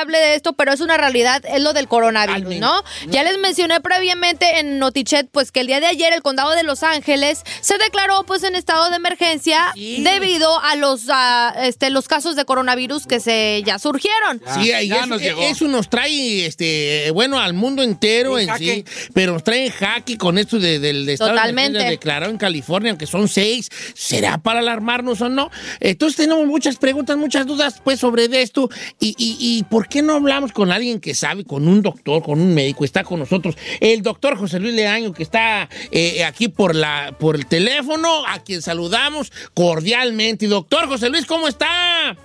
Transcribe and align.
Hable 0.00 0.18
de 0.18 0.34
esto, 0.34 0.52
pero 0.54 0.72
es 0.72 0.80
una 0.80 0.96
realidad, 0.96 1.42
es 1.46 1.62
lo 1.62 1.72
del 1.72 1.88
coronavirus, 1.88 2.56
¿no? 2.56 2.82
Ya 3.08 3.22
les 3.22 3.38
mencioné 3.38 3.80
previamente 3.80 4.58
en 4.60 4.78
Notichet, 4.78 5.28
pues 5.30 5.52
que 5.52 5.60
el 5.60 5.66
día 5.66 5.80
de 5.80 5.86
ayer 5.86 6.12
el 6.12 6.22
condado 6.22 6.50
de 6.52 6.62
Los 6.62 6.82
Ángeles 6.82 7.42
se 7.60 7.76
declaró 7.78 8.24
pues 8.24 8.42
en 8.44 8.54
estado 8.54 8.88
de 8.90 8.96
emergencia 8.96 9.72
debido 9.74 10.58
a 10.60 10.76
los 10.76 11.02
a, 11.10 11.54
este 11.66 11.90
los 11.90 12.08
casos 12.08 12.36
de 12.36 12.44
coronavirus 12.44 13.06
que 13.06 13.20
se 13.20 13.62
ya 13.64 13.78
surgieron. 13.78 14.40
Sí, 14.54 14.70
y 14.70 14.92
eso, 14.92 15.14
eso 15.16 15.68
nos 15.68 15.88
trae, 15.90 16.46
este, 16.46 17.10
bueno, 17.12 17.38
al 17.38 17.54
mundo 17.54 17.82
entero 17.82 18.38
en, 18.38 18.48
sí, 18.56 18.84
pero 19.14 19.32
nos 19.32 19.44
trae 19.44 19.66
en 19.66 19.72
jaque 19.72 20.16
con 20.18 20.38
esto 20.38 20.58
de- 20.58 20.78
del 20.78 21.08
estado 21.08 21.30
de 21.32 21.36
Totalmente. 21.36 21.68
emergencia 21.70 21.90
declarado 21.90 22.30
en 22.32 22.38
California, 22.38 22.90
aunque 22.90 23.06
son 23.06 23.28
seis. 23.28 23.68
¿Será 23.94 24.38
para 24.38 24.60
alarmarnos 24.60 25.20
o 25.20 25.28
no? 25.28 25.50
Entonces 25.80 26.16
tenemos 26.16 26.46
muchas 26.46 26.76
preguntas, 26.76 27.16
muchas 27.16 27.46
dudas, 27.46 27.80
pues, 27.82 27.98
sobre 28.00 28.28
de 28.28 28.42
esto. 28.42 28.68
Y, 29.00 29.14
y, 29.18 29.36
y 29.40 29.62
¿por 29.64 29.87
qué 29.88 30.02
no 30.02 30.14
hablamos 30.14 30.52
con 30.52 30.70
alguien 30.70 31.00
que 31.00 31.14
sabe, 31.14 31.44
con 31.44 31.66
un 31.68 31.82
doctor, 31.82 32.22
con 32.22 32.40
un 32.40 32.54
médico? 32.54 32.84
Está 32.84 33.04
con 33.04 33.18
nosotros 33.18 33.56
el 33.80 34.02
doctor 34.02 34.36
José 34.36 34.60
Luis 34.60 34.74
Leaño, 34.74 35.12
que 35.12 35.22
está 35.22 35.68
eh, 35.90 36.24
aquí 36.24 36.48
por, 36.48 36.74
la, 36.74 37.14
por 37.18 37.36
el 37.36 37.46
teléfono, 37.46 38.26
a 38.26 38.40
quien 38.40 38.62
saludamos 38.62 39.32
cordialmente. 39.54 40.46
Doctor 40.46 40.86
José 40.86 41.08
Luis, 41.08 41.26
¿cómo 41.26 41.48
está? 41.48 42.16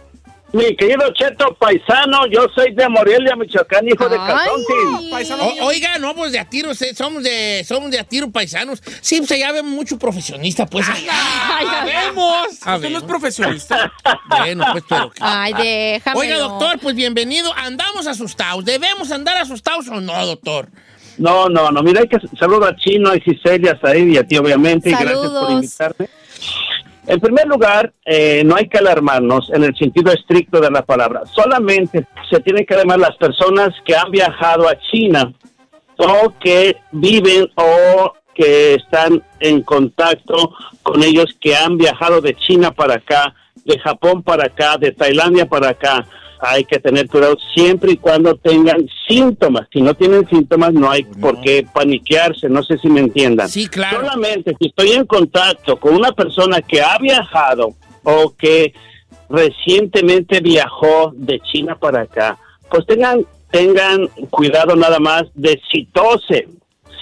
Mi 0.53 0.75
querido 0.75 1.11
Cheto 1.13 1.55
Paisano, 1.55 2.27
yo 2.27 2.45
soy 2.53 2.75
de 2.75 2.87
Morelia, 2.87 3.35
Michoacán, 3.35 3.87
hijo 3.87 4.07
de 4.07 4.17
Calzonte. 4.17 4.73
O- 5.61 5.65
oiga, 5.65 5.97
no, 5.97 6.13
pues 6.13 6.31
de 6.31 6.37
a 6.37 6.45
tiro, 6.47 6.69
somos 6.75 7.23
de, 7.23 7.65
somos 7.67 7.89
de 7.89 7.99
a 7.99 8.03
tiro 8.03 8.29
paisanos. 8.29 8.83
Sí, 9.01 9.17
pues 9.17 9.31
allá 9.31 9.51
vemos 9.51 9.71
mucho 9.71 9.97
profesionista, 9.97 10.67
pues. 10.67 10.85
Sabemos. 10.85 12.47
Usted 12.51 12.89
no 12.91 12.97
es 12.99 13.03
profesionista. 13.03 13.91
Bueno, 14.29 14.65
pues, 14.73 14.83
pero... 14.87 15.11
Ay, 15.19 15.53
déjame. 15.53 16.19
Oiga, 16.19 16.37
doctor, 16.37 16.77
pues 16.79 16.93
bienvenido. 16.95 17.51
Andamos 17.55 18.05
asustados. 18.05 18.63
¿Debemos 18.63 19.11
andar 19.11 19.37
asustados 19.37 19.87
o 19.87 19.99
no, 20.01 20.23
doctor? 20.23 20.69
No, 21.17 21.49
no, 21.49 21.71
no, 21.71 21.81
mira, 21.81 22.01
hay 22.01 22.07
que 22.07 22.17
saludo 22.37 22.65
a 22.65 22.75
Chino, 22.75 23.09
a 23.09 23.15
Cicelia, 23.15 23.71
a 23.71 23.79
Said 23.79 24.07
y 24.07 24.17
a 24.17 24.23
ti, 24.27 24.37
obviamente, 24.37 24.89
y 24.89 24.93
gracias 24.93 25.17
por 25.17 25.51
invitarme. 25.51 26.09
En 27.05 27.19
primer 27.19 27.47
lugar, 27.47 27.91
eh, 28.05 28.43
no 28.45 28.55
hay 28.55 28.67
que 28.69 28.77
alarmarnos 28.77 29.51
en 29.53 29.63
el 29.63 29.75
sentido 29.75 30.11
estricto 30.11 30.61
de 30.61 30.71
la 30.71 30.83
palabra. 30.83 31.23
Solamente 31.25 32.07
se 32.29 32.39
tienen 32.39 32.65
que 32.65 32.73
alarmar 32.73 32.99
las 32.99 33.17
personas 33.17 33.69
que 33.85 33.95
han 33.95 34.09
viajado 34.09 34.69
a 34.69 34.79
China 34.79 35.33
o 35.97 36.33
que 36.39 36.77
viven 36.91 37.49
o 37.55 38.13
que 38.33 38.75
están 38.75 39.21
en 39.39 39.61
contacto 39.61 40.55
con 40.81 41.03
ellos 41.03 41.35
que 41.39 41.55
han 41.55 41.77
viajado 41.77 42.21
de 42.21 42.35
China 42.35 42.71
para 42.71 42.95
acá, 42.95 43.35
de 43.65 43.77
Japón 43.79 44.23
para 44.23 44.45
acá, 44.45 44.77
de 44.77 44.91
Tailandia 44.91 45.45
para 45.45 45.69
acá. 45.69 46.05
Hay 46.45 46.65
que 46.65 46.77
tener 46.77 47.07
cuidado 47.07 47.37
siempre 47.55 47.93
y 47.93 47.97
cuando 47.97 48.35
tengan 48.35 48.85
síntomas. 49.07 49.65
Si 49.71 49.81
no 49.81 49.93
tienen 49.93 50.27
síntomas, 50.27 50.73
no 50.73 50.91
hay 50.91 51.03
por 51.03 51.39
qué 51.39 51.65
paniquearse. 51.73 52.49
No 52.49 52.63
sé 52.63 52.77
si 52.79 52.89
me 52.89 52.99
entiendan. 52.99 53.47
Sí, 53.47 53.67
claro. 53.67 54.01
Solamente 54.01 54.53
si 54.59 54.67
estoy 54.67 54.91
en 54.91 55.05
contacto 55.05 55.77
con 55.77 55.95
una 55.95 56.11
persona 56.11 56.61
que 56.61 56.81
ha 56.81 56.97
viajado 56.97 57.75
o 58.03 58.35
que 58.37 58.73
recientemente 59.29 60.41
viajó 60.41 61.13
de 61.15 61.39
China 61.39 61.77
para 61.79 62.01
acá, 62.01 62.37
pues 62.69 62.85
tengan, 62.87 63.25
tengan 63.49 64.07
cuidado 64.29 64.75
nada 64.75 64.99
más 64.99 65.23
de 65.35 65.61
si 65.71 65.85
tose, 65.85 66.49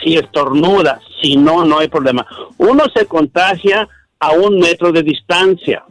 si 0.04 0.18
estornuda, 0.18 1.00
si 1.20 1.36
no, 1.36 1.66
no 1.66 1.80
hay 1.80 1.88
problema. 1.88 2.28
Uno 2.58 2.84
se 2.96 3.08
contagia 3.08 3.90
a 4.22 4.32
un 4.34 4.60
metro 4.60 4.92
de 4.92 5.02
distancia. 5.04 5.84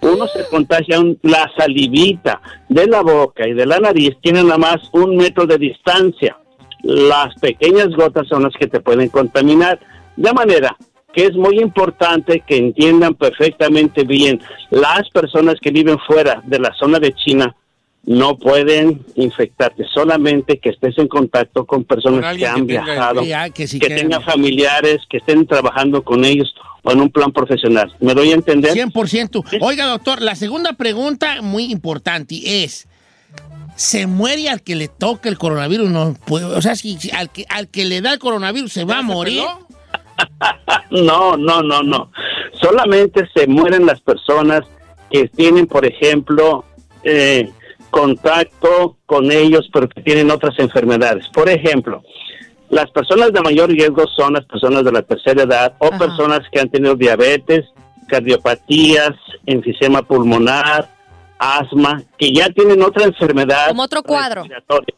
Uno 0.00 0.26
se 0.26 0.44
contagia 0.50 0.98
un- 0.98 1.16
la 1.22 1.50
salivita 1.56 2.40
de 2.68 2.86
la 2.88 3.00
boca 3.00 3.46
y 3.46 3.52
de 3.54 3.64
la 3.64 3.78
nariz 3.78 4.16
tienen 4.20 4.46
nada 4.48 4.58
más 4.58 4.76
un 4.92 5.16
metro 5.16 5.46
de 5.46 5.56
distancia. 5.56 6.36
Las 6.82 7.34
pequeñas 7.40 7.88
gotas 7.90 8.26
son 8.26 8.42
las 8.42 8.52
que 8.58 8.66
te 8.66 8.80
pueden 8.80 9.08
contaminar. 9.08 9.78
De 10.16 10.32
manera 10.32 10.76
que 11.12 11.26
es 11.26 11.34
muy 11.36 11.60
importante 11.60 12.42
que 12.46 12.56
entiendan 12.56 13.14
perfectamente 13.14 14.02
bien 14.04 14.40
las 14.70 15.08
personas 15.10 15.54
que 15.60 15.70
viven 15.70 15.98
fuera 16.06 16.42
de 16.46 16.58
la 16.58 16.72
zona 16.78 16.98
de 16.98 17.12
China 17.14 17.54
no 18.04 18.36
pueden 18.38 19.04
infectarte, 19.14 19.84
solamente 19.92 20.58
que 20.58 20.70
estés 20.70 20.96
en 20.98 21.06
contacto 21.06 21.66
con 21.66 21.84
personas 21.84 22.24
Con 22.30 22.38
que 22.38 22.46
han 22.46 22.56
que 22.66 22.72
viajado, 22.72 23.22
que 23.54 23.66
sí 23.68 23.78
que 23.78 23.88
que- 23.88 23.94
tengan 23.94 24.22
familiares, 24.22 24.98
que 25.08 25.18
estén 25.18 25.46
trabajando 25.46 26.02
con 26.02 26.24
ellos 26.24 26.52
o 26.82 26.92
en 26.92 27.00
un 27.00 27.10
plan 27.10 27.32
profesional. 27.32 27.94
¿Me 28.00 28.14
doy 28.14 28.30
a 28.30 28.34
entender? 28.34 28.72
100%. 28.74 29.58
Oiga, 29.60 29.86
doctor, 29.86 30.22
la 30.22 30.34
segunda 30.34 30.72
pregunta 30.74 31.42
muy 31.42 31.64
importante 31.64 32.64
es, 32.64 32.88
¿se 33.76 34.06
muere 34.06 34.48
al 34.48 34.62
que 34.62 34.74
le 34.76 34.88
toca 34.88 35.28
el 35.28 35.38
coronavirus? 35.38 35.90
No, 35.90 36.14
puede- 36.26 36.46
o 36.46 36.60
sea, 36.62 36.74
si, 36.76 36.96
si 36.98 37.10
al, 37.10 37.30
que, 37.30 37.44
al 37.48 37.68
que 37.68 37.84
le 37.84 38.00
da 38.00 38.12
el 38.12 38.18
coronavirus 38.18 38.72
se 38.72 38.84
va 38.84 38.98
a 38.98 39.02
morir. 39.02 39.42
No, 40.90 41.36
no, 41.36 41.62
no, 41.62 41.82
no. 41.82 42.10
Solamente 42.60 43.26
se 43.34 43.46
mueren 43.46 43.86
las 43.86 44.00
personas 44.02 44.60
que 45.10 45.28
tienen, 45.28 45.66
por 45.66 45.86
ejemplo, 45.86 46.64
eh, 47.04 47.48
contacto 47.90 48.96
con 49.06 49.32
ellos, 49.32 49.68
pero 49.72 49.88
que 49.88 50.02
tienen 50.02 50.30
otras 50.30 50.58
enfermedades. 50.58 51.26
Por 51.32 51.48
ejemplo, 51.48 52.02
las 52.70 52.90
personas 52.90 53.32
de 53.32 53.40
mayor 53.40 53.68
riesgo 53.70 54.06
son 54.16 54.34
las 54.34 54.44
personas 54.46 54.84
de 54.84 54.92
la 54.92 55.02
tercera 55.02 55.42
edad 55.42 55.74
o 55.78 55.88
Ajá. 55.88 55.98
personas 55.98 56.40
que 56.50 56.60
han 56.60 56.68
tenido 56.70 56.94
diabetes, 56.94 57.66
cardiopatías, 58.08 59.10
enfisema 59.46 60.02
pulmonar, 60.02 60.88
asma, 61.38 62.02
que 62.18 62.32
ya 62.32 62.48
tienen 62.50 62.82
otra 62.82 63.04
enfermedad. 63.04 63.68
Como 63.68 63.82
otro 63.82 64.02
cuadro. 64.02 64.42
respiratoria. 64.42 64.94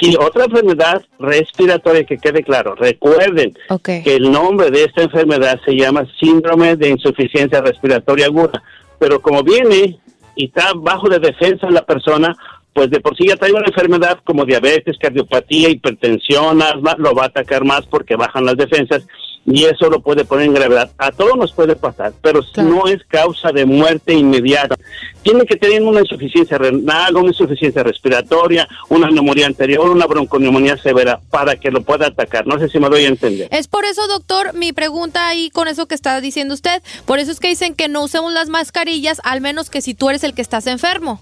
Sí, 0.00 0.14
otra 0.18 0.44
enfermedad 0.44 1.02
respiratoria 1.18 2.04
que 2.04 2.18
quede 2.18 2.44
claro. 2.44 2.76
Recuerden 2.76 3.52
que 3.84 4.14
el 4.14 4.30
nombre 4.30 4.70
de 4.70 4.84
esta 4.84 5.02
enfermedad 5.02 5.60
se 5.64 5.72
llama 5.74 6.06
síndrome 6.20 6.76
de 6.76 6.90
insuficiencia 6.90 7.60
respiratoria 7.60 8.26
aguda. 8.26 8.62
Pero 9.00 9.20
como 9.20 9.42
viene 9.42 9.98
y 10.36 10.44
está 10.46 10.70
bajo 10.76 11.08
de 11.08 11.18
defensa 11.18 11.68
la 11.68 11.84
persona, 11.84 12.36
pues 12.78 12.90
de 12.90 13.00
por 13.00 13.16
sí 13.16 13.24
ya 13.26 13.34
trae 13.34 13.50
una 13.52 13.66
enfermedad 13.66 14.20
como 14.22 14.44
diabetes, 14.44 14.96
cardiopatía, 15.00 15.68
hipertensión, 15.68 16.62
asma, 16.62 16.94
lo 16.96 17.12
va 17.12 17.24
a 17.24 17.26
atacar 17.26 17.64
más 17.64 17.84
porque 17.86 18.14
bajan 18.14 18.44
las 18.44 18.56
defensas 18.56 19.02
y 19.44 19.64
eso 19.64 19.90
lo 19.90 19.98
puede 20.00 20.24
poner 20.24 20.46
en 20.46 20.54
gravedad. 20.54 20.92
A 20.96 21.10
todos 21.10 21.36
nos 21.36 21.52
puede 21.52 21.74
pasar, 21.74 22.12
pero 22.22 22.40
Claro. 22.52 22.68
no 22.68 22.86
es 22.86 23.02
causa 23.08 23.50
de 23.50 23.64
muerte 23.66 24.14
inmediata. 24.14 24.76
Tiene 25.24 25.44
que 25.44 25.56
tener 25.56 25.82
una 25.82 26.02
insuficiencia 26.02 26.56
renal, 26.56 27.16
una 27.16 27.30
insuficiencia 27.30 27.82
respiratoria, 27.82 28.68
una 28.90 29.10
neumonía 29.10 29.46
anterior, 29.46 29.90
una 29.90 30.06
bronconeumonía 30.06 30.76
severa 30.76 31.18
para 31.30 31.56
que 31.56 31.72
lo 31.72 31.82
pueda 31.82 32.06
atacar. 32.06 32.46
No 32.46 32.60
sé 32.60 32.68
si 32.68 32.78
me 32.78 32.88
doy 32.88 33.06
a 33.06 33.08
entender. 33.08 33.48
Es 33.50 33.66
por 33.66 33.84
eso, 33.86 34.06
doctor, 34.06 34.54
mi 34.54 34.72
pregunta 34.72 35.26
ahí 35.26 35.50
con 35.50 35.66
eso 35.66 35.86
que 35.88 35.96
está 35.96 36.20
diciendo 36.20 36.54
usted. 36.54 36.80
Por 37.06 37.18
eso 37.18 37.32
es 37.32 37.40
que 37.40 37.48
dicen 37.48 37.74
que 37.74 37.88
no 37.88 38.04
usemos 38.04 38.32
las 38.32 38.48
mascarillas, 38.48 39.20
al 39.24 39.40
menos 39.40 39.68
que 39.68 39.82
si 39.82 39.94
tú 39.94 40.10
eres 40.10 40.22
el 40.22 40.34
que 40.34 40.42
estás 40.42 40.68
enfermo. 40.68 41.20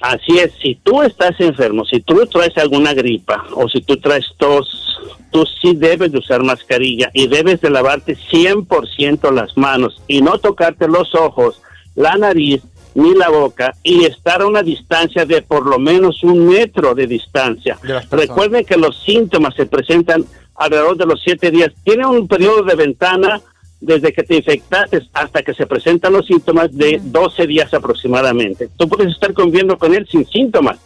Así 0.00 0.38
es, 0.38 0.52
si 0.60 0.74
tú 0.76 1.02
estás 1.02 1.40
enfermo, 1.40 1.84
si 1.84 2.00
tú 2.00 2.26
traes 2.26 2.56
alguna 2.58 2.92
gripa 2.92 3.44
o 3.54 3.68
si 3.68 3.80
tú 3.80 3.96
traes 3.96 4.26
tos, 4.36 4.98
tú 5.30 5.44
sí 5.60 5.74
debes 5.74 6.12
de 6.12 6.18
usar 6.18 6.42
mascarilla 6.42 7.10
y 7.14 7.28
debes 7.28 7.60
de 7.60 7.70
lavarte 7.70 8.16
100% 8.16 9.32
las 9.32 9.56
manos 9.56 10.02
y 10.06 10.20
no 10.20 10.38
tocarte 10.38 10.86
los 10.86 11.14
ojos, 11.14 11.62
la 11.94 12.16
nariz 12.16 12.62
ni 12.94 13.14
la 13.14 13.28
boca 13.28 13.74
y 13.82 14.04
estar 14.04 14.40
a 14.42 14.46
una 14.46 14.62
distancia 14.62 15.26
de 15.26 15.42
por 15.42 15.66
lo 15.66 15.78
menos 15.78 16.22
un 16.22 16.46
metro 16.46 16.94
de 16.94 17.06
distancia. 17.06 17.78
Recuerden 18.10 18.64
que 18.64 18.76
los 18.76 19.02
síntomas 19.02 19.54
se 19.54 19.66
presentan 19.66 20.24
alrededor 20.54 20.96
de 20.96 21.06
los 21.06 21.20
siete 21.22 21.50
días. 21.50 21.72
Tiene 21.84 22.06
un 22.06 22.26
periodo 22.26 22.62
de 22.62 22.74
ventana 22.74 23.40
desde 23.80 24.12
que 24.12 24.22
te 24.22 24.36
infectaste 24.36 25.02
hasta 25.12 25.42
que 25.42 25.54
se 25.54 25.66
presentan 25.66 26.12
los 26.12 26.26
síntomas 26.26 26.74
de 26.76 27.00
12 27.02 27.46
días 27.46 27.72
aproximadamente. 27.74 28.68
Tú 28.76 28.88
puedes 28.88 29.12
estar 29.12 29.32
conviviendo 29.32 29.78
con 29.78 29.94
él 29.94 30.06
sin 30.10 30.26
síntomas 30.26 30.78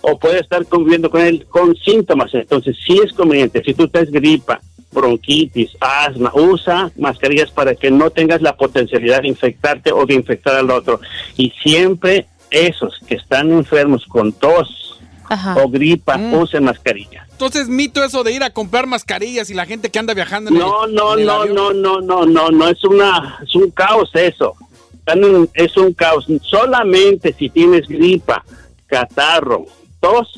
o 0.00 0.18
puedes 0.18 0.42
estar 0.42 0.64
conviviendo 0.66 1.10
con 1.10 1.20
él 1.20 1.46
con 1.48 1.76
síntomas. 1.76 2.32
Entonces, 2.34 2.76
sí 2.84 2.98
es 3.04 3.12
conveniente. 3.12 3.62
Si 3.64 3.74
tú 3.74 3.88
tienes 3.88 4.10
gripa, 4.10 4.60
bronquitis, 4.92 5.76
asma, 5.80 6.32
usa 6.34 6.90
mascarillas 6.96 7.50
para 7.50 7.74
que 7.74 7.90
no 7.90 8.10
tengas 8.10 8.42
la 8.42 8.56
potencialidad 8.56 9.22
de 9.22 9.28
infectarte 9.28 9.92
o 9.92 10.06
de 10.06 10.14
infectar 10.14 10.56
al 10.56 10.70
otro. 10.70 11.00
Y 11.36 11.50
siempre 11.62 12.26
esos 12.50 12.98
que 13.06 13.14
están 13.14 13.50
enfermos 13.52 14.04
con 14.06 14.32
tos 14.32 14.89
Ajá. 15.30 15.56
o 15.62 15.68
gripa, 15.70 16.18
Mm. 16.18 16.34
usen 16.34 16.64
mascarilla. 16.64 17.26
Entonces, 17.30 17.68
mito 17.68 18.04
eso 18.04 18.22
de 18.24 18.32
ir 18.32 18.42
a 18.42 18.50
comprar 18.50 18.86
mascarillas 18.86 19.48
y 19.48 19.54
la 19.54 19.64
gente 19.64 19.88
que 19.90 19.98
anda 19.98 20.12
viajando 20.12 20.50
en 20.50 20.58
No, 20.58 20.84
el- 20.84 20.94
no, 20.94 21.14
en 21.14 21.20
el 21.20 21.26
no, 21.26 21.32
avión. 21.32 21.54
no, 21.54 21.72
no, 21.72 22.00
no, 22.00 22.26
no, 22.26 22.50
no, 22.50 22.68
es 22.68 22.84
una, 22.84 23.38
es 23.46 23.54
un 23.54 23.70
caos 23.70 24.10
eso. 24.14 24.54
Es 25.54 25.76
un 25.76 25.92
caos. 25.94 26.26
Solamente 26.42 27.34
si 27.38 27.48
tienes 27.48 27.88
gripa, 27.88 28.44
catarro, 28.86 29.66
tos, 30.00 30.28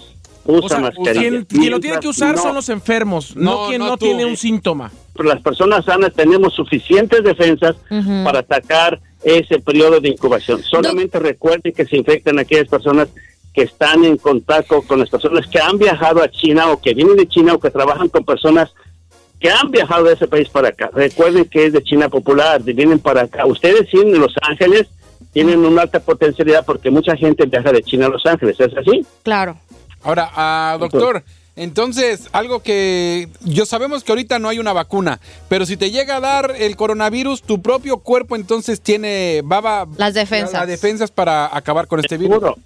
usa 0.44 0.64
O 0.64 0.68
sea, 0.68 0.78
mascarilla. 0.80 1.20
quien, 1.20 1.44
quien 1.44 1.70
lo 1.70 1.80
tiene 1.80 1.98
que 2.00 2.08
usar 2.08 2.36
no, 2.36 2.42
son 2.42 2.54
los 2.54 2.68
enfermos, 2.68 3.36
no, 3.36 3.62
No, 3.64 3.68
quien 3.68 3.80
no 3.80 3.96
tiene 3.96 4.24
un 4.24 4.36
síntoma. 4.36 4.90
Las 5.16 5.40
personas 5.42 5.84
sanas 5.84 6.12
tenemos 6.14 6.54
suficientes 6.54 7.22
defensas 7.22 7.76
para 8.24 8.40
atacar 8.40 9.00
ese 9.22 9.58
periodo 9.60 10.00
de 10.00 10.08
incubación. 10.10 10.62
Solamente 10.62 11.18
recuerden 11.18 11.72
que 11.72 11.84
se 11.84 11.96
infectan 11.96 12.38
aquellas 12.38 12.68
personas 12.68 13.08
que 13.52 13.62
están 13.62 14.04
en 14.04 14.16
contacto 14.16 14.82
con 14.82 15.00
las 15.00 15.10
personas 15.10 15.46
que 15.46 15.60
han 15.60 15.78
viajado 15.78 16.22
a 16.22 16.30
China 16.30 16.70
o 16.70 16.80
que 16.80 16.94
vienen 16.94 17.16
de 17.16 17.28
China 17.28 17.54
o 17.54 17.60
que 17.60 17.70
trabajan 17.70 18.08
con 18.08 18.24
personas 18.24 18.70
que 19.38 19.50
han 19.50 19.70
viajado 19.70 20.04
de 20.04 20.14
ese 20.14 20.28
país 20.28 20.48
para 20.48 20.68
acá. 20.68 20.90
Recuerden 20.92 21.44
que 21.46 21.66
es 21.66 21.72
de 21.72 21.82
China 21.82 22.08
popular, 22.08 22.62
vienen 22.62 22.98
para 22.98 23.22
acá. 23.22 23.44
Ustedes 23.44 23.88
sí 23.90 23.98
en 23.98 24.18
Los 24.18 24.34
Ángeles 24.42 24.88
tienen 25.32 25.64
una 25.64 25.82
alta 25.82 26.00
potencialidad 26.00 26.64
porque 26.64 26.90
mucha 26.90 27.16
gente 27.16 27.46
viaja 27.46 27.72
de 27.72 27.82
China 27.82 28.06
a 28.06 28.10
Los 28.10 28.24
Ángeles, 28.24 28.58
¿es 28.58 28.76
así? 28.76 29.04
Claro. 29.22 29.56
Ahora, 30.02 30.30
ah, 30.34 30.76
doctor, 30.80 31.22
entonces, 31.54 32.28
algo 32.32 32.60
que 32.60 33.28
yo 33.44 33.66
sabemos 33.66 34.04
que 34.04 34.12
ahorita 34.12 34.38
no 34.38 34.48
hay 34.48 34.58
una 34.58 34.72
vacuna, 34.72 35.20
pero 35.48 35.66
si 35.66 35.76
te 35.76 35.90
llega 35.90 36.16
a 36.16 36.20
dar 36.20 36.54
el 36.58 36.76
coronavirus, 36.76 37.42
tu 37.42 37.60
propio 37.60 37.98
cuerpo 37.98 38.36
entonces 38.36 38.80
tiene 38.80 39.42
baba 39.44 39.86
Las 39.98 40.14
defensas. 40.14 40.54
las 40.54 40.66
defensas 40.66 41.10
para 41.10 41.54
acabar 41.54 41.88
con 41.88 42.00
este 42.00 42.16
virus. 42.16 42.36
Seguro. 42.36 42.58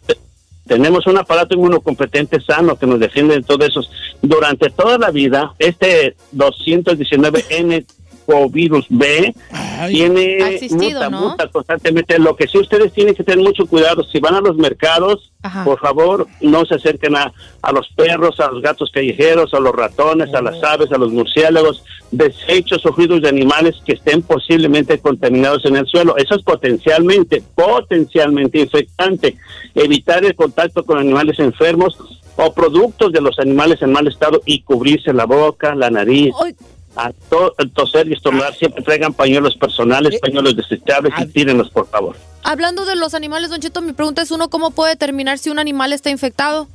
Tenemos 0.67 1.07
un 1.07 1.19
aparato 1.19 1.55
inmunocompetente 1.55 2.41
sano 2.41 2.77
que 2.77 2.87
nos 2.87 2.99
defiende 2.99 3.37
de 3.37 3.43
todo 3.43 3.65
eso. 3.65 3.83
Durante 4.21 4.71
toda 4.71 4.99
la 4.99 5.11
vida, 5.11 5.55
este 5.59 6.17
219N 6.35 7.85
virus 8.51 8.87
B 8.89 9.35
Ay, 9.51 9.95
tiene 9.95 10.55
existido, 10.55 11.03
muta, 11.03 11.11
¿no? 11.11 11.21
muta 11.21 11.49
constantemente. 11.49 12.19
Lo 12.19 12.37
que 12.37 12.47
sí 12.47 12.59
ustedes 12.59 12.93
tienen 12.93 13.15
que 13.15 13.25
tener 13.25 13.45
mucho 13.45 13.67
cuidado, 13.67 14.05
si 14.05 14.19
van 14.21 14.35
a 14.35 14.41
los 14.41 14.57
mercados, 14.57 15.33
Ajá. 15.43 15.65
por 15.65 15.79
favor, 15.81 16.27
no 16.41 16.65
se 16.65 16.75
acerquen 16.75 17.17
a, 17.17 17.33
a 17.63 17.73
los 17.73 17.89
perros, 17.89 18.41
a 18.41 18.51
los 18.51 18.63
gatos 18.63 18.91
callejeros, 18.93 19.55
a 19.55 19.61
los 19.61 19.75
ratones, 19.75 20.33
a 20.35 20.43
las 20.43 20.63
aves, 20.63 20.91
a 20.93 20.99
los 20.99 21.13
murciélagos, 21.13 21.85
desechos 22.11 22.85
o 22.87 22.93
fluidos 22.93 23.23
de 23.23 23.29
animales 23.29 23.77
que 23.85 23.93
estén 23.93 24.23
posiblemente 24.23 24.99
contaminados 24.99 25.65
en 25.65 25.77
el 25.77 25.87
suelo. 25.87 26.17
Eso 26.17 26.35
es 26.35 26.43
potencialmente, 26.43 27.43
potencialmente 27.55 28.61
infectante. 28.61 29.37
Evitar 29.75 30.25
el 30.25 30.35
contacto 30.35 30.85
con 30.85 30.99
animales 30.99 31.39
enfermos 31.39 31.97
o 32.37 32.53
productos 32.53 33.13
de 33.13 33.21
los 33.21 33.39
animales 33.39 33.81
en 33.83 33.93
mal 33.93 34.07
estado 34.07 34.43
y 34.45 34.63
cubrirse 34.63 35.13
la 35.13 35.25
boca, 35.25 35.75
la 35.75 35.91
nariz, 35.91 36.35
a 36.97 37.13
to- 37.31 37.55
toser 37.75 38.09
y 38.09 38.15
estornudar, 38.15 38.55
siempre 38.55 38.83
traigan 38.83 39.13
pañuelos 39.13 39.55
personales, 39.57 40.15
Eh, 40.15 40.19
pañuelos 40.21 40.57
desechables 40.57 41.13
y 41.21 41.27
tírenlos, 41.27 41.71
por 41.71 41.87
favor. 41.89 42.17
hablando 42.43 42.85
de 42.87 42.97
los 42.97 43.15
animales, 43.15 43.51
Don 43.51 43.61
Cheto, 43.61 43.81
mi 43.83 43.93
pregunta 43.93 44.23
es 44.23 44.31
uno, 44.31 44.49
¿cómo 44.49 44.71
puede 44.71 44.91
determinar 44.93 45.39
si 45.39 45.51
un 45.51 45.59
animal 45.59 45.93
está 45.93 46.11
infectado? 46.11 46.69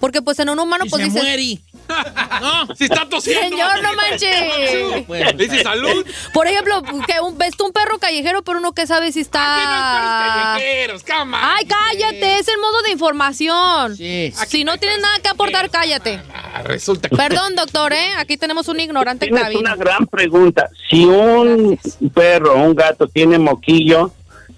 Porque 0.00 0.22
pues 0.22 0.38
en 0.38 0.48
un 0.48 0.58
humano 0.58 0.84
y 0.86 0.90
pues 0.90 1.02
se 1.02 1.08
dices, 1.08 1.22
muere. 1.22 1.58
No. 2.40 2.74
Si 2.74 2.84
está 2.84 3.06
tosiendo. 3.08 3.42
señor, 3.48 3.82
no 3.82 3.94
manches. 3.94 5.04
Bueno, 5.06 5.32
Dice 5.32 5.62
salud. 5.62 6.06
Por 6.32 6.46
ejemplo, 6.46 6.82
que 6.82 7.20
un, 7.20 7.36
ves 7.36 7.56
tú 7.56 7.66
un 7.66 7.72
perro 7.72 7.98
callejero, 7.98 8.42
pero 8.42 8.58
uno 8.58 8.72
que 8.72 8.86
sabe 8.86 9.12
si 9.12 9.20
está... 9.20 10.54
Callejeros, 10.56 11.02
cama. 11.02 11.54
Ay, 11.56 11.66
cállate, 11.66 12.38
es 12.38 12.48
el 12.48 12.58
modo 12.58 12.82
de 12.82 12.92
información. 12.92 13.96
Sí. 13.96 14.32
Si 14.46 14.64
no 14.64 14.78
tienes 14.78 15.00
nada 15.00 15.18
que 15.20 15.28
aportar, 15.28 15.68
cállate. 15.70 16.20
Ah, 16.32 16.62
Resulta 16.62 17.08
que 17.08 17.16
Perdón, 17.16 17.54
doctor, 17.56 17.92
¿eh? 17.92 18.12
Aquí 18.16 18.36
tenemos 18.36 18.68
un 18.68 18.80
ignorante 18.80 19.26
en 19.26 19.34
Tienes 19.34 19.56
una 19.56 19.76
gran 19.76 20.06
pregunta. 20.06 20.68
Si 20.88 21.04
un 21.04 21.78
perro 22.14 22.54
o 22.54 22.62
un 22.62 22.74
gato 22.74 23.08
tiene 23.08 23.38
moquillo, 23.38 24.12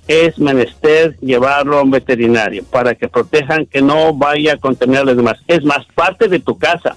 es 0.08 0.38
menester 0.38 1.16
llevarlo 1.20 1.78
a 1.78 1.82
un 1.82 1.90
veterinario 1.90 2.64
para 2.64 2.94
que 2.94 3.08
protejan 3.08 3.66
que 3.66 3.80
no 3.82 4.12
vaya 4.14 4.54
a 4.54 4.56
contaminar 4.56 5.02
a 5.02 5.06
los 5.06 5.16
demás. 5.16 5.38
Es 5.46 5.64
más, 5.64 5.86
parte 5.94 6.28
de 6.28 6.40
tu 6.40 6.58
casa. 6.58 6.96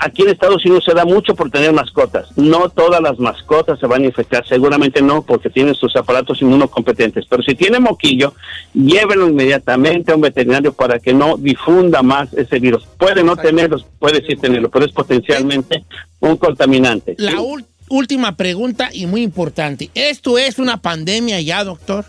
Aquí 0.00 0.22
en 0.22 0.28
Estados 0.30 0.64
Unidos 0.64 0.84
se 0.84 0.94
da 0.94 1.04
mucho 1.04 1.34
por 1.34 1.50
tener 1.50 1.72
mascotas. 1.72 2.28
No 2.36 2.68
todas 2.68 3.00
las 3.00 3.18
mascotas 3.18 3.78
se 3.78 3.86
van 3.86 4.02
a 4.02 4.06
infectar, 4.06 4.46
seguramente 4.46 5.02
no, 5.02 5.22
porque 5.22 5.50
tienen 5.50 5.74
sus 5.74 5.94
aparatos 5.96 6.40
inmunocompetentes. 6.42 7.24
Pero 7.28 7.42
si 7.42 7.54
tiene 7.54 7.78
moquillo, 7.80 8.34
llévenlo 8.72 9.28
inmediatamente 9.28 10.12
a 10.12 10.14
un 10.16 10.20
veterinario 10.22 10.72
para 10.72 10.98
que 10.98 11.12
no 11.14 11.36
difunda 11.36 12.02
más 12.02 12.32
ese 12.34 12.58
virus. 12.58 12.84
Puede 12.98 13.22
no 13.22 13.36
tenerlo, 13.36 13.78
puede 13.98 14.24
sí 14.26 14.36
tenerlo, 14.36 14.70
pero 14.70 14.84
es 14.84 14.92
potencialmente 14.92 15.84
un 16.20 16.36
contaminante. 16.36 17.14
La 17.18 17.32
ul- 17.32 17.64
última 17.88 18.36
pregunta 18.36 18.90
y 18.92 19.06
muy 19.06 19.22
importante. 19.22 19.90
¿Esto 19.94 20.38
es 20.38 20.58
una 20.58 20.78
pandemia 20.78 21.40
ya, 21.40 21.64
doctor? 21.64 22.04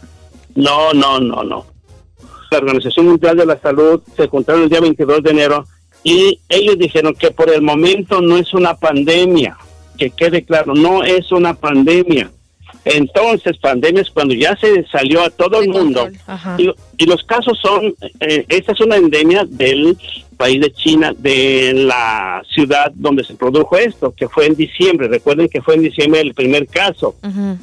No, 0.55 0.93
no, 0.93 1.19
no, 1.19 1.43
no. 1.43 1.65
La 2.51 2.57
Organización 2.59 3.07
Mundial 3.07 3.37
de 3.37 3.45
la 3.45 3.59
Salud 3.59 4.01
se 4.15 4.27
juntaron 4.27 4.63
el 4.63 4.69
día 4.69 4.79
22 4.79 5.23
de 5.23 5.31
enero 5.31 5.65
y 6.03 6.39
ellos 6.49 6.77
dijeron 6.77 7.13
que 7.15 7.31
por 7.31 7.49
el 7.49 7.61
momento 7.61 8.21
no 8.21 8.37
es 8.37 8.53
una 8.53 8.75
pandemia. 8.75 9.57
Que 9.97 10.09
quede 10.09 10.43
claro, 10.43 10.73
no 10.73 11.03
es 11.03 11.31
una 11.31 11.53
pandemia. 11.53 12.29
Entonces, 12.85 13.57
pandemia 13.57 14.03
es 14.03 14.11
cuando 14.11 14.35
ya 14.35 14.55
se 14.57 14.85
salió 14.91 15.23
a 15.23 15.31
todo 15.31 15.59
el 15.59 15.71
De 15.71 15.79
mundo. 15.79 16.07
Y, 16.57 16.69
y 16.97 17.05
los 17.07 17.23
casos 17.23 17.59
son, 17.59 17.95
eh, 18.19 18.45
esta 18.47 18.73
es 18.73 18.79
una 18.79 18.95
endemia 18.95 19.43
del 19.49 19.97
país 20.37 20.61
de 20.61 20.71
China, 20.71 21.11
de 21.17 21.73
la 21.73 22.43
ciudad 22.53 22.91
donde 22.93 23.23
se 23.23 23.33
produjo 23.33 23.75
esto, 23.77 24.13
que 24.15 24.29
fue 24.29 24.45
en 24.45 24.55
diciembre. 24.55 25.07
Recuerden 25.07 25.49
que 25.49 25.61
fue 25.61 25.75
en 25.75 25.81
diciembre 25.81 26.21
el 26.21 26.35
primer 26.35 26.67
caso. 26.67 27.15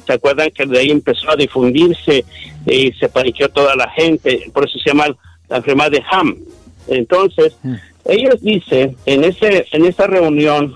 ¿Se 0.05 0.13
acuerdan 0.13 0.51
que 0.51 0.65
de 0.65 0.79
ahí 0.79 0.91
empezó 0.91 1.31
a 1.31 1.35
difundirse 1.35 2.25
y 2.65 2.91
se 2.93 3.07
paniqueó 3.07 3.49
toda 3.49 3.75
la 3.75 3.89
gente? 3.91 4.51
Por 4.53 4.67
eso 4.67 4.77
se 4.79 4.89
llama 4.89 5.07
la 5.49 5.57
enfermedad 5.57 5.91
de 5.91 6.03
Ham. 6.11 6.37
Entonces, 6.87 7.55
ellos 8.05 8.41
dicen, 8.41 8.97
en, 9.05 9.23
ese, 9.23 9.65
en 9.71 9.85
esa 9.85 10.07
reunión, 10.07 10.75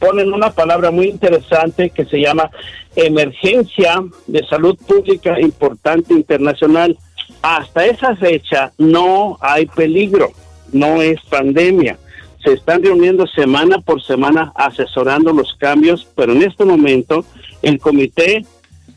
ponen 0.00 0.32
una 0.32 0.50
palabra 0.50 0.90
muy 0.90 1.06
interesante 1.08 1.90
que 1.90 2.04
se 2.04 2.20
llama 2.20 2.50
emergencia 2.96 4.04
de 4.26 4.44
salud 4.46 4.76
pública 4.86 5.40
importante 5.40 6.14
internacional. 6.14 6.96
Hasta 7.42 7.86
esa 7.86 8.16
fecha 8.16 8.72
no 8.78 9.38
hay 9.40 9.66
peligro, 9.66 10.30
no 10.72 11.02
es 11.02 11.20
pandemia. 11.28 11.98
Se 12.42 12.52
están 12.52 12.82
reuniendo 12.82 13.26
semana 13.26 13.78
por 13.78 14.02
semana 14.02 14.52
asesorando 14.54 15.32
los 15.32 15.54
cambios, 15.58 16.06
pero 16.14 16.32
en 16.32 16.42
este 16.42 16.64
momento 16.64 17.24
el 17.62 17.78
comité 17.78 18.44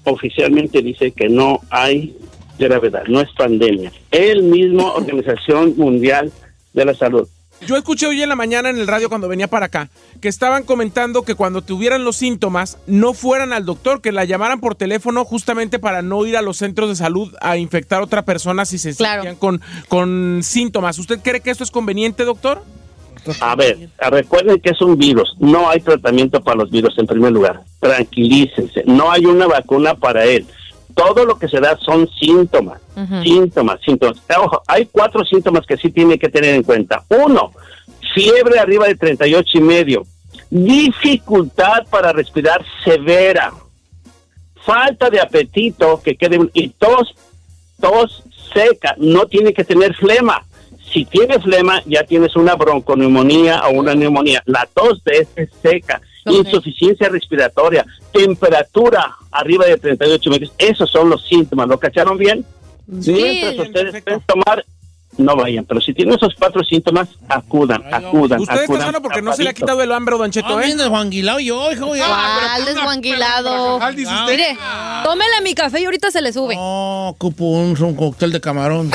oficialmente 0.03 0.81
dice 0.81 1.11
que 1.11 1.29
no 1.29 1.59
hay 1.69 2.15
gravedad, 2.59 3.03
no 3.07 3.21
es 3.21 3.31
pandemia. 3.31 3.91
El 4.11 4.43
mismo 4.43 4.93
Organización 4.93 5.75
Mundial 5.77 6.31
de 6.73 6.85
la 6.85 6.93
Salud. 6.93 7.27
Yo 7.65 7.75
escuché 7.75 8.05
hoy 8.05 8.21
en 8.21 8.29
la 8.29 8.35
mañana 8.35 8.69
en 8.69 8.77
el 8.77 8.85
radio 8.87 9.09
cuando 9.09 9.27
venía 9.27 9.47
para 9.47 9.65
acá 9.65 9.89
que 10.21 10.27
estaban 10.27 10.63
comentando 10.63 11.23
que 11.23 11.33
cuando 11.35 11.61
tuvieran 11.63 12.03
los 12.03 12.15
síntomas 12.15 12.77
no 12.85 13.13
fueran 13.13 13.51
al 13.51 13.65
doctor, 13.65 14.01
que 14.01 14.11
la 14.11 14.25
llamaran 14.25 14.59
por 14.59 14.75
teléfono 14.75 15.25
justamente 15.25 15.79
para 15.79 16.01
no 16.03 16.25
ir 16.25 16.37
a 16.37 16.41
los 16.43 16.57
centros 16.57 16.89
de 16.89 16.95
salud 16.95 17.33
a 17.41 17.57
infectar 17.57 17.99
a 18.01 18.03
otra 18.03 18.23
persona 18.25 18.65
si 18.65 18.77
se 18.77 18.95
Claro. 18.95 19.23
sentían 19.23 19.35
con, 19.39 19.61
con 19.87 20.41
síntomas. 20.43 20.99
¿Usted 20.99 21.19
cree 21.23 21.41
que 21.41 21.49
esto 21.49 21.63
es 21.63 21.71
conveniente, 21.71 22.25
doctor? 22.25 22.63
A 23.41 23.55
ver, 23.55 23.89
recuerden 24.09 24.59
que 24.61 24.69
es 24.69 24.81
un 24.81 24.97
virus, 24.97 25.35
no 25.39 25.67
hay 25.69 25.81
tratamiento 25.81 26.41
para 26.41 26.57
los 26.59 26.71
virus 26.71 26.97
en 26.97 27.07
primer 27.07 27.31
lugar. 27.33 27.61
Tranquilícense, 27.81 28.83
no 28.85 29.11
hay 29.11 29.25
una 29.25 29.47
vacuna 29.47 29.95
para 29.95 30.23
él. 30.25 30.45
Todo 30.97 31.25
lo 31.25 31.37
que 31.37 31.47
se 31.47 31.59
da 31.59 31.77
son 31.77 32.09
síntomas, 32.19 32.81
síntomas, 33.21 33.79
síntomas. 33.85 34.17
Ojo, 34.35 34.63
hay 34.65 34.87
cuatro 34.87 35.23
síntomas 35.23 35.63
que 35.67 35.77
sí 35.77 35.91
tiene 35.91 36.17
que 36.17 36.27
tener 36.27 36.55
en 36.55 36.63
cuenta. 36.63 37.03
Uno, 37.09 37.51
fiebre 38.15 38.57
arriba 38.59 38.87
de 38.87 38.95
38 38.95 39.59
y 39.59 39.61
medio, 39.61 40.03
dificultad 40.49 41.85
para 41.91 42.11
respirar 42.13 42.65
severa, 42.83 43.53
falta 44.65 45.11
de 45.11 45.21
apetito 45.21 46.01
que 46.01 46.15
quede 46.15 46.49
y 46.53 46.69
tos, 46.69 47.13
tos 47.79 48.23
seca, 48.51 48.95
no 48.97 49.27
tiene 49.27 49.53
que 49.53 49.63
tener 49.63 49.93
flema. 49.95 50.43
Si 50.91 51.05
tiene 51.05 51.39
flema, 51.39 51.83
ya 51.85 52.05
tienes 52.05 52.35
una 52.35 52.55
bronconeumonía 52.55 53.61
o 53.67 53.73
una 53.73 53.93
neumonía. 53.93 54.41
La 54.45 54.67
tos 54.73 55.03
de 55.03 55.19
este 55.19 55.43
es 55.43 55.49
seca, 55.61 56.01
Insuficiencia 56.31 57.09
respiratoria, 57.09 57.85
temperatura 58.11 59.15
arriba 59.31 59.65
de 59.65 59.77
38 59.77 60.29
metros. 60.29 60.53
Esos 60.57 60.89
son 60.89 61.09
los 61.09 61.25
síntomas. 61.27 61.67
¿Lo 61.67 61.79
cacharon 61.79 62.17
bien? 62.17 62.45
Sí. 63.01 63.13
Mientras 63.13 63.53
bien, 63.53 63.67
ustedes 63.67 63.91
perfecto. 63.91 64.03
pueden 64.03 64.21
tomar, 64.43 64.65
no 65.17 65.35
vayan. 65.35 65.65
Pero 65.65 65.81
si 65.81 65.93
tienen 65.93 66.15
esos 66.15 66.33
cuatro 66.37 66.63
síntomas, 66.63 67.07
acudan, 67.27 67.83
acudan, 67.93 68.39
Usted 68.41 68.53
está 68.53 68.63
acudan. 68.65 68.81
sano 68.87 69.01
porque 69.01 69.21
no 69.21 69.33
se 69.33 69.43
le 69.43 69.49
ha 69.49 69.53
quitado 69.53 69.81
el 69.81 69.91
hambre, 69.91 70.17
Don 70.17 70.31
Cheto, 70.31 70.57
Ah, 70.57 70.63
¿eh? 70.65 70.75
desguanguilado 70.75 71.39
yo, 71.39 71.71
hijo. 71.71 71.95
ya. 71.95 72.05
¿Cuál 72.07 72.65
desguanguilado? 72.65 73.79
Dice 73.95 74.09
Ah. 74.11 74.21
usted. 74.25 74.31
Mire, 74.37 74.57
tómele 75.03 75.41
mi 75.43 75.53
café 75.53 75.81
y 75.81 75.85
ahorita 75.85 76.11
se 76.11 76.21
le 76.21 76.31
sube. 76.33 76.55
No, 76.55 77.09
ocupo 77.09 77.45
un, 77.45 77.81
un 77.81 77.95
cóctel 77.95 78.31
de 78.31 78.41
camarón. 78.41 78.91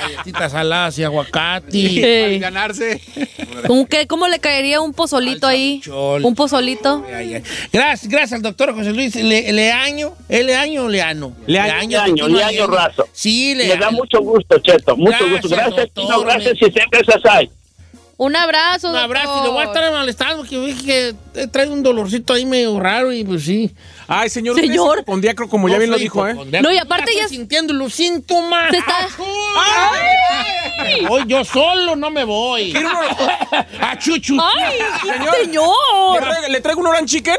Galletitas 0.00 0.52
saladas 0.52 0.98
y 0.98 1.04
aguacate. 1.04 2.38
Ganarse. 2.38 3.00
¿Un 3.68 3.86
qué? 3.86 4.06
¿Cómo 4.06 4.28
le 4.28 4.38
caería 4.38 4.80
un 4.80 4.92
pozolito 4.92 5.46
ahí? 5.46 5.80
chol. 5.82 6.24
¿Un 6.24 6.34
pozolito? 6.34 7.02
Gracias, 7.72 8.08
gracias 8.08 8.32
al 8.34 8.42
doctor 8.42 8.74
José 8.74 8.92
Luis 8.92 9.14
Le- 9.14 9.52
Leaño. 9.52 10.12
¿Es 10.28 10.44
Leaño 10.44 10.84
o 10.84 10.88
Leano? 10.88 11.32
Leaño. 11.46 12.04
Leaño, 12.28 12.66
Razo. 12.66 13.08
Sí, 13.12 13.54
Leaño. 13.54 13.80
da 13.80 13.90
mucho 13.90 14.20
gusto, 14.20 14.43
Cheto. 14.62 14.96
Mucho 14.96 15.10
Gracias, 15.18 15.30
gusto. 15.42 15.48
Gracias, 15.48 15.76
doctor, 15.76 16.04
Tino, 16.04 16.20
gracias 16.20 16.54
y 16.54 16.70
siempre 16.72 17.00
esas 17.00 17.24
hay. 17.30 17.50
Un 18.16 18.36
abrazo, 18.36 18.90
Un 18.90 18.96
abrazo 18.96 19.40
y 19.40 19.42
le 19.44 19.48
voy 19.50 19.62
a 19.62 19.64
estar 19.64 19.90
molestando 19.92 20.36
porque 20.36 20.56
vi 20.56 20.74
que 20.84 21.14
trae 21.50 21.66
un 21.68 21.82
dolorcito 21.82 22.32
ahí 22.32 22.46
medio 22.46 22.78
raro 22.78 23.12
y 23.12 23.24
pues 23.24 23.44
sí. 23.44 23.74
Ay, 24.06 24.30
señor, 24.30 24.54
Señor. 24.54 24.98
hipocondríaco, 24.98 25.48
como 25.48 25.68
ya 25.68 25.74
No 25.74 25.78
bien 25.80 25.90
lo 25.90 25.96
dijo, 25.98 26.26
¿eh? 26.28 26.34
No, 26.62 26.70
y 26.70 26.78
aparte 26.78 27.10
estoy 27.10 27.22
ya- 27.22 27.28
sintiendo 27.28 27.72
los 27.74 27.92
síntomas. 27.92 28.70
Se 28.70 28.78
está- 28.78 29.08
Me 30.84 31.08
voy 31.08 31.24
yo 31.26 31.44
solo, 31.44 31.96
no 31.96 32.10
me 32.10 32.22
voy. 32.24 32.72
A 33.80 33.98
chuchu. 33.98 34.36
¡Ay, 34.40 34.78
Señor. 35.02 35.34
señor! 35.36 36.14
¿Le 36.14 36.20
traigo, 36.20 36.48
le 36.48 36.60
traigo 36.60 36.80
un 36.82 36.86
orange 36.86 37.16
chicken? 37.16 37.36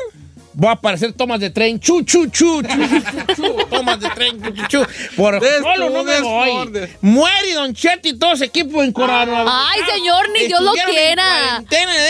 Voy 0.55 0.69
a 0.69 0.73
aparecer 0.73 1.11
tomas 1.11 1.39
de 1.39 1.49
tren. 1.49 1.79
Chu, 1.79 2.03
chu, 2.03 2.27
chu, 2.27 2.61
chu. 2.61 2.63
Tomas 3.69 3.99
de 3.99 4.09
tren, 4.09 4.41
chu, 4.41 4.53
chu, 4.53 4.67
chu. 4.67 4.85
Por 5.17 5.39
solo 5.61 5.89
no 5.89 6.03
me 6.03 6.21
voy. 6.21 6.71
Muere 7.01 7.53
Don 7.53 7.73
Cheto 7.73 8.07
y 8.07 8.17
todo 8.17 8.33
ese 8.33 8.45
equipo 8.45 8.81
en 8.81 8.93
coronavirus. 8.93 9.51
Ay, 9.53 9.81
señor, 9.93 10.29
ni 10.29 10.47
Dios 10.47 10.61
lo 10.61 10.71
quiera. 10.71 11.61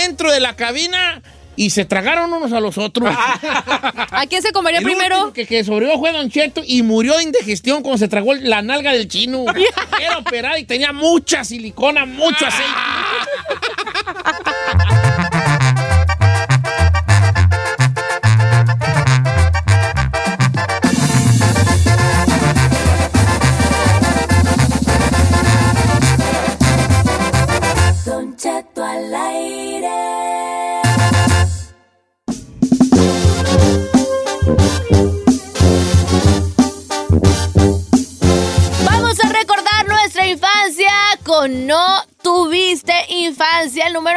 dentro 0.03 0.31
de 0.31 0.39
la 0.39 0.55
cabina 0.55 1.21
y 1.55 1.69
se 1.69 1.85
tragaron 1.85 2.31
unos 2.33 2.51
a 2.53 2.59
los 2.59 2.77
otros. 2.77 3.09
¿A 3.15 4.25
quién 4.27 4.41
se 4.41 4.51
comería 4.51 4.79
El 4.79 4.85
primero? 4.85 5.33
que, 5.33 5.45
que 5.45 5.63
sobrevivió 5.63 5.97
fue 5.99 6.11
Don 6.11 6.29
Cheto 6.29 6.61
y 6.65 6.83
murió 6.83 7.17
de 7.17 7.23
indigestión 7.23 7.81
cuando 7.81 7.97
se 7.97 8.07
tragó 8.07 8.33
la 8.33 8.61
nalga 8.61 8.91
del 8.91 9.07
chino. 9.07 9.45
Era 9.99 10.17
operado 10.17 10.57
y 10.57 10.65
tenía 10.65 10.91
mucha 10.93 11.43
silicona, 11.43 12.05
mucho 12.05 12.45
aceite. 12.45 12.71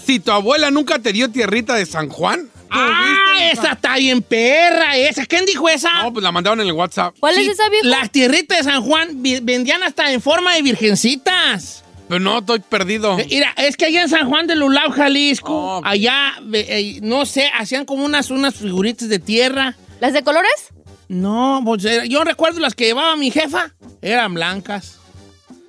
si 0.05 0.19
tu 0.19 0.31
abuela 0.31 0.71
nunca 0.71 0.99
te 0.99 1.11
dio 1.13 1.29
tierrita 1.29 1.75
de 1.75 1.85
San 1.85 2.09
Juan, 2.09 2.49
¡Ah! 2.69 3.13
Esa 3.53 3.71
está 3.73 3.95
bien 3.95 4.21
perra, 4.21 4.97
esa. 4.97 5.25
¿Quién 5.25 5.45
dijo 5.45 5.69
esa? 5.69 6.03
no, 6.03 6.11
pues 6.11 6.21
la 6.21 6.33
mandaron 6.33 6.59
en 6.59 6.67
el 6.67 6.73
WhatsApp. 6.73 7.15
¿Cuál 7.17 7.35
Sí, 7.35 7.43
es 7.43 7.47
esa 7.49 7.69
vieja? 7.69 7.87
Las 7.87 8.11
tierritas 8.11 8.57
de 8.57 8.63
San 8.65 8.83
Juan 8.83 9.23
vendían 9.43 9.83
hasta 9.83 10.11
en 10.11 10.21
forma 10.21 10.53
de 10.53 10.63
virgencitas. 10.63 11.85
Pero 12.07 12.19
no, 12.19 12.39
estoy 12.39 12.59
perdido. 12.59 13.19
Eh, 13.19 13.27
Mira, 13.29 13.53
es 13.57 13.75
que 13.77 13.85
allá 13.85 14.01
en 14.03 14.09
San 14.09 14.27
Juan 14.29 14.47
de 14.47 14.55
Lulao, 14.55 14.91
Jalisco, 14.91 15.53
Oh, 15.53 15.77
ok. 15.79 15.85
allá, 15.87 16.33
eh, 16.53 16.99
no 17.03 17.25
sé, 17.25 17.49
hacían 17.57 17.85
como 17.85 18.05
unas, 18.05 18.29
unas 18.31 18.55
figuritas 18.55 19.09
de 19.09 19.19
tierra. 19.19 19.75
¿Las 19.99 20.13
de 20.13 20.23
colores? 20.23 20.69
No, 21.09 21.61
pues, 21.65 21.83
eh, 21.85 22.07
yo 22.09 22.23
recuerdo 22.23 22.59
las 22.59 22.75
que 22.75 22.85
llevaba 22.85 23.15
mi 23.15 23.31
jefa, 23.31 23.73
eran 24.01 24.33
blancas. 24.33 24.99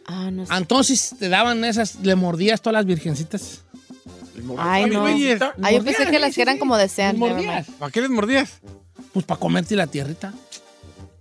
Ah, 0.07 0.31
no 0.31 0.47
sé. 0.47 0.55
Entonces 0.55 1.15
te 1.19 1.29
daban 1.29 1.65
esas, 1.65 1.97
le 1.97 2.15
mordías 2.15 2.61
todas 2.63 2.75
las 2.75 2.87
virgencitas. 2.87 3.63
Ay, 4.57 4.87
no. 4.89 5.01
güeyes. 5.03 5.41
Ah, 5.63 5.73
yo 5.73 5.83
pensé 5.85 6.07
que 6.07 6.19
las 6.19 6.35
que 6.35 6.43
eran 6.43 6.59
como 6.59 6.77
desean. 6.77 7.19
¿Para 7.19 7.91
qué 7.93 8.01
les 8.01 8.11
mordías? 8.11 8.61
Pues 9.13 9.27
para 9.27 9.41
comerte 9.41 9.75
la 9.77 9.87
tierrita. 9.89 10.33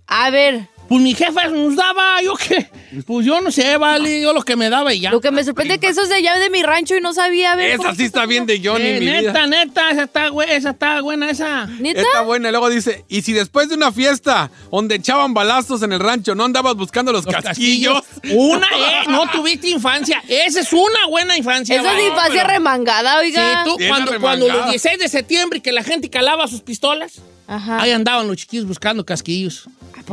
A 0.06 0.30
ver, 0.30 0.68
Pues 0.88 1.02
mi 1.02 1.14
jefa 1.14 1.48
nos 1.48 1.76
daba, 1.76 2.22
yo 2.22 2.34
qué. 2.34 2.70
Pues 3.06 3.26
yo 3.26 3.40
no 3.42 3.50
sé, 3.50 3.76
vale, 3.76 4.22
yo 4.22 4.32
lo 4.32 4.42
que 4.42 4.56
me 4.56 4.70
daba 4.70 4.94
y 4.94 5.00
ya. 5.00 5.10
Lo 5.10 5.20
que 5.20 5.30
me 5.30 5.44
sorprende 5.44 5.74
es 5.74 5.80
que 5.80 5.88
eso 5.88 6.02
es 6.02 6.08
de 6.08 6.14
allá 6.14 6.38
de 6.38 6.48
mi 6.48 6.62
rancho 6.62 6.96
y 6.96 7.00
no 7.02 7.12
sabía 7.12 7.54
ver. 7.56 7.78
Esa 7.78 7.94
sí 7.94 8.04
está 8.04 8.24
bien 8.24 8.46
de 8.46 8.58
Johnny, 8.64 8.86
Eh, 8.86 9.00
mi 9.00 9.06
vida. 9.06 9.20
neta, 9.32 9.46
neta, 9.46 9.90
esa 9.90 10.02
está, 10.04 10.28
güey, 10.28 10.50
esa 10.50 10.70
está 10.70 11.02
buena, 11.02 11.28
esa. 11.30 11.66
¿Neta? 11.66 12.00
Está 12.00 12.22
buena. 12.22 12.48
Y 12.48 12.52
luego 12.52 12.70
dice, 12.70 13.04
y 13.08 13.20
si 13.20 13.34
después 13.34 13.68
de 13.68 13.74
una 13.74 13.92
fiesta 13.92 14.50
donde 14.72 14.94
echaban 14.94 15.34
balazos 15.34 15.82
en 15.82 15.92
el 15.92 16.00
rancho, 16.00 16.34
no 16.34 16.44
andabas 16.44 16.74
buscando 16.74 17.12
los, 17.12 17.26
Los 17.26 17.34
casquillos. 17.34 18.02
Una, 18.32 18.66
eh, 18.66 19.02
no 19.08 19.30
tuviste 19.30 19.68
infancia. 19.68 20.22
Esa 20.26 20.60
es 20.60 20.72
una 20.72 21.06
buena 21.10 21.36
infancia. 21.36 21.78
Esa 21.78 21.98
es 22.00 22.06
infancia 22.08 22.44
remangada, 22.44 23.20
Sí, 23.20 23.26
oiga. 23.26 23.64
tú, 23.64 23.76
Bien 23.76 23.94
cuando, 24.20 24.48
los 24.48 24.64
16 24.70 24.98
de 24.98 25.08
septiembre 25.08 25.60
que 25.60 25.72
la 25.72 25.82
gente 25.84 26.08
calaba 26.08 26.48
sus 26.48 26.62
pistolas, 26.62 27.20
Ajá. 27.50 27.80
ahí 27.80 27.90
andaban 27.92 28.26
los 28.28 28.36
chiquillos 28.36 28.66
buscando 28.66 29.04
casquillos. 29.04 29.68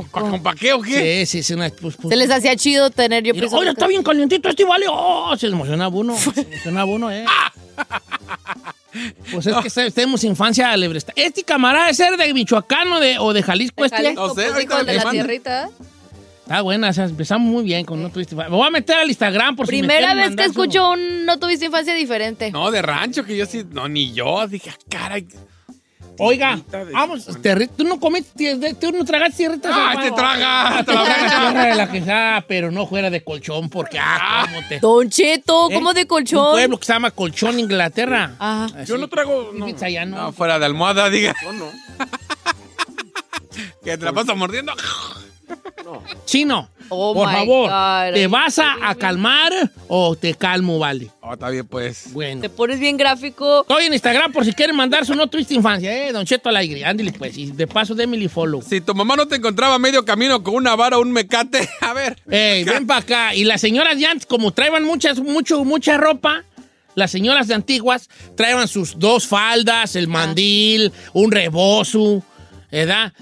¿Con 0.10 0.42
pa' 0.42 0.56
qué 0.56 0.74
o 0.74 0.82
qué? 0.82 1.26
Sí, 1.26 1.44
sí, 1.44 1.44
sí. 1.44 1.54
Una, 1.54 1.70
pues, 1.70 1.96
pues, 1.96 2.10
Se 2.10 2.16
les 2.16 2.32
hacía 2.32 2.56
chido 2.56 2.90
tener, 2.90 3.24
yo 3.24 3.34
pienso. 3.34 3.58
Oye, 3.58 3.70
está 3.70 3.88
bien 3.88 4.04
calientito 4.04 4.50
este, 4.50 4.64
vale. 4.64 4.86
Oh, 4.90 5.36
se 5.38 5.48
emocionaba 5.48 5.94
uno. 5.96 6.18
Se 6.18 6.42
emocionaba 6.42 6.86
uno, 6.86 7.12
eh. 7.12 7.26
Pues 9.32 9.46
es 9.46 9.56
que 9.58 9.68
este- 9.68 9.92
tenemos 9.92 10.24
infancia 10.24 10.72
alebresta. 10.72 11.12
Este 11.18 11.44
camarada 11.44 11.90
es 11.90 11.98
ser 11.98 12.16
de 12.16 12.34
Michoacán 12.34 12.92
o 12.94 13.00
de, 13.02 13.20
o 13.20 13.34
de 13.34 13.44
Jalisco, 13.44 13.82
De 13.82 13.88
este. 13.88 13.98
Jalisco, 13.98 14.28
No 14.28 14.34
sé, 14.34 14.48
pues, 14.54 14.86
de 14.86 14.94
la 14.94 15.12
tierrita. 15.12 15.70
Está 16.44 16.62
buena, 16.62 16.90
o 16.90 16.94
sea, 16.94 17.06
empezamos 17.06 17.52
muy 17.52 17.64
bien 17.64 17.86
con 17.86 18.02
No 18.02 18.10
Tuviste 18.10 18.36
Infancia. 18.36 18.52
Me 18.52 18.56
voy 18.58 18.68
a 18.68 18.70
meter 18.70 18.96
al 18.98 19.10
Instagram 19.10 19.56
por 19.56 19.66
si 19.68 19.82
me 19.82 19.88
Primera 19.88 20.14
vez 20.14 20.36
que 20.36 20.46
escucho 20.46 20.92
un 20.92 21.26
no 21.26 21.40
tuviste 21.40 21.66
infancia 21.66 21.94
diferente. 21.96 22.52
No, 22.52 22.70
de 22.72 22.82
rancho, 22.82 23.26
que 23.26 23.36
yo 23.36 23.46
sí, 23.46 23.66
no, 23.72 23.90
ni 23.90 24.14
yo. 24.14 24.48
Dije, 24.48 24.70
ah, 24.70 24.78
caray. 24.88 25.28
Oiga, 26.18 26.60
de 26.72 26.86
vamos, 26.92 27.28
tú 27.76 27.84
no 27.84 28.00
comiste, 28.00 28.76
tú 28.80 28.92
no 28.92 29.04
tragaste 29.04 29.38
tierritas. 29.38 29.72
¡Ay, 29.76 29.98
te 30.10 30.12
traga! 30.12 30.84
¡Te 30.84 30.94
la 30.94 31.04
plancha! 31.04 31.40
Tierra 31.52 31.66
de 31.66 31.76
la 31.76 31.92
quejada, 31.92 32.42
pero 32.48 32.72
no 32.72 32.88
fuera 32.88 33.10
de 33.10 33.24
colchón, 33.24 33.70
porque, 33.70 34.00
ah, 34.00 34.46
cómo 34.48 34.68
te... 34.68 34.80
Don 34.80 35.10
Cheto, 35.10 35.70
¿cómo 35.74 35.92
¿Eh? 35.92 35.96
de 35.96 36.02
Un 36.02 36.08
colchón? 36.08 36.52
pueblo 36.54 36.80
que 36.80 36.86
se 36.86 36.94
llama 36.94 37.12
Colchón, 37.12 37.60
Inglaterra. 37.60 38.36
Ajá. 38.40 38.66
Así. 38.66 38.86
Yo 38.86 38.98
no 38.98 39.08
trago. 39.08 39.52
No. 39.54 39.66
Pizza 39.66 39.90
ya 39.90 40.06
no. 40.06 40.18
No, 40.18 40.32
fuera 40.32 40.58
de 40.60 40.66
almohada, 40.66 41.10
diga. 41.10 41.36
Yo 41.42 41.54
no. 41.54 41.66
Que 43.84 43.98
te 43.98 44.04
la 44.04 44.12
pasas 44.12 44.36
mordiendo. 44.36 44.74
Chino, 46.26 46.70
Oh 46.90 47.14
por 47.14 47.32
favor, 47.32 47.70
God. 47.70 48.14
¿te 48.14 48.28
vas 48.28 48.60
a, 48.60 48.90
a 48.90 48.96
calmar 48.96 49.52
o 49.88 50.16
te 50.16 50.34
calmo, 50.36 50.80
vale? 50.80 51.10
Oh, 51.22 51.34
está 51.34 51.50
bien, 51.50 51.66
pues. 51.68 52.14
Bueno. 52.14 52.42
Te 52.42 52.50
pones 52.50 52.80
bien 52.80 52.98
gráfico. 52.98 53.62
Estoy 53.62 53.86
en 53.86 53.94
Instagram 53.94 54.32
por 54.32 54.46
si 54.46 54.54
quieren 54.54 54.76
mandar 54.76 55.06
su 55.06 55.16
no 55.16 55.28
triste 55.28 55.54
infancia, 55.56 56.08
¿eh? 56.08 56.12
Don 56.12 56.26
Cheto 56.26 56.50
al 56.50 56.58
aire. 56.58 56.86
Ándale, 56.86 57.12
pues. 57.14 57.38
Y 57.38 57.52
de 57.52 57.68
paso, 57.68 57.96
déme 57.96 58.18
el 58.18 58.30
follow. 58.30 58.62
Si 58.62 58.82
tu 58.82 58.94
mamá 58.94 59.16
no 59.16 59.28
te 59.28 59.36
encontraba 59.36 59.76
a 59.76 59.80
medio 59.80 60.06
camino 60.06 60.44
con 60.44 60.56
una 60.56 60.76
vara 60.76 60.98
o 60.98 61.02
un 61.02 61.12
mecate, 61.12 61.68
a 61.82 61.94
ver. 61.94 62.18
Ey, 62.30 62.64
ven 62.64 62.86
para 62.86 63.00
acá. 63.00 63.36
Y 63.36 63.44
las 63.44 63.62
señoras 63.62 63.98
de 63.98 64.06
antes, 64.06 64.26
como 64.26 64.52
traían 64.52 64.84
muchas, 64.84 65.20
mucho, 65.20 65.64
mucha 65.64 65.98
ropa, 65.98 66.44
las 66.94 67.12
señoras 67.12 67.48
de 67.48 67.56
antiguas 67.56 68.10
traían 68.36 68.68
sus 68.68 69.00
dos 69.00 69.28
faldas, 69.28 69.96
el 69.96 70.08
mandil, 70.08 70.92
un 71.14 71.32
rebozo, 71.32 72.24
¿verdad? 72.72 73.14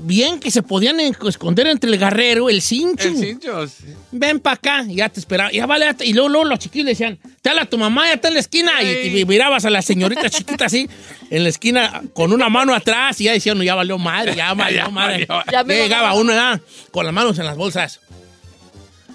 Bien 0.00 0.38
que 0.38 0.52
se 0.52 0.62
podían 0.62 1.00
esconder 1.00 1.66
entre 1.66 1.90
el 1.90 1.98
garrero, 1.98 2.48
el 2.48 2.62
cincho. 2.62 3.08
El 3.08 3.16
cincho. 3.16 3.66
sí. 3.66 3.86
Ven 4.12 4.38
para 4.38 4.54
acá, 4.54 4.84
ya 4.86 5.08
te 5.08 5.18
esperaba. 5.18 5.50
Ya 5.50 5.66
vale, 5.66 5.86
y 6.00 6.12
luego, 6.12 6.28
luego 6.28 6.44
los 6.44 6.60
chiquillos 6.60 6.86
decían, 6.86 7.18
te 7.42 7.50
habla 7.50 7.66
tu 7.66 7.78
mamá, 7.78 8.06
ya 8.06 8.14
está 8.14 8.28
en 8.28 8.34
la 8.34 8.40
esquina. 8.40 8.80
Y, 8.82 9.24
mirabas 9.24 9.64
a 9.64 9.70
la 9.70 9.82
señorita 9.82 10.30
chiquita 10.30 10.66
así, 10.66 10.88
en 11.30 11.42
la 11.42 11.48
esquina, 11.48 12.02
con 12.12 12.32
una 12.32 12.48
mano 12.48 12.74
atrás, 12.74 13.20
y 13.20 13.24
ya 13.24 13.32
decían, 13.32 13.58
no, 13.58 13.64
ya 13.64 13.74
valió 13.74 13.98
madre, 13.98 14.36
ya 14.36 14.54
valió 14.54 14.88
madre. 14.92 15.26
Ya 15.26 15.44
Ya 15.50 15.64
me 15.64 15.76
llegaba 15.76 16.14
uno 16.14 16.32
ya, 16.32 16.60
con 16.92 17.04
las 17.04 17.12
manos 17.12 17.38
en 17.40 17.46
las 17.46 17.56
bolsas. 17.56 18.00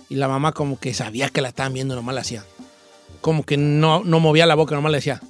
Y 0.10 0.16
la 0.16 0.28
mamá 0.28 0.52
como 0.52 0.80
que 0.80 0.94
sabía 0.94 1.30
que 1.30 1.42
la 1.42 1.48
estaban 1.50 1.74
viendo, 1.74 1.96
nomás 1.96 2.13
la 2.13 2.22
hacía. 2.22 2.44
Como 3.22 3.44
que 3.44 3.56
no, 3.56 4.04
no 4.04 4.20
movía 4.20 4.46
la 4.46 4.56
boca, 4.56 4.75
nomás 4.75 4.92
le 4.92 4.98
decía, 4.98 5.22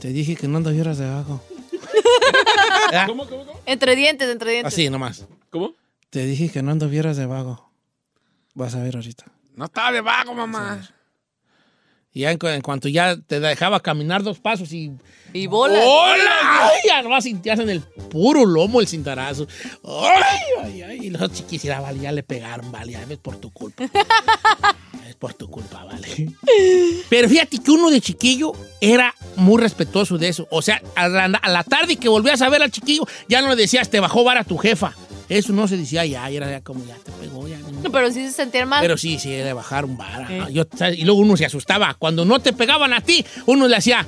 te 0.00 0.08
dije 0.08 0.34
que 0.34 0.48
no 0.48 0.56
anduvieras 0.56 0.96
debajo. 0.96 1.42
¿Verdad? 2.90 3.06
¿Cómo, 3.06 3.28
cómo, 3.28 3.46
cómo? 3.46 3.60
Entre 3.66 3.96
dientes, 3.96 4.28
entre 4.28 4.50
dientes. 4.52 4.72
Así 4.72 4.88
nomás. 4.90 5.26
¿Cómo? 5.50 5.74
Te 6.10 6.24
dije 6.24 6.50
que 6.50 6.62
no 6.62 6.72
anduvieras 6.72 7.16
debajo. 7.16 7.70
Vas 8.54 8.74
a 8.74 8.82
ver 8.82 8.96
ahorita. 8.96 9.26
No 9.54 9.66
estaba 9.66 9.92
debajo, 9.92 10.34
mamá. 10.34 10.88
Y 12.16 12.20
ya 12.20 12.30
en, 12.30 12.38
cu- 12.38 12.46
en 12.46 12.62
cuanto 12.62 12.88
ya 12.88 13.14
te 13.14 13.40
dejaba 13.40 13.80
caminar 13.80 14.22
dos 14.22 14.38
pasos 14.38 14.72
y... 14.72 14.90
Y 15.34 15.48
bola. 15.48 15.78
¡Hola! 15.84 16.70
¡Ay! 16.70 16.80
Ya 16.88 17.20
sentías 17.20 17.58
en 17.58 17.68
el 17.68 17.82
puro 17.82 18.46
lomo 18.46 18.80
el 18.80 18.88
cintarazo. 18.88 19.46
¡Ay, 19.84 20.40
ay, 20.64 20.82
ay! 20.82 20.98
Y 21.02 21.10
los 21.10 21.30
chiquis 21.30 21.62
ya, 21.64 21.78
vale, 21.80 22.00
ya 22.00 22.12
le 22.12 22.22
pegaron, 22.22 22.72
vale, 22.72 22.92
ya 22.92 23.02
es 23.02 23.18
por 23.18 23.36
tu 23.36 23.50
culpa. 23.50 23.84
es 25.06 25.14
por 25.16 25.34
tu 25.34 25.50
culpa, 25.50 25.84
vale. 25.84 26.08
Pero 27.10 27.28
fíjate 27.28 27.58
que 27.58 27.70
uno 27.70 27.90
de 27.90 28.00
chiquillo 28.00 28.52
era 28.80 29.14
muy 29.36 29.60
respetuoso 29.60 30.16
de 30.16 30.28
eso. 30.28 30.48
O 30.50 30.62
sea, 30.62 30.80
a 30.94 31.08
la, 31.08 31.24
a 31.24 31.50
la 31.50 31.64
tarde 31.64 31.96
que 31.96 32.08
volvías 32.08 32.40
a 32.40 32.48
ver 32.48 32.62
al 32.62 32.70
chiquillo, 32.70 33.06
ya 33.28 33.42
no 33.42 33.50
le 33.50 33.56
decías, 33.56 33.90
te 33.90 34.00
bajó 34.00 34.24
vara 34.24 34.42
tu 34.42 34.56
jefa. 34.56 34.94
Eso 35.28 35.52
no 35.52 35.66
se 35.66 35.76
decía 35.76 36.04
ya, 36.06 36.28
era 36.30 36.50
ya 36.50 36.60
como, 36.62 36.84
ya 36.86 36.94
te 36.96 37.10
pegó, 37.12 37.48
ya. 37.48 37.56
ni- 37.58 37.88
Pero 37.90 38.12
sí 38.12 38.26
se 38.26 38.32
sentían 38.32 38.68
mal. 38.68 38.80
pero 38.80 38.96
sí, 38.96 39.18
sí, 39.18 39.30
de 39.30 39.52
bajar 39.52 39.84
un 39.84 39.96
vara. 39.96 40.26
Eh. 40.30 40.64
Y 40.96 41.04
luego 41.04 41.20
uno 41.20 41.36
se 41.36 41.44
asustaba. 41.46 41.94
Cuando 41.94 42.24
no 42.24 42.38
te 42.40 42.52
pegaban 42.52 42.92
a 42.92 43.00
ti, 43.00 43.24
uno 43.46 43.66
le 43.66 43.76
hacía. 43.76 44.06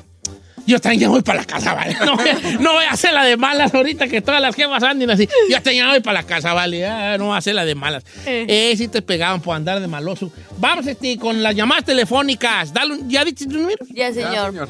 Yo 0.67 0.79
también 0.81 1.01
ya 1.01 1.09
voy 1.09 1.23
para 1.23 1.39
la 1.41 1.45
casa, 1.47 1.73
¿vale? 1.73 1.97
No, 2.05 2.15
voy 2.15 2.29
a- 2.29 2.59
no 2.61 2.73
voy 2.75 2.85
a 2.85 2.91
hacer 2.91 3.15
la 3.15 3.25
de 3.25 3.37
malas 3.39 3.75
ahorita 3.75 4.07
que 4.07 4.21
todas 4.21 4.41
las 4.41 4.55
jefas 4.55 4.83
anden 4.83 5.11
así. 5.11 5.27
Yo 5.49 5.57
también 5.63 5.87
ya 5.87 5.91
voy 5.91 6.01
para 6.01 6.21
la 6.21 6.27
casa, 6.27 6.53
¿vale? 6.53 6.81
Ya 6.81 7.17
no 7.17 7.27
voy 7.27 7.35
a 7.35 7.39
hacer 7.39 7.55
la 7.55 7.65
de 7.65 7.75
malas. 7.75 8.05
Eh. 8.27 8.45
Eh, 8.49 8.75
sí 8.77 8.87
te 8.89 9.01
pegaban 9.01 9.41
por 9.41 9.57
andar 9.57 9.81
de 9.81 9.87
maloso. 9.89 10.31
Vamos 10.59 10.87
este, 10.87 11.17
con 11.19 11.43
las 11.43 11.55
llamadas 11.55 11.85
telefónicas. 11.85 12.73
Dale 12.73 12.95
un- 12.95 13.09
¿Ya 13.09 13.25
diste 13.25 13.47
tu 13.47 13.57
número? 13.59 13.79
Ya, 13.95 14.11
Ya, 14.11 14.15
señor. 14.15 14.51
señor. 14.53 14.69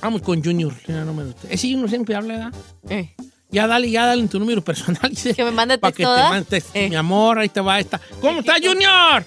Vamos 0.00 0.22
con 0.22 0.42
Junior. 0.42 0.72
Tiene 0.84 1.04
número. 1.04 1.30
Ese 1.48 1.68
Junior 1.70 1.88
siempre 1.88 2.14
habla, 2.14 2.34
¿verdad? 2.34 2.52
Eh. 2.90 3.14
Ya 3.50 3.66
dale, 3.68 3.88
ya 3.90 4.04
dale 4.06 4.20
en 4.22 4.28
tu 4.28 4.38
número 4.38 4.62
personal. 4.62 5.10
Que 5.36 5.44
me 5.44 5.50
mande 5.52 5.78
Para 5.78 5.92
que 5.92 6.02
te 6.02 6.08
mande 6.08 6.44
texto. 6.44 6.70
Eh. 6.74 6.88
Mi 6.88 6.96
amor, 6.96 7.38
ahí 7.38 7.48
te 7.48 7.60
va 7.60 7.78
esta. 7.78 8.00
¿Cómo 8.20 8.40
está, 8.40 8.54
Junior? 8.54 9.24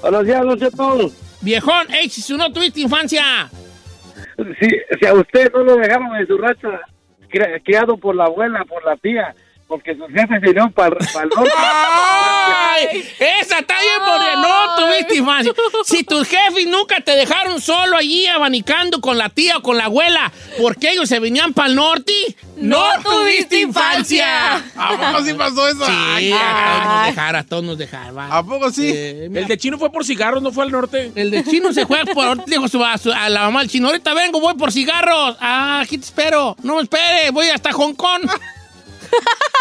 Buenos 0.00 0.24
días, 0.24 0.40
don 0.42 0.58
Cheto. 0.58 1.12
Viejón, 1.40 1.92
ey, 1.92 2.08
si 2.08 2.36
no 2.36 2.52
tuviste 2.52 2.80
infancia. 2.80 3.50
Si, 4.60 4.68
si 5.00 5.06
a 5.06 5.14
usted 5.14 5.52
no 5.52 5.62
lo 5.64 5.76
dejaron 5.76 6.14
en 6.16 6.26
su 6.26 6.38
racha, 6.38 6.80
cri- 7.30 7.62
criado 7.64 7.96
por 7.96 8.14
la 8.14 8.24
abuela, 8.24 8.64
por 8.64 8.84
la 8.84 8.96
tía, 8.96 9.34
porque 9.72 9.96
sus 9.96 10.06
jefes 10.08 10.38
se 10.40 10.50
dieron 10.50 10.70
para 10.70 10.88
el 10.98 11.28
norte. 11.34 11.50
¡Ay! 11.56 13.04
Esa 13.40 13.60
está 13.60 13.74
bien 13.80 13.94
porque 14.06 14.36
no 14.36 14.76
tuviste 14.76 15.16
infancia. 15.16 15.52
Si 15.86 16.04
tus 16.04 16.28
jefes 16.28 16.66
nunca 16.66 17.00
te 17.00 17.12
dejaron 17.12 17.58
solo 17.58 17.96
allí 17.96 18.26
abanicando 18.26 19.00
con 19.00 19.16
la 19.16 19.30
tía 19.30 19.56
o 19.56 19.62
con 19.62 19.78
la 19.78 19.84
abuela 19.86 20.30
porque 20.60 20.90
ellos 20.90 21.08
se 21.08 21.20
venían 21.20 21.54
para 21.54 21.68
el 21.70 21.76
norte, 21.76 22.12
no, 22.56 22.84
tuviste 23.02 23.60
infancia. 23.60 24.56
¿A 24.76 24.90
poco 24.90 25.24
sí 25.24 25.32
pasó 25.32 25.66
eso? 25.68 25.86
Sí, 25.86 25.92
Ay, 25.94 26.32
a 26.32 26.36
todos 26.82 26.84
nos 26.96 27.06
dejaron, 27.06 27.36
a 27.40 27.44
todos 27.46 27.64
nos 27.64 27.78
dejaron. 27.78 28.18
va. 28.18 28.36
¿A 28.36 28.42
poco 28.42 28.70
sí? 28.70 28.90
Eh, 28.94 29.30
El 29.34 29.46
de 29.46 29.56
chino 29.56 29.78
fue 29.78 29.90
por 29.90 30.04
cigarros, 30.04 30.42
no 30.42 30.52
fue 30.52 30.64
al 30.64 30.70
norte. 30.70 31.12
El 31.14 31.30
de 31.30 31.44
chino 31.44 31.72
se 31.72 31.84
juega 31.84 32.12
por. 32.12 32.44
Dijo 32.44 32.68
su- 32.68 32.84
a, 32.84 32.98
su- 32.98 33.10
a 33.12 33.30
la 33.30 33.40
mamá 33.44 33.60
del 33.60 33.70
chino: 33.70 33.88
Ahorita 33.88 34.12
vengo, 34.12 34.38
voy 34.38 34.52
por 34.54 34.70
cigarros. 34.70 35.36
Ah, 35.40 35.80
aquí 35.80 35.96
te 35.96 36.04
espero. 36.04 36.56
No 36.62 36.76
me 36.76 36.82
espere, 36.82 37.30
voy 37.30 37.48
hasta 37.48 37.72
Hong 37.72 37.94
Kong. 37.94 38.22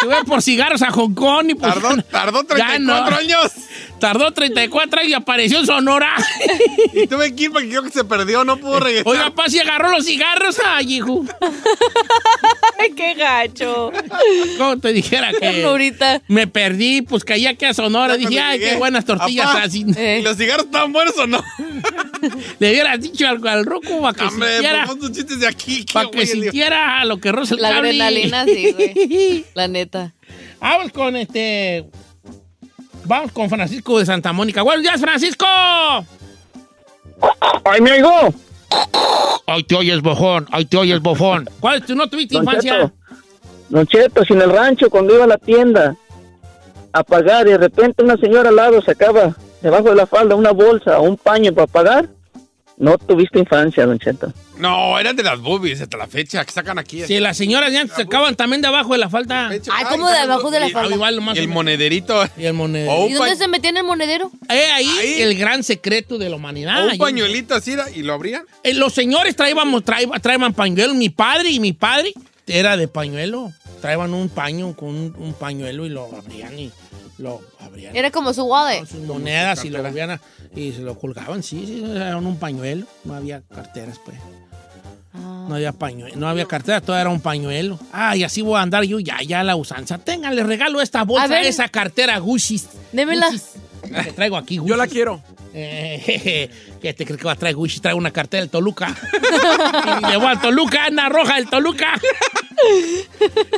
Yo 0.04 0.10
voy 0.10 0.24
por 0.26 0.42
cigarros 0.42 0.82
a 0.82 0.92
Hong 0.92 1.14
Kong 1.14 1.50
y 1.50 1.56
pues. 1.56 1.74
Tardó, 1.74 2.02
tardó 2.12 2.42
Ya 2.58 2.68
34 2.78 3.10
no. 3.12 3.18
años. 3.18 3.52
Tardó 4.00 4.32
34 4.32 5.00
años 5.02 5.12
y 5.12 5.14
apareció 5.14 5.60
en 5.60 5.66
Sonora. 5.68 6.16
Y 6.94 7.08
tuve 7.08 7.34
que 7.36 7.44
ir 7.44 7.52
porque 7.52 7.70
creo 7.70 7.84
que 7.84 7.90
se 7.92 8.04
perdió, 8.04 8.44
no 8.44 8.58
pudo 8.58 8.80
regresar. 8.80 9.08
Oiga, 9.08 9.24
papá, 9.26 9.50
si 9.50 9.60
agarró 9.60 9.90
los 9.92 10.06
cigarros. 10.06 10.58
Ay, 10.66 10.96
hijo. 10.96 11.24
Ay, 12.82 12.92
qué 12.96 13.14
gacho. 13.14 13.92
¿Cómo 14.58 14.78
te 14.80 14.94
dijera 14.94 15.32
que 15.32 15.40
Ternurita. 15.40 16.22
me 16.28 16.48
perdí? 16.48 17.02
Pues 17.02 17.24
caía 17.24 17.52
aquí 17.52 17.66
a 17.66 17.74
Sonora. 17.74 18.16
Ya 18.18 18.28
Dije, 18.30 18.40
ay, 18.42 18.60
llegué, 18.60 18.72
qué 18.72 18.78
buenas 18.78 19.06
tortillas 19.06 19.48
apá, 19.48 19.64
así. 19.64 19.86
Eh. 19.98 20.18
¿Y 20.20 20.24
los 20.24 20.38
cigarros 20.38 20.66
estaban 20.66 20.92
buenos 20.94 21.18
o 21.18 21.28
no? 21.28 21.44
Le 22.60 22.72
hubieras 22.72 23.00
dicho 23.02 23.28
algo 23.28 23.48
al 23.50 23.66
roco 23.66 24.02
para 24.02 24.14
que 24.18 24.24
Hombre, 24.26 24.52
sintiera, 24.54 24.86
pues 24.86 25.00
tus 25.00 25.12
chistes 25.12 25.40
de 25.40 25.48
aquí. 25.48 25.86
qué 25.86 25.94
para 25.94 26.10
que 26.12 26.26
sintiera 26.26 27.06
lo 27.06 27.20
que 27.20 27.32
roza 27.32 27.56
el 27.56 27.62
La 27.62 27.70
cable. 27.72 27.90
adrenalina, 27.90 28.46
sí, 28.46 28.72
güey. 28.74 29.46
La 29.54 29.68
neta. 29.68 30.14
Vamos 30.60 30.92
con 30.92 31.16
este. 31.16 31.86
Vamos 33.06 33.32
con 33.32 33.50
Francisco 33.50 33.98
de 34.00 34.06
Santa 34.06 34.32
Mónica. 34.32 34.62
Buenos 34.62 34.84
días, 34.84 35.02
Francisco. 35.02 35.46
¡Ay, 37.66 37.82
me 37.82 37.92
oigo! 37.94 38.34
Ay, 39.48 39.64
te 39.64 39.76
oyes 39.76 40.02
bojón. 40.02 40.48
Ay, 40.52 40.66
te 40.66 40.78
oyes 40.78 41.02
bofón. 41.02 41.50
¿Cuál 41.60 41.80
es 41.80 41.86
tu 41.86 41.96
no 41.96 42.08
tuviste 42.08 42.36
Don 42.36 42.44
infancia? 42.44 42.74
Cheto, 42.74 42.92
Don 43.70 43.88
Cheto, 43.88 44.24
si 44.24 44.34
en 44.34 44.42
el 44.42 44.52
rancho, 44.52 44.90
cuando 44.90 45.14
iba 45.14 45.26
a 45.26 45.28
la 45.28 45.38
tienda 45.38 45.96
a 46.94 47.04
pagar 47.04 47.48
y 47.48 47.52
de 47.52 47.58
repente 47.58 48.04
una 48.04 48.18
señora 48.18 48.50
al 48.50 48.56
lado 48.56 48.82
sacaba 48.82 49.36
debajo 49.62 49.90
de 49.90 49.96
la 49.96 50.06
falda 50.06 50.36
una 50.36 50.52
bolsa 50.52 51.00
o 51.00 51.04
un 51.04 51.18
paño 51.18 51.54
para 51.54 51.68
pagar, 51.68 52.10
No 52.82 52.98
tuviste 52.98 53.38
infancia, 53.38 53.86
Don 53.86 54.00
Cheto. 54.00 54.34
No, 54.58 54.98
eran 55.00 55.16
de 55.16 55.22
las 55.22 55.40
boobies 55.40 55.80
hasta 55.82 55.98
la 55.98 56.08
fecha 56.08 56.44
que 56.44 56.52
sacan 56.52 56.80
aquí. 56.80 57.04
Si 57.06 57.20
las 57.20 57.38
señoras 57.38 57.72
ya 57.72 57.86
se 57.86 58.02
acaban 58.02 58.36
también 58.36 58.60
de 58.64 58.70
abajo 58.70 58.94
de 58.94 58.98
la 58.98 59.08
falta. 59.08 59.50
Ay, 59.50 59.60
¿cómo 59.92 60.10
de 60.10 60.18
abajo 60.18 60.50
de 60.50 60.60
la 60.60 60.68
Y- 60.68 60.72
falda? 60.72 60.96
igual, 60.96 61.22
más 61.22 61.36
Y 61.36 61.40
o 61.40 61.42
el 61.44 61.48
menos. 61.48 61.54
monederito. 61.64 62.24
Y 62.38 62.46
el 62.46 62.54
monedero. 62.54 62.92
O 62.92 63.08
¿Y 63.08 63.14
dónde 63.14 63.36
se 63.36 63.48
metía 63.48 63.70
en 63.70 63.78
el 63.78 63.84
monedero? 63.84 64.32
Eh, 64.50 64.66
ahí, 64.74 64.88
Ahí. 65.00 65.22
el 65.22 65.38
gran 65.38 65.64
secreto 65.64 66.18
de 66.18 66.30
la 66.32 66.38
humanidad. 66.38 66.88
o 66.88 66.92
un 66.92 66.98
pañuelito 66.98 67.54
así 67.54 67.76
y 67.94 68.02
lo 68.02 68.14
abrían. 68.14 68.46
Eh, 68.64 68.74
los 68.74 68.94
señores 68.94 69.36
traíamos, 69.36 69.84
traían, 69.84 70.20
traían 70.20 70.52
pañuelo. 70.52 70.96
Mi 70.96 71.10
padre 71.10 71.52
y 71.52 71.60
mi 71.60 71.74
padre 71.74 72.14
era 72.48 72.78
de 72.78 72.88
pañuelo. 72.88 73.52
Traían 73.80 74.12
un 74.16 74.28
paño 74.30 74.76
con 74.76 74.90
un, 74.90 75.16
un 75.20 75.34
pañuelo 75.36 75.86
y 75.86 75.90
lo 75.90 76.10
abrían 76.18 76.58
y 76.58 76.72
lo 77.22 77.42
abrían. 77.60 77.96
Era 77.96 78.12
como 78.12 78.34
su 78.34 78.44
wallet. 78.44 78.80
con 78.80 78.88
sus 78.88 79.00
monedas 79.02 79.64
y 79.66 79.70
lo 79.70 79.82
volvían 79.82 80.12
a- 80.12 80.22
y 80.56 80.72
se 80.74 80.82
lo 80.82 80.98
colgaban, 81.00 81.42
sí, 81.44 81.64
sí, 81.66 81.84
era 81.96 82.18
un 82.18 82.38
pañuelo. 82.38 82.86
No 83.06 83.14
había 83.16 83.42
carteras, 83.42 84.00
pues. 84.04 84.18
Ah. 85.14 85.46
No 85.50 85.56
había 85.56 85.74
pañuelo, 85.74 86.16
no 86.16 86.28
había 86.30 86.46
carteras, 86.46 86.84
todo 86.84 86.98
era 86.98 87.10
un 87.10 87.20
pañuelo. 87.20 87.78
Ah, 87.92 88.16
y 88.16 88.24
así 88.24 88.42
voy 88.42 88.58
a 88.58 88.62
andar 88.62 88.84
yo 88.84 89.00
ya, 89.00 89.18
ya 89.26 89.44
la 89.44 89.56
usanza. 89.58 89.98
Tengan, 89.98 90.36
le 90.36 90.44
regalo 90.44 90.82
esta 90.82 91.04
bolsa, 91.04 91.42
esa 91.42 91.68
cartera 91.68 92.18
Gucci. 92.20 92.62
Démela. 92.94 93.30
Gucci. 93.30 93.42
Que 94.04 94.12
traigo 94.14 94.38
aquí, 94.38 94.58
Gucci. 94.58 94.70
Yo 94.70 94.76
la 94.78 94.88
quiero. 94.88 95.22
Eh, 95.54 96.02
jeje, 96.06 96.50
¿Qué 96.82 96.94
te 96.94 97.06
crees 97.06 97.20
que 97.20 97.26
va 97.28 97.34
a 97.34 97.36
traer 97.36 97.56
Gucci? 97.56 97.80
Traigo 97.80 97.98
una 98.00 98.12
cartera 98.12 98.42
del 98.42 98.50
Toluca. 98.50 98.96
y 100.12 100.16
voy 100.16 100.26
al 100.26 100.42
Toluca, 100.42 100.86
anda 100.86 101.10
roja 101.10 101.36
del 101.36 101.48
Toluca. 101.50 101.94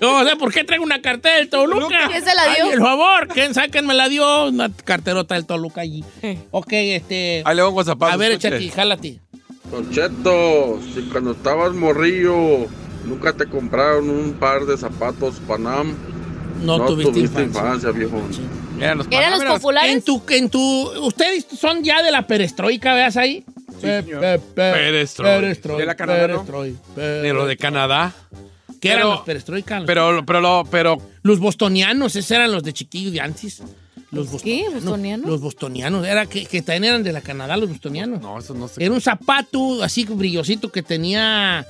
no 0.01 0.25
sé 0.27 0.35
por 0.37 0.51
qué 0.53 0.63
traigo 0.63 0.83
una 0.83 1.01
cartera 1.01 1.35
del 1.37 1.49
Toluca. 1.49 2.07
¿Quién 2.07 2.23
se 2.23 2.33
la 2.35 2.45
dio? 2.55 2.65
Ay, 2.65 2.71
el 2.71 2.79
favor, 2.79 3.27
¿quién 3.27 3.53
sabe 3.53 3.69
quién 3.69 3.85
me 3.85 3.93
la 3.93 4.09
dio? 4.09 4.47
Una 4.47 4.71
carterota 4.71 5.35
del 5.35 5.45
Toluca 5.45 5.81
allí. 5.81 6.03
Ok, 6.51 6.67
este. 6.71 7.41
Ahí 7.45 7.55
le 7.55 7.63
pongo 7.63 7.83
zapatos. 7.83 8.13
A 8.13 8.17
ver, 8.17 8.31
escuche. 8.31 8.47
échate, 8.49 8.69
jálate. 8.71 9.19
Don 9.71 9.89
Cheto, 9.91 10.79
si 10.93 11.01
cuando 11.03 11.31
estabas 11.31 11.73
morrillo 11.73 12.67
nunca 13.05 13.33
te 13.33 13.45
compraron 13.47 14.09
un 14.09 14.33
par 14.33 14.65
de 14.65 14.77
zapatos 14.77 15.35
Panam, 15.47 15.95
No, 16.61 16.85
tuviste, 16.85 17.19
infancia. 17.19 17.43
infancia, 17.43 17.91
viejo. 17.91 18.21
Eran 18.83 18.97
los 18.99 19.07
¿Eran 19.09 19.31
los 19.39 19.43
populares? 19.45 19.91
En 19.93 20.01
tu, 20.01 20.21
en 20.29 20.49
tu, 20.49 20.59
ustedes 21.05 21.45
son 21.59 21.83
ya 21.83 22.01
de 22.03 22.11
la 22.11 22.27
perestroika, 22.27 22.93
veas 22.93 23.17
ahí. 23.17 23.43
Señor. 23.79 24.21
pe- 24.21 24.39
pe- 24.39 24.71
perestroy, 24.71 25.55
De 25.77 25.85
la 25.85 25.95
Canadá, 25.95 26.21
¿no? 26.27 26.33
perestroy, 26.45 26.75
De 26.95 27.33
lo 27.33 27.45
de 27.45 27.57
Canadá. 27.57 28.13
¿Qué 28.79 28.89
eran 28.89 28.99
Pero- 29.03 29.09
los 29.15 29.21
perestroika? 29.21 29.83
Pero, 29.85 30.23
pero, 30.25 30.41
lo- 30.41 30.65
pero, 30.69 30.97
Los 31.23 31.39
bostonianos, 31.39 32.15
esos 32.15 32.31
eran 32.31 32.51
los 32.51 32.63
de 32.63 32.73
chiquillo 32.73 33.11
de 33.11 33.21
antes. 33.21 33.61
Los 34.11 34.27
¿Qué? 34.27 34.31
bostonianos. 34.33 34.73
¿Bostonianos? 34.83 35.29
Los 35.29 35.41
bostonianos. 35.41 36.05
Era 36.07 36.25
que, 36.27 36.45
que 36.45 36.61
también 36.61 36.83
eran 36.93 37.03
de 37.03 37.11
la 37.13 37.21
Canadá, 37.21 37.57
los 37.57 37.69
bostonianos. 37.69 38.21
no, 38.21 38.37
eso 38.37 38.53
no 38.53 38.67
sé. 38.67 38.83
Era 38.83 38.93
un 38.93 39.01
zapato 39.01 39.81
así 39.81 40.03
brillosito 40.05 40.71
que 40.71 40.83
tenía 40.83 41.65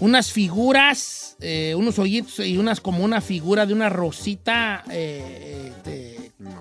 unas 0.00 0.30
figuras, 0.32 1.36
eh, 1.40 1.74
unos 1.76 1.98
hoyitos 1.98 2.40
y 2.40 2.58
unas 2.58 2.80
como 2.80 3.02
una 3.04 3.20
figura 3.20 3.64
de 3.64 3.72
una 3.72 3.88
rosita 3.88 4.84
eh, 4.90 5.22
eh, 5.64 5.72
de, 5.84 6.07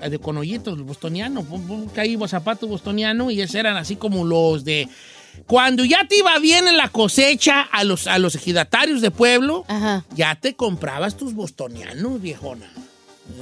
de- 0.10 0.20
con 0.20 0.38
hoyitos, 0.38 0.82
bostoniano. 0.82 1.46
Ahí 1.98 2.18
zapatos 2.28 2.70
bostoniano 2.70 3.32
y 3.32 3.42
esos 3.42 3.56
eran 3.56 3.78
así 3.78 3.96
como 3.96 4.24
los 4.26 4.64
de... 4.64 4.88
Cuando 5.46 5.86
ya 5.86 6.08
te 6.08 6.18
iba 6.18 6.38
bien 6.40 6.68
en 6.68 6.78
la 6.78 6.90
cosecha 6.90 7.62
a 7.62 7.84
los, 7.84 8.08
a 8.08 8.18
los 8.18 8.34
ejidatarios 8.34 9.02
de 9.02 9.12
pueblo, 9.12 9.66
Ajá. 9.68 10.04
ya 10.16 10.34
te 10.36 10.56
comprabas 10.56 11.16
tus 11.16 11.34
bostonianos, 11.36 12.20
viejona. 12.22 12.66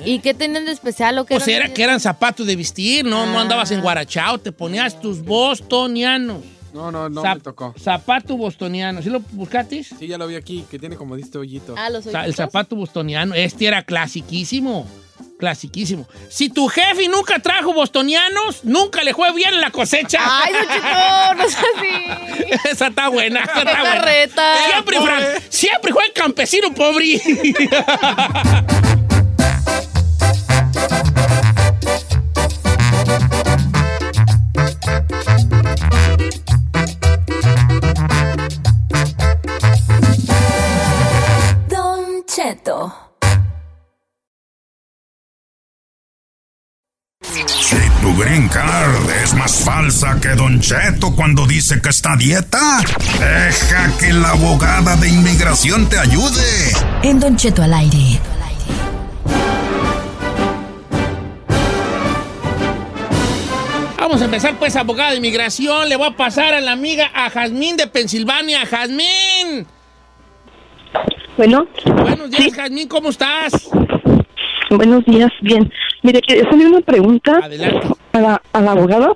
¿Y 0.04 0.20
qué 0.20 0.34
tenían 0.34 0.66
de 0.66 0.72
especial 0.74 1.18
o 1.20 1.26
qué? 1.26 1.36
Pues 1.36 1.48
era 1.48 1.66
eran? 1.66 1.74
que 1.74 1.84
eran 1.84 2.00
zapatos 2.02 2.46
de 2.48 2.56
vestir, 2.58 3.06
no, 3.06 3.26
no 3.28 3.38
Ah. 3.40 3.44
andabas 3.44 3.72
en 3.72 3.80
guarachao, 3.82 4.40
te 4.40 4.52
ponías 4.52 5.00
tus 5.00 5.24
bostonianos. 5.24 6.44
No, 6.74 6.92
no, 6.92 7.08
no 7.08 7.24
Zap- 7.24 7.36
me 7.36 7.42
tocó. 7.42 7.74
Zapato 7.80 8.36
bostoniano. 8.36 9.02
¿Sí 9.02 9.10
lo 9.10 9.22
buscaste? 9.32 9.82
Sí, 9.86 10.08
ya 10.08 10.18
lo 10.18 10.28
vi 10.28 10.36
aquí, 10.36 10.66
que 10.70 10.78
tiene 10.78 10.98
como 10.98 11.16
este 11.16 11.38
hoyito. 11.38 11.76
Ah, 11.78 11.90
los 11.90 12.04
Sa- 12.04 12.26
el 12.26 12.36
zapato 12.36 12.76
bostoniano. 12.76 13.34
Este 13.34 13.68
era 13.68 13.84
clasiquísimo. 13.84 14.86
Clasiquísimo. 15.38 16.08
Si 16.30 16.50
tu 16.50 16.68
jefe 16.70 17.10
nunca 17.10 17.40
trajo 17.40 17.74
bostonianos, 17.74 18.64
nunca 18.64 19.04
le 19.04 19.14
fue 19.14 19.34
bien 19.34 19.54
en 19.54 19.62
la 19.62 19.70
cosecha. 19.70 20.20
Ay, 20.22 20.54
Don 20.54 20.62
Cheto, 20.64 21.34
no 21.36 21.44
es 21.48 21.56
así. 21.58 22.70
esa 22.72 22.88
está 22.88 23.10
buena. 23.10 23.42
Esa 23.44 23.60
está 23.64 23.80
buena. 23.82 24.68
Siempre, 24.70 25.02
Fran, 25.02 25.24
siempre 25.50 25.92
fue 25.94 26.06
el 26.06 26.14
campesino 26.14 26.74
pobre. 26.74 27.22
green 48.18 48.48
card 48.48 49.10
es 49.24 49.34
más 49.34 49.64
falsa 49.64 50.18
que 50.22 50.30
Don 50.30 50.60
Cheto 50.60 51.14
cuando 51.16 51.46
dice 51.46 51.82
que 51.82 51.90
está 51.90 52.14
a 52.14 52.18
dieta, 52.18 52.82
deja 53.20 53.92
que 54.00 54.14
la 54.14 54.32
abogada 54.32 54.96
de 54.96 55.10
inmigración 55.10 55.88
te 55.90 55.98
ayude. 55.98 56.72
En 57.04 57.20
Don 57.20 57.36
Cheto 57.36 57.64
al 57.64 57.74
aire. 57.74 58.20
Vamos 63.98 64.22
a 64.22 64.26
empezar, 64.26 64.56
pues, 64.60 64.76
abogada 64.76 65.12
de 65.12 65.18
inmigración. 65.18 65.90
Le 65.90 65.96
voy 65.96 66.08
a 66.08 66.12
pasar 66.12 66.54
a 66.54 66.62
la 66.62 66.72
amiga, 66.72 67.10
a 67.14 67.30
Jazmín 67.30 67.76
de 67.76 67.88
Pensilvania. 67.88 68.66
Jazmín. 68.66 69.66
Bueno, 71.36 71.68
Buenos 71.86 72.32
días, 72.32 72.54
Jazmín. 72.54 72.88
¿Cómo 72.88 73.10
estás? 73.10 73.70
buenos 74.70 75.04
días, 75.06 75.32
bien. 75.42 75.72
Mire, 76.04 76.22
que 76.22 76.42
hacerle 76.42 76.68
una 76.68 76.82
pregunta 76.82 77.40
Adelante. 77.44 77.88
A 78.16 78.22
la, 78.22 78.42
a 78.54 78.62
la 78.62 78.72
abogada. 78.72 79.14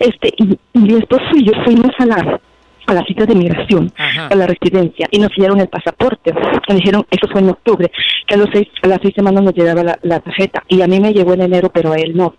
Este, 0.00 0.32
y- 0.38 0.58
y 0.72 0.78
mi 0.78 0.94
esposo 0.94 1.24
y 1.34 1.44
yo 1.44 1.52
fuimos 1.64 1.90
a 1.98 2.06
la, 2.06 2.40
a 2.86 2.94
la 2.94 3.04
cita 3.04 3.24
de 3.26 3.34
migración, 3.34 3.92
Ajá. 3.96 4.26
a 4.26 4.34
la 4.34 4.46
residencia, 4.46 5.06
y 5.10 5.18
nos 5.18 5.30
dieron 5.36 5.60
el 5.60 5.68
pasaporte. 5.68 6.32
Nos 6.32 6.76
dijeron, 6.78 7.06
eso 7.10 7.28
fue 7.30 7.40
en 7.40 7.50
octubre, 7.50 7.90
que 8.26 8.34
a, 8.34 8.38
los 8.38 8.48
seis, 8.52 8.68
a 8.82 8.88
las 8.88 8.98
seis 9.02 9.14
semanas 9.14 9.42
nos 9.44 9.54
llegaba 9.54 9.82
la, 9.84 9.98
la 10.02 10.20
tarjeta, 10.20 10.62
y 10.68 10.82
a 10.82 10.86
mí 10.86 10.98
me 11.00 11.12
llegó 11.12 11.32
en 11.34 11.42
enero, 11.42 11.70
pero 11.72 11.92
a 11.92 11.96
él 11.96 12.16
no. 12.16 12.34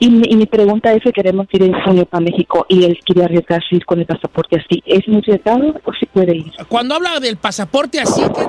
Y 0.00 0.10
mi, 0.10 0.26
y 0.28 0.36
mi 0.36 0.46
pregunta 0.46 0.92
es 0.92 1.02
que 1.02 1.12
queremos 1.12 1.46
ir 1.52 1.62
en 1.62 1.72
junio 1.82 2.04
para 2.06 2.22
México, 2.24 2.66
y 2.68 2.84
él 2.84 2.98
quiere 3.04 3.24
arriesgarse 3.24 3.66
ir 3.76 3.84
con 3.86 4.00
el 4.00 4.06
pasaporte 4.06 4.56
así. 4.56 4.82
¿Es 4.86 5.06
muy 5.08 5.18
arriesgado 5.18 5.74
o 5.84 5.92
si 5.98 6.06
puede 6.06 6.36
ir? 6.36 6.52
Cuando 6.68 6.94
habla 6.96 7.20
del 7.20 7.36
pasaporte 7.36 8.00
así, 8.00 8.22
¿qué 8.22 8.44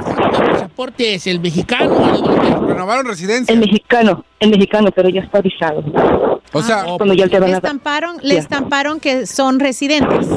pasaporte 0.52 1.14
es? 1.16 1.28
¿El 1.28 1.40
mexicano 1.40 1.94
o 1.96 2.06
de 2.06 2.12
dónde? 2.22 2.74
Renovaron 2.74 3.06
residencia. 3.06 3.54
El 3.54 3.60
mexicano, 3.60 4.26
el 4.40 4.50
mexicano, 4.50 4.90
pero 4.96 5.10
ya 5.10 5.22
está 5.22 5.40
avisado. 5.40 5.84
O 6.54 6.62
sea, 6.62 6.82
Ah, 6.82 6.94
Cuando 6.98 7.14
ya 7.14 7.28
te 7.28 7.40
van 7.40 7.50
Le 7.50 7.56
a 7.56 7.58
estamparon, 7.58 8.18
le 8.22 8.34
Ya. 8.36 8.40
estamparon 8.40 9.00
que 9.00 9.26
son 9.26 9.60
residentes. 9.60 10.28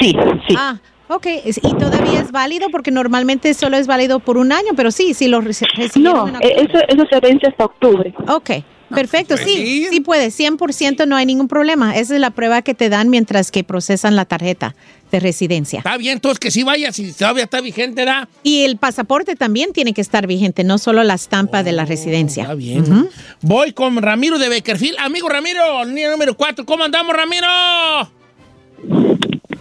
Sí, 0.00 0.16
sí. 0.48 0.54
Ah, 0.58 0.76
ok. 1.08 1.26
¿Y 1.62 1.74
todavía 1.74 2.20
es 2.20 2.32
válido? 2.32 2.68
Porque 2.70 2.90
normalmente 2.90 3.54
solo 3.54 3.76
es 3.76 3.86
válido 3.86 4.18
por 4.20 4.36
un 4.36 4.52
año, 4.52 4.70
pero 4.76 4.90
sí, 4.90 5.14
sí 5.14 5.28
lo 5.28 5.40
reci- 5.40 5.66
recibieron 5.76 6.16
no, 6.16 6.28
en 6.28 6.36
octubre. 6.36 6.68
eso, 6.70 6.78
eso 6.88 7.04
se 7.10 7.20
vence 7.20 7.46
hasta 7.48 7.64
octubre. 7.64 8.14
Ok, 8.28 8.50
perfecto, 8.94 9.34
pues 9.36 9.46
sí, 9.46 9.56
sí. 9.56 9.86
sí 9.90 10.00
puede, 10.00 10.28
100% 10.28 11.06
no 11.06 11.16
hay 11.16 11.26
ningún 11.26 11.48
problema. 11.48 11.96
Esa 11.96 12.14
es 12.14 12.20
la 12.20 12.30
prueba 12.30 12.62
que 12.62 12.74
te 12.74 12.88
dan 12.88 13.10
mientras 13.10 13.50
que 13.50 13.64
procesan 13.64 14.16
la 14.16 14.24
tarjeta 14.24 14.74
de 15.10 15.20
residencia. 15.20 15.78
Está 15.78 15.96
bien, 15.96 16.14
entonces 16.14 16.38
que 16.40 16.50
sí 16.50 16.62
vaya, 16.62 16.92
si 16.92 17.12
todavía 17.12 17.44
está 17.44 17.60
vigente, 17.60 18.04
¿da? 18.04 18.28
Y 18.42 18.64
el 18.64 18.78
pasaporte 18.78 19.36
también 19.36 19.72
tiene 19.72 19.92
que 19.92 20.00
estar 20.00 20.26
vigente, 20.26 20.64
no 20.64 20.78
solo 20.78 21.04
la 21.04 21.14
estampa 21.14 21.62
de 21.62 21.72
la 21.72 21.84
residencia. 21.84 22.42
Está 22.44 22.54
bien. 22.54 23.08
Voy 23.42 23.72
con 23.72 23.96
Ramiro 24.02 24.38
de 24.38 24.48
Beckerfield. 24.48 24.98
Amigo 24.98 25.28
Ramiro, 25.28 25.84
línea 25.84 26.10
número 26.10 26.36
4. 26.36 26.64
¿Cómo 26.64 26.84
andamos, 26.84 27.14
Ramiro? 27.14 27.46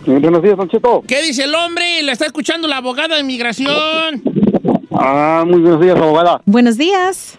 Buenos 0.05 0.41
días, 0.41 0.57
Don 0.57 0.69
Cheto. 0.69 1.03
¿Qué 1.07 1.21
dice 1.21 1.43
el 1.43 1.55
hombre? 1.55 2.03
Le 2.03 2.11
está 2.11 2.25
escuchando 2.25 2.67
la 2.67 2.77
abogada 2.77 3.15
de 3.15 3.21
inmigración. 3.21 4.21
Ah, 4.91 5.43
muy 5.45 5.59
buenos 5.61 5.81
días, 5.81 5.95
abogada. 5.95 6.41
Buenos 6.45 6.77
días. 6.77 7.37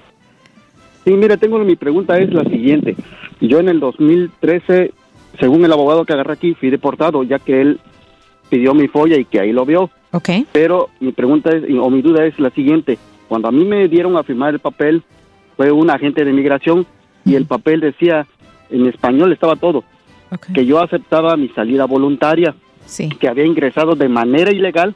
Sí, 1.04 1.10
mire, 1.12 1.36
tengo 1.36 1.58
mi 1.58 1.76
pregunta 1.76 2.18
es 2.18 2.32
la 2.32 2.44
siguiente. 2.44 2.96
Yo 3.40 3.60
en 3.60 3.68
el 3.68 3.80
2013, 3.80 4.92
según 5.38 5.64
el 5.64 5.72
abogado 5.72 6.04
que 6.04 6.12
agarré 6.14 6.32
aquí, 6.32 6.54
fui 6.54 6.70
deportado, 6.70 7.22
ya 7.24 7.38
que 7.38 7.60
él 7.60 7.80
pidió 8.48 8.74
mi 8.74 8.88
folla 8.88 9.16
y 9.18 9.24
que 9.24 9.40
ahí 9.40 9.52
lo 9.52 9.66
vio. 9.66 9.90
Ok. 10.12 10.28
Pero 10.52 10.88
mi 11.00 11.12
pregunta 11.12 11.50
es, 11.50 11.64
o 11.78 11.90
mi 11.90 12.00
duda 12.02 12.24
es 12.24 12.38
la 12.38 12.50
siguiente. 12.50 12.98
Cuando 13.28 13.48
a 13.48 13.52
mí 13.52 13.64
me 13.64 13.88
dieron 13.88 14.16
a 14.16 14.22
firmar 14.22 14.54
el 14.54 14.60
papel, 14.60 15.02
fue 15.56 15.70
un 15.72 15.90
agente 15.90 16.24
de 16.24 16.32
migración 16.32 16.86
y 17.24 17.34
el 17.34 17.46
papel 17.46 17.80
decía, 17.80 18.26
en 18.70 18.86
español 18.86 19.32
estaba 19.32 19.56
todo, 19.56 19.84
Ok. 20.30 20.46
que 20.54 20.64
yo 20.66 20.80
aceptaba 20.80 21.36
mi 21.36 21.48
salida 21.50 21.84
voluntaria, 21.86 22.54
Sí. 22.86 23.08
que 23.08 23.28
había 23.28 23.44
ingresado 23.46 23.94
de 23.94 24.08
manera 24.08 24.50
ilegal 24.52 24.94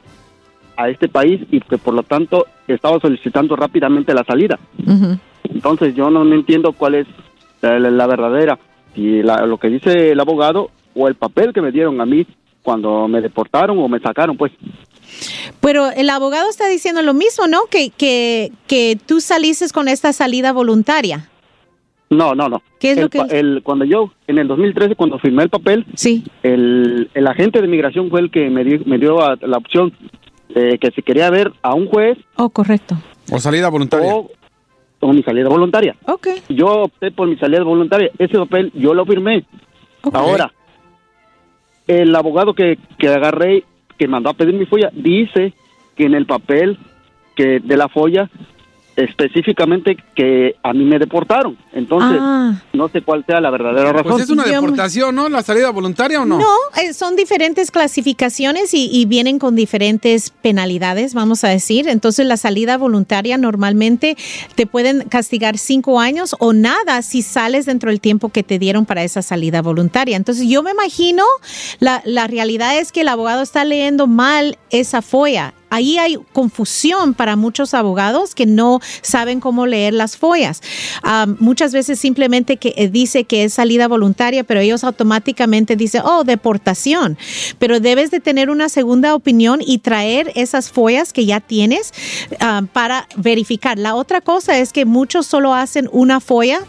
a 0.77 0.89
este 0.89 1.07
país 1.09 1.41
y 1.51 1.59
que 1.59 1.77
por 1.77 1.93
lo 1.93 2.03
tanto 2.03 2.45
estaba 2.67 2.99
solicitando 2.99 3.55
rápidamente 3.55 4.13
la 4.13 4.23
salida. 4.23 4.59
Ujú. 4.85 5.17
Entonces 5.53 5.95
yo 5.95 6.09
no, 6.09 6.23
no 6.23 6.35
entiendo 6.35 6.73
cuál 6.73 6.95
es 6.95 7.07
la, 7.61 7.79
la- 7.79 7.91
la 7.91 8.07
verdadera, 8.07 8.59
si 8.95 9.21
la- 9.23 9.45
lo 9.45 9.57
que 9.57 9.69
dice 9.69 10.11
el 10.11 10.19
abogado 10.19 10.69
o 10.95 11.07
el 11.07 11.15
papel 11.15 11.53
que 11.53 11.61
me 11.61 11.71
dieron 11.71 11.99
a 12.01 12.05
mí 12.05 12.25
cuando 12.63 13.07
me 13.07 13.21
deportaron 13.21 13.77
o 13.79 13.87
me 13.87 13.99
sacaron, 13.99 14.37
pues. 14.37 14.51
Pero 15.59 15.89
el 15.91 16.09
abogado 16.09 16.49
está 16.49 16.67
diciendo 16.69 17.01
lo 17.01 17.13
mismo, 17.13 17.47
¿no? 17.47 17.61
Que, 17.69 17.89
que, 17.89 18.51
que 18.67 18.97
tú 19.05 19.19
saliste 19.21 19.65
con 19.73 19.87
esta 19.87 20.13
salida 20.13 20.53
voluntaria. 20.53 21.29
No, 22.11 22.33
no, 22.33 22.49
no. 22.49 22.61
¿Qué 22.79 22.91
es 22.91 22.97
el, 22.97 23.03
lo 23.03 23.09
que 23.09 23.19
el- 23.29 23.61
cuando 23.63 23.85
yo, 23.85 24.11
en 24.27 24.39
el 24.39 24.47
2013, 24.47 24.95
cuando 24.95 25.19
firmé 25.19 25.43
el 25.43 25.49
papel, 25.49 25.85
sí. 25.95 26.23
el, 26.43 27.09
el 27.13 27.27
agente 27.27 27.61
de 27.61 27.67
migración 27.67 28.09
fue 28.09 28.21
el 28.21 28.31
que 28.31 28.49
me 28.49 28.63
dio, 28.63 28.79
me 28.85 28.97
dio 28.97 29.21
a- 29.21 29.37
la 29.41 29.57
opción 29.57 29.93
de 30.53 30.79
que 30.79 30.89
si 30.91 31.01
quería 31.03 31.29
ver 31.29 31.51
a 31.61 31.75
un 31.75 31.85
juez 31.87 32.17
Oh, 32.35 32.49
correcto. 32.49 32.95
O 33.31 33.39
salida 33.39 33.69
voluntaria. 33.69 34.15
o, 34.15 34.31
o 34.99 35.13
mi 35.13 35.23
salida 35.23 35.49
voluntaria. 35.49 35.95
Ok. 36.05 36.27
Yo 36.49 36.67
opté 36.83 37.11
por 37.11 37.27
mi 37.27 37.37
salida 37.37 37.63
voluntaria. 37.63 38.11
Ese 38.17 38.37
papel 38.37 38.71
yo 38.73 38.93
lo 38.93 39.05
firmé. 39.05 39.45
Ahora, 40.13 40.51
el 41.87 42.15
abogado 42.15 42.53
que, 42.53 42.77
que 42.97 43.07
agarré, 43.07 43.63
que 43.97 44.07
mandó 44.07 44.29
a 44.29 44.33
pedir 44.33 44.53
mi 44.53 44.65
folla, 44.65 44.91
dice 44.93 45.53
que 45.95 46.05
en 46.05 46.15
el 46.15 46.25
papel 46.25 46.77
que 47.35 47.59
de 47.59 47.77
la 47.77 47.87
folla 47.89 48.29
específicamente 49.03 49.97
que 50.15 50.55
a 50.63 50.73
mí 50.73 50.83
me 50.85 50.99
deportaron. 50.99 51.57
Entonces, 51.73 52.19
Ah. 52.21 52.61
no 52.73 52.89
sé 52.89 53.01
cuál 53.01 53.23
sea 53.25 53.39
la 53.41 53.49
verdadera 53.49 53.91
razón. 53.93 54.11
Pues 54.11 54.23
es 54.23 54.29
una 54.29 54.43
deportación, 54.45 55.15
¿no? 55.15 55.29
¿La 55.29 55.41
salida 55.43 55.69
voluntaria 55.71 56.21
o 56.21 56.25
no? 56.25 56.37
No, 56.39 56.45
eh, 56.81 56.93
son 56.93 57.15
diferentes 57.15 57.71
clasificaciones 57.71 58.73
y, 58.73 58.89
y 58.91 59.05
vienen 59.05 59.39
con 59.39 59.55
diferentes 59.55 60.31
penalidades, 60.31 61.13
vamos 61.13 61.43
a 61.43 61.49
decir. 61.49 61.87
Entonces, 61.87 62.25
la 62.25 62.37
salida 62.37 62.77
voluntaria 62.77 63.37
normalmente 63.37 64.17
te 64.55 64.65
pueden 64.65 65.03
castigar 65.09 65.57
cinco 65.57 65.99
años 65.99 66.35
o 66.39 66.53
nada 66.53 67.01
si 67.01 67.21
sales 67.21 67.65
dentro 67.65 67.89
del 67.91 68.01
tiempo 68.01 68.29
que 68.29 68.43
te 68.43 68.59
dieron 68.59 68.85
para 68.85 69.03
esa 69.03 69.21
salida 69.21 69.61
voluntaria. 69.61 70.17
Entonces, 70.17 70.47
yo 70.47 70.63
me 70.63 70.71
imagino, 70.71 71.23
la, 71.79 72.01
la 72.05 72.27
realidad 72.27 72.77
es 72.79 72.91
que 72.91 73.01
el 73.01 73.07
abogado 73.07 73.41
está 73.41 73.63
leyendo 73.65 74.07
mal 74.07 74.57
esa 74.71 75.01
folla. 75.01 75.53
Ahí 75.69 75.97
hay 75.97 76.17
confusión 76.33 77.13
para 77.13 77.35
muchos 77.35 77.73
abogados 77.73 78.35
que 78.35 78.45
no 78.45 78.79
saben 79.01 79.39
cómo 79.39 79.65
leer 79.65 79.93
las 79.93 80.17
follas. 80.17 80.61
Ah, 81.03 81.27
muchas 81.39 81.73
veces 81.73 81.99
simplemente 81.99 82.57
que 82.57 82.73
eh, 82.77 82.89
dice 82.89 83.23
que 83.23 83.43
es 83.43 83.53
salida 83.53 83.87
voluntaria, 83.87 84.43
pero 84.43 84.59
ellos 84.59 84.83
automáticamente 84.83 85.75
dicen, 85.75 86.01
oh, 86.05 86.23
deportación. 86.23 87.17
Pero 87.57 87.79
debes 87.79 88.11
de 88.11 88.19
tener 88.19 88.49
una 88.49 88.69
segunda 88.69 89.15
opinión 89.15 89.61
y 89.65 89.79
traer 89.79 90.31
esas 90.35 90.71
follas 90.71 91.13
que 91.13 91.25
ya 91.25 91.39
tienes 91.39 91.93
para 92.73 93.07
verificar. 93.15 93.77
La 93.77 93.95
otra 93.95 94.21
cosa 94.21 94.57
es 94.57 94.73
que 94.73 94.85
muchos 94.85 95.25
solo 95.25 95.53
hacen 95.53 95.89
una 95.91 96.19
folla 96.19 96.61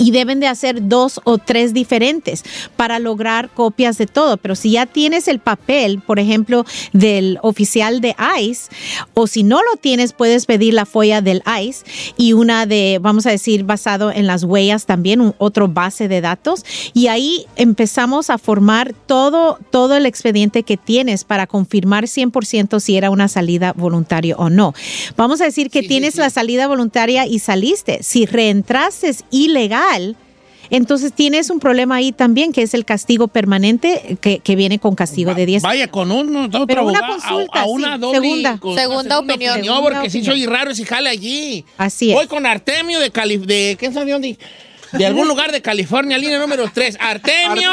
y 0.00 0.12
deben 0.12 0.40
de 0.40 0.46
hacer 0.46 0.88
dos 0.88 1.20
o 1.24 1.36
tres 1.36 1.74
diferentes 1.74 2.42
para 2.74 2.98
lograr 2.98 3.50
copias 3.50 3.98
de 3.98 4.06
todo. 4.06 4.38
Pero 4.38 4.54
si 4.54 4.72
ya 4.72 4.86
tienes 4.86 5.28
el 5.28 5.40
papel, 5.40 6.00
por 6.00 6.18
ejemplo, 6.18 6.64
del 6.94 7.38
oficial 7.42 8.00
de 8.00 8.16
ICE, 8.40 8.70
o 9.12 9.26
si 9.26 9.42
no 9.42 9.58
lo 9.58 9.76
tienes, 9.78 10.14
puedes 10.14 10.46
pedir 10.46 10.72
la 10.72 10.86
folla 10.86 11.20
del 11.20 11.42
ICE 11.46 11.84
y 12.16 12.32
una 12.32 12.64
de, 12.64 12.98
vamos 13.00 13.26
a 13.26 13.30
decir, 13.30 13.64
basado 13.64 14.10
en 14.10 14.26
las 14.26 14.42
huellas 14.42 14.86
también, 14.86 15.20
un 15.20 15.34
otro 15.36 15.68
base 15.68 16.08
de 16.08 16.22
datos. 16.22 16.64
Y 16.94 17.08
ahí 17.08 17.44
empezamos 17.56 18.30
a 18.30 18.38
formar 18.38 18.94
todo, 19.06 19.58
todo 19.70 19.96
el 19.96 20.06
expediente 20.06 20.62
que 20.62 20.78
tienes 20.78 21.24
para 21.24 21.46
confirmar 21.46 22.04
100% 22.04 22.80
si 22.80 22.96
era 22.96 23.10
una 23.10 23.28
salida 23.28 23.74
voluntaria 23.76 24.34
o 24.36 24.48
no. 24.48 24.72
Vamos 25.18 25.42
a 25.42 25.44
decir 25.44 25.68
que 25.68 25.82
tienes 25.82 26.16
la 26.16 26.30
salida 26.30 26.66
voluntaria 26.68 27.26
y 27.26 27.38
saliste. 27.38 28.02
Si 28.02 28.24
reentraste 28.24 29.10
ilegal, 29.30 29.89
entonces 30.70 31.12
tienes 31.12 31.50
un 31.50 31.58
problema 31.58 31.96
ahí 31.96 32.12
también, 32.12 32.52
que 32.52 32.62
es 32.62 32.74
el 32.74 32.84
castigo 32.84 33.26
permanente, 33.26 34.16
que, 34.20 34.38
que 34.38 34.54
viene 34.56 34.78
con 34.78 34.94
castigo 34.94 35.34
de 35.34 35.44
10 35.46 35.62
Vaya 35.62 35.88
con 35.90 36.12
un, 36.12 36.36
otro 36.36 36.66
Pero 36.66 36.84
una 36.86 37.00
consulta, 37.08 37.60
a, 37.60 37.62
a 37.62 37.66
una 37.66 37.94
sí, 37.94 38.00
doble, 38.00 38.20
segunda. 38.20 38.58
con- 38.58 38.76
Segunda 38.76 39.18
una 39.20 39.34
opinión. 39.34 39.82
porque 39.82 40.10
sí 40.10 40.18
opinión. 40.18 40.24
soy 40.36 40.46
raro 40.46 40.70
ese 40.70 40.84
jale 40.84 41.10
allí. 41.10 41.64
Así 41.76 42.10
es. 42.10 42.14
Voy 42.16 42.26
con 42.28 42.46
Artemio 42.46 43.00
de 43.00 43.10
Cali, 43.10 43.36
de 43.38 43.76
¿quién 43.78 43.92
sabe 43.92 44.12
dónde? 44.12 44.38
De 44.92 45.06
algún 45.06 45.26
lugar 45.28 45.50
de 45.50 45.60
California, 45.60 46.16
línea 46.18 46.38
número 46.38 46.64
3. 46.72 46.98
¡Artemio! 47.00 47.70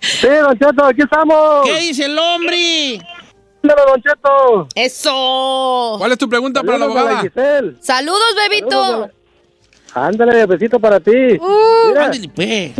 Sí, 0.00 0.26
Don 0.28 0.58
Cheto, 0.58 0.84
aquí 0.84 1.02
estamos. 1.02 1.64
¿Qué 1.64 1.78
dice 1.80 2.04
el 2.06 2.18
hombre? 2.18 2.98
Don 3.62 4.02
Cheto. 4.02 4.68
Eso. 4.74 5.96
¿Cuál 5.98 6.12
es 6.12 6.18
tu 6.18 6.28
pregunta 6.28 6.62
para 6.62 6.78
la 6.78 6.84
abogada? 6.86 7.22
Saludos, 7.80 8.20
bebito. 8.48 8.70
Saludos 8.70 9.10
Ándale, 9.94 10.46
besito 10.46 10.78
para 10.78 11.00
ti. 11.00 11.10
mira, 11.10 12.04
Ándale, 12.06 12.28
pues. 12.34 12.72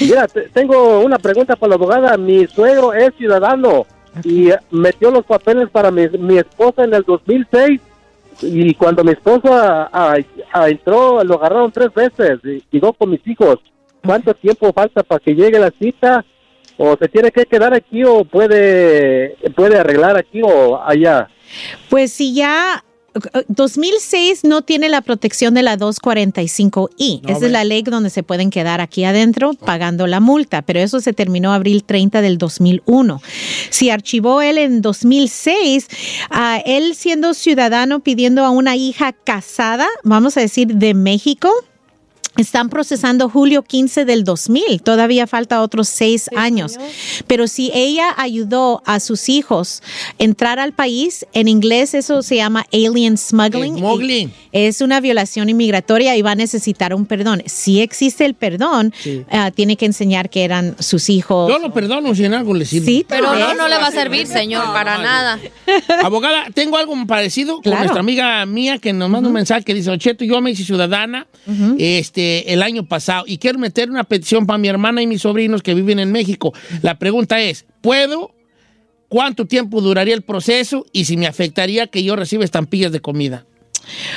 mira, 0.00 0.26
te- 0.26 0.48
tengo 0.50 1.00
una 1.00 1.18
pregunta 1.18 1.56
para 1.56 1.70
la 1.70 1.74
abogada. 1.76 2.16
Mi 2.16 2.46
suegro 2.46 2.92
es 2.92 3.14
ciudadano 3.16 3.86
y 4.22 4.50
eh, 4.50 4.58
metió 4.70 5.10
los 5.10 5.24
papeles 5.24 5.68
para 5.70 5.90
mi, 5.90 6.08
mi 6.18 6.38
esposa 6.38 6.84
en 6.84 6.94
el 6.94 7.02
2006 7.04 7.80
y 8.42 8.74
cuando 8.74 9.04
mi 9.04 9.12
esposa 9.12 9.88
ah, 9.92 10.16
ah, 10.52 10.68
entró 10.68 11.22
lo 11.22 11.34
agarraron 11.36 11.70
tres 11.72 11.92
veces 11.94 12.40
y 12.44 12.62
llegó 12.70 12.92
con 12.92 13.10
mis 13.10 13.26
hijos. 13.26 13.58
¿Cuánto 14.04 14.34
tiempo 14.34 14.72
falta 14.72 15.02
para 15.02 15.18
que 15.20 15.34
llegue 15.34 15.58
la 15.58 15.70
cita? 15.70 16.24
¿O 16.76 16.96
se 16.96 17.08
tiene 17.08 17.30
que 17.30 17.46
quedar 17.46 17.72
aquí 17.72 18.02
o 18.04 18.24
puede, 18.24 19.36
puede 19.54 19.78
arreglar 19.78 20.16
aquí 20.16 20.42
o 20.42 20.78
allá? 20.84 21.28
Pues 21.88 22.12
si 22.12 22.34
ya 22.34 22.83
2006 23.48 24.44
no 24.44 24.62
tiene 24.62 24.88
la 24.88 25.00
protección 25.00 25.54
de 25.54 25.62
la 25.62 25.78
245i. 25.78 27.22
No, 27.22 27.28
Esa 27.28 27.46
es 27.46 27.52
la 27.52 27.64
ley 27.64 27.82
donde 27.82 28.10
se 28.10 28.22
pueden 28.22 28.50
quedar 28.50 28.80
aquí 28.80 29.04
adentro 29.04 29.54
pagando 29.54 30.06
la 30.06 30.20
multa, 30.20 30.62
pero 30.62 30.80
eso 30.80 31.00
se 31.00 31.12
terminó 31.12 31.52
abril 31.52 31.84
30 31.84 32.22
del 32.22 32.38
2001. 32.38 33.22
Si 33.70 33.90
archivó 33.90 34.42
él 34.42 34.58
en 34.58 34.82
2006, 34.82 35.88
ah, 36.30 36.60
él 36.64 36.94
siendo 36.94 37.34
ciudadano 37.34 38.00
pidiendo 38.00 38.44
a 38.44 38.50
una 38.50 38.76
hija 38.76 39.12
casada, 39.12 39.86
vamos 40.02 40.36
a 40.36 40.40
decir, 40.40 40.74
de 40.74 40.94
México, 40.94 41.50
están 42.36 42.68
procesando 42.68 43.28
julio 43.28 43.62
15 43.62 44.04
del 44.04 44.24
2000. 44.24 44.82
Todavía 44.82 45.26
falta 45.26 45.62
otros 45.62 45.88
seis 45.88 46.28
años. 46.36 46.76
Pero 47.26 47.46
si 47.46 47.70
ella 47.74 48.08
ayudó 48.16 48.82
a 48.86 49.00
sus 49.00 49.28
hijos 49.28 49.82
entrar 50.18 50.58
al 50.58 50.72
país, 50.72 51.26
en 51.32 51.48
inglés 51.48 51.94
eso 51.94 52.22
se 52.22 52.36
llama 52.36 52.66
alien 52.72 53.16
smuggling. 53.16 53.78
Smuggling. 53.78 54.32
Es 54.52 54.80
una 54.80 55.00
violación 55.00 55.48
inmigratoria 55.48 56.16
y 56.16 56.22
va 56.22 56.32
a 56.32 56.34
necesitar 56.34 56.94
un 56.94 57.06
perdón. 57.06 57.42
Si 57.46 57.80
existe 57.80 58.24
el 58.24 58.34
perdón, 58.34 58.92
Sí. 58.98 59.24
ah, 59.30 59.50
tiene 59.50 59.76
que 59.76 59.86
enseñar 59.86 60.30
que 60.30 60.44
eran 60.44 60.76
sus 60.78 61.10
hijos. 61.10 61.48
Yo 61.50 61.58
lo 61.58 61.72
perdono 61.72 62.14
si 62.14 62.24
en 62.24 62.34
algo 62.34 62.54
le 62.54 62.64
sirve. 62.64 62.86
Sí, 62.86 63.06
Pero 63.08 63.34
no, 63.34 63.54
no 63.54 63.68
le 63.68 63.76
va 63.76 63.88
a 63.88 63.92
servir, 63.92 64.26
señor, 64.26 64.64
para 64.72 64.98
nada. 64.98 65.38
Abogada, 66.02 66.46
tengo 66.54 66.76
algo 66.76 66.94
parecido 67.06 67.60
con 67.62 67.72
nuestra 67.74 68.00
amiga 68.00 68.44
mía 68.46 68.78
que 68.78 68.92
nos 68.92 69.08
manda 69.10 69.28
un 69.28 69.34
mensaje 69.34 69.62
que 69.64 69.74
dice, 69.74 69.90
Ocheto, 69.90 70.24
yo 70.24 70.40
me 70.40 70.50
hice 70.50 70.64
ciudadana 70.64 71.26
este, 71.78 72.23
el 72.46 72.62
año 72.62 72.86
pasado 72.86 73.24
y 73.26 73.38
quiero 73.38 73.58
meter 73.58 73.90
una 73.90 74.04
petición 74.04 74.46
para 74.46 74.58
mi 74.58 74.68
hermana 74.68 75.02
y 75.02 75.06
mis 75.06 75.22
sobrinos 75.22 75.62
que 75.62 75.74
viven 75.74 75.98
en 75.98 76.12
México. 76.12 76.52
La 76.82 76.98
pregunta 76.98 77.40
es, 77.40 77.66
¿puedo? 77.80 78.34
¿Cuánto 79.08 79.46
tiempo 79.46 79.80
duraría 79.80 80.14
el 80.14 80.22
proceso? 80.22 80.86
Y 80.92 81.04
si 81.04 81.16
me 81.16 81.26
afectaría 81.26 81.86
que 81.86 82.02
yo 82.02 82.16
reciba 82.16 82.44
estampillas 82.44 82.92
de 82.92 83.00
comida. 83.00 83.46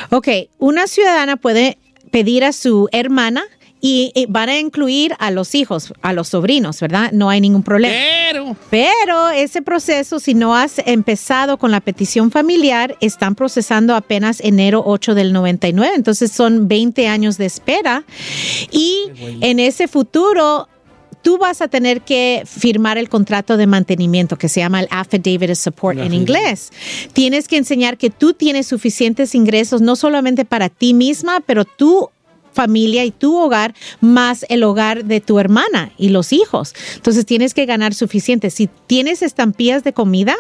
Ok, 0.10 0.28
una 0.58 0.88
ciudadana 0.88 1.38
puede 1.38 1.78
pedir 2.12 2.44
a 2.44 2.54
su 2.54 2.90
hermana 2.92 3.44
y, 3.82 4.12
eh, 4.16 4.26
van 4.30 4.50
a 4.50 4.60
incluir 4.60 5.14
a 5.20 5.32
los 5.32 5.56
hijos, 5.56 5.94
a 6.02 6.14
los 6.14 6.30
sobrinos, 6.30 6.80
¿verdad? 6.80 7.12
No 7.12 7.30
hay 7.30 7.42
ningún 7.42 7.64
problema. 7.64 7.94
Pero, 7.94 8.56
Pero 8.70 9.30
ese 9.30 9.62
proceso, 9.62 10.20
si 10.20 10.34
no 10.34 10.56
has 10.56 10.80
empezado 10.86 11.58
con 11.58 11.72
la 11.72 11.82
petición 11.82 12.32
familiar, 12.32 12.98
están 13.02 13.36
procesando 13.36 13.96
apenas 13.96 14.40
enero 14.42 14.84
8 14.86 15.16
del 15.16 15.34
99, 15.34 15.94
entonces 15.96 16.32
son 16.32 16.68
20 16.68 17.08
años 17.08 17.38
de 17.38 17.46
espera. 17.46 18.04
Y 18.72 19.12
en 19.42 19.60
ese 19.60 19.88
futuro, 19.88 20.68
tú 21.22 21.38
vas 21.38 21.62
a 21.62 21.68
tener 21.68 22.02
que 22.02 22.44
firmar 22.46 22.98
el 22.98 23.10
contrato 23.10 23.58
de 23.58 23.68
mantenimiento 23.68 24.38
que 24.38 24.50
se 24.50 24.62
llama 24.62 24.80
el 24.80 24.88
Affidavit 24.92 25.52
of 25.52 25.58
Support 25.58 26.00
en 26.00 26.14
inglés. 26.14 26.72
Tienes 27.14 27.48
que 27.48 27.58
enseñar 27.58 27.98
que 27.98 28.10
tú 28.10 28.34
tienes 28.34 28.68
suficientes 28.68 29.36
ingresos, 29.36 29.82
no 29.82 29.96
solamente 29.96 30.46
para 30.46 30.70
ti 30.70 30.94
misma, 30.94 31.42
pero 31.46 31.66
tú 31.66 32.10
familia 32.58 33.06
y 33.06 33.12
tu 33.12 33.38
hogar 33.38 33.76
más 34.02 34.44
el 34.50 34.64
hogar 34.64 35.06
de 35.06 35.22
tu 35.22 35.38
hermana 35.38 35.92
y 35.96 36.10
los 36.10 36.34
hijos. 36.34 36.74
Entonces 36.96 37.24
tienes 37.24 37.54
que 37.54 37.68
ganar 37.68 37.94
suficiente. 37.94 38.50
Si 38.50 38.68
tienes 38.88 39.22
estampillas 39.22 39.84
de 39.84 39.94
comida, 39.94 40.36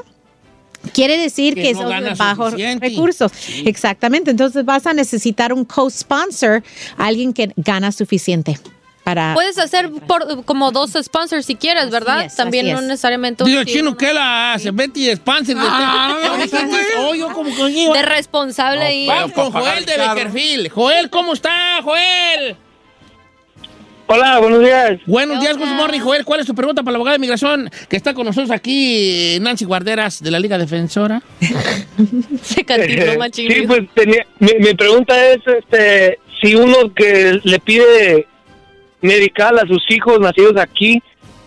quiere 0.93 1.15
decir 1.17 1.53
Que 1.53 1.62
que, 1.62 1.73
no 1.73 1.82
son 1.82 2.17
bajos 2.17 2.51
suficiente. 2.51 2.89
recursos. 2.89 3.32
Exactamente. 3.65 4.32
Entonces 4.32 4.65
vas 4.65 4.88
a 4.88 4.93
necesitar 4.93 5.53
un 5.53 5.63
co-sponsor, 5.63 6.63
alguien 6.97 7.34
que 7.34 7.51
gana 7.56 7.91
suficiente 7.91 8.58
para... 9.07 9.33
Puedes 9.35 9.57
hacer 9.57 9.89
por, 10.05 10.43
como 10.43 10.73
dos 10.73 10.91
sponsors 11.01 11.45
si 11.45 11.55
quieres, 11.55 11.89
¿verdad? 11.91 12.25
es, 12.25 12.35
También 12.35 12.69
no 12.69 12.79
es. 12.79 12.83
necesariamente 12.87 13.41
un- 13.41 13.49
digo, 13.49 13.63
chino, 13.63 13.95
¿qué 13.95 14.11
la 14.13 14.51
hace? 14.53 14.71
Betty 14.71 15.05
de- 15.05 15.21
Ah, 15.25 16.17
¿Cómo 16.21 16.35
dijiste? 16.35 16.57
Oh, 17.87 17.93
de 17.93 18.01
responsable 18.01 18.81
ahí. 18.81 19.07
Vamos 19.07 19.31
con 19.31 19.49
Joel 19.53 19.85
de 19.85 19.97
Beckerfield. 19.97 20.69
Joel, 20.71 21.09
¿cómo 21.09 21.31
está, 21.31 21.79
Joel? 21.83 22.57
Hola, 24.07 24.39
buenos 24.39 24.59
días. 24.59 24.99
Buenos 25.05 25.39
días, 25.39 25.57
good 25.57 25.67
morning, 25.67 26.01
Joel. 26.01 26.25
¿Cuál 26.25 26.41
es 26.41 26.45
tu 26.45 26.53
pregunta 26.53 26.83
para 26.83 26.91
la 26.91 26.97
abogada 26.97 27.13
de 27.13 27.19
inmigración 27.19 27.69
que 27.87 27.95
está 27.95 28.13
con 28.13 28.25
nosotros 28.25 28.51
aquí, 28.51 29.37
Nancy 29.39 29.63
Guarderas, 29.63 30.21
de 30.21 30.31
la 30.31 30.39
Liga 30.39 30.57
Defensora? 30.57 31.21
Se 32.43 32.65
Sí, 33.33 33.61
pues 33.67 33.81
tenía, 33.93 34.27
mi, 34.39 34.51
mi 34.59 34.73
pregunta 34.73 35.13
es, 35.31 35.37
este, 35.47 36.19
si 36.41 36.55
uno 36.55 36.93
que 36.93 37.39
le 37.43 37.59
pide 37.59 38.27
medical 39.01 39.60
a 39.60 39.67
sus 39.67 39.83
hijos 39.89 40.19
nacidos 40.19 40.57
aquí, 40.57 41.01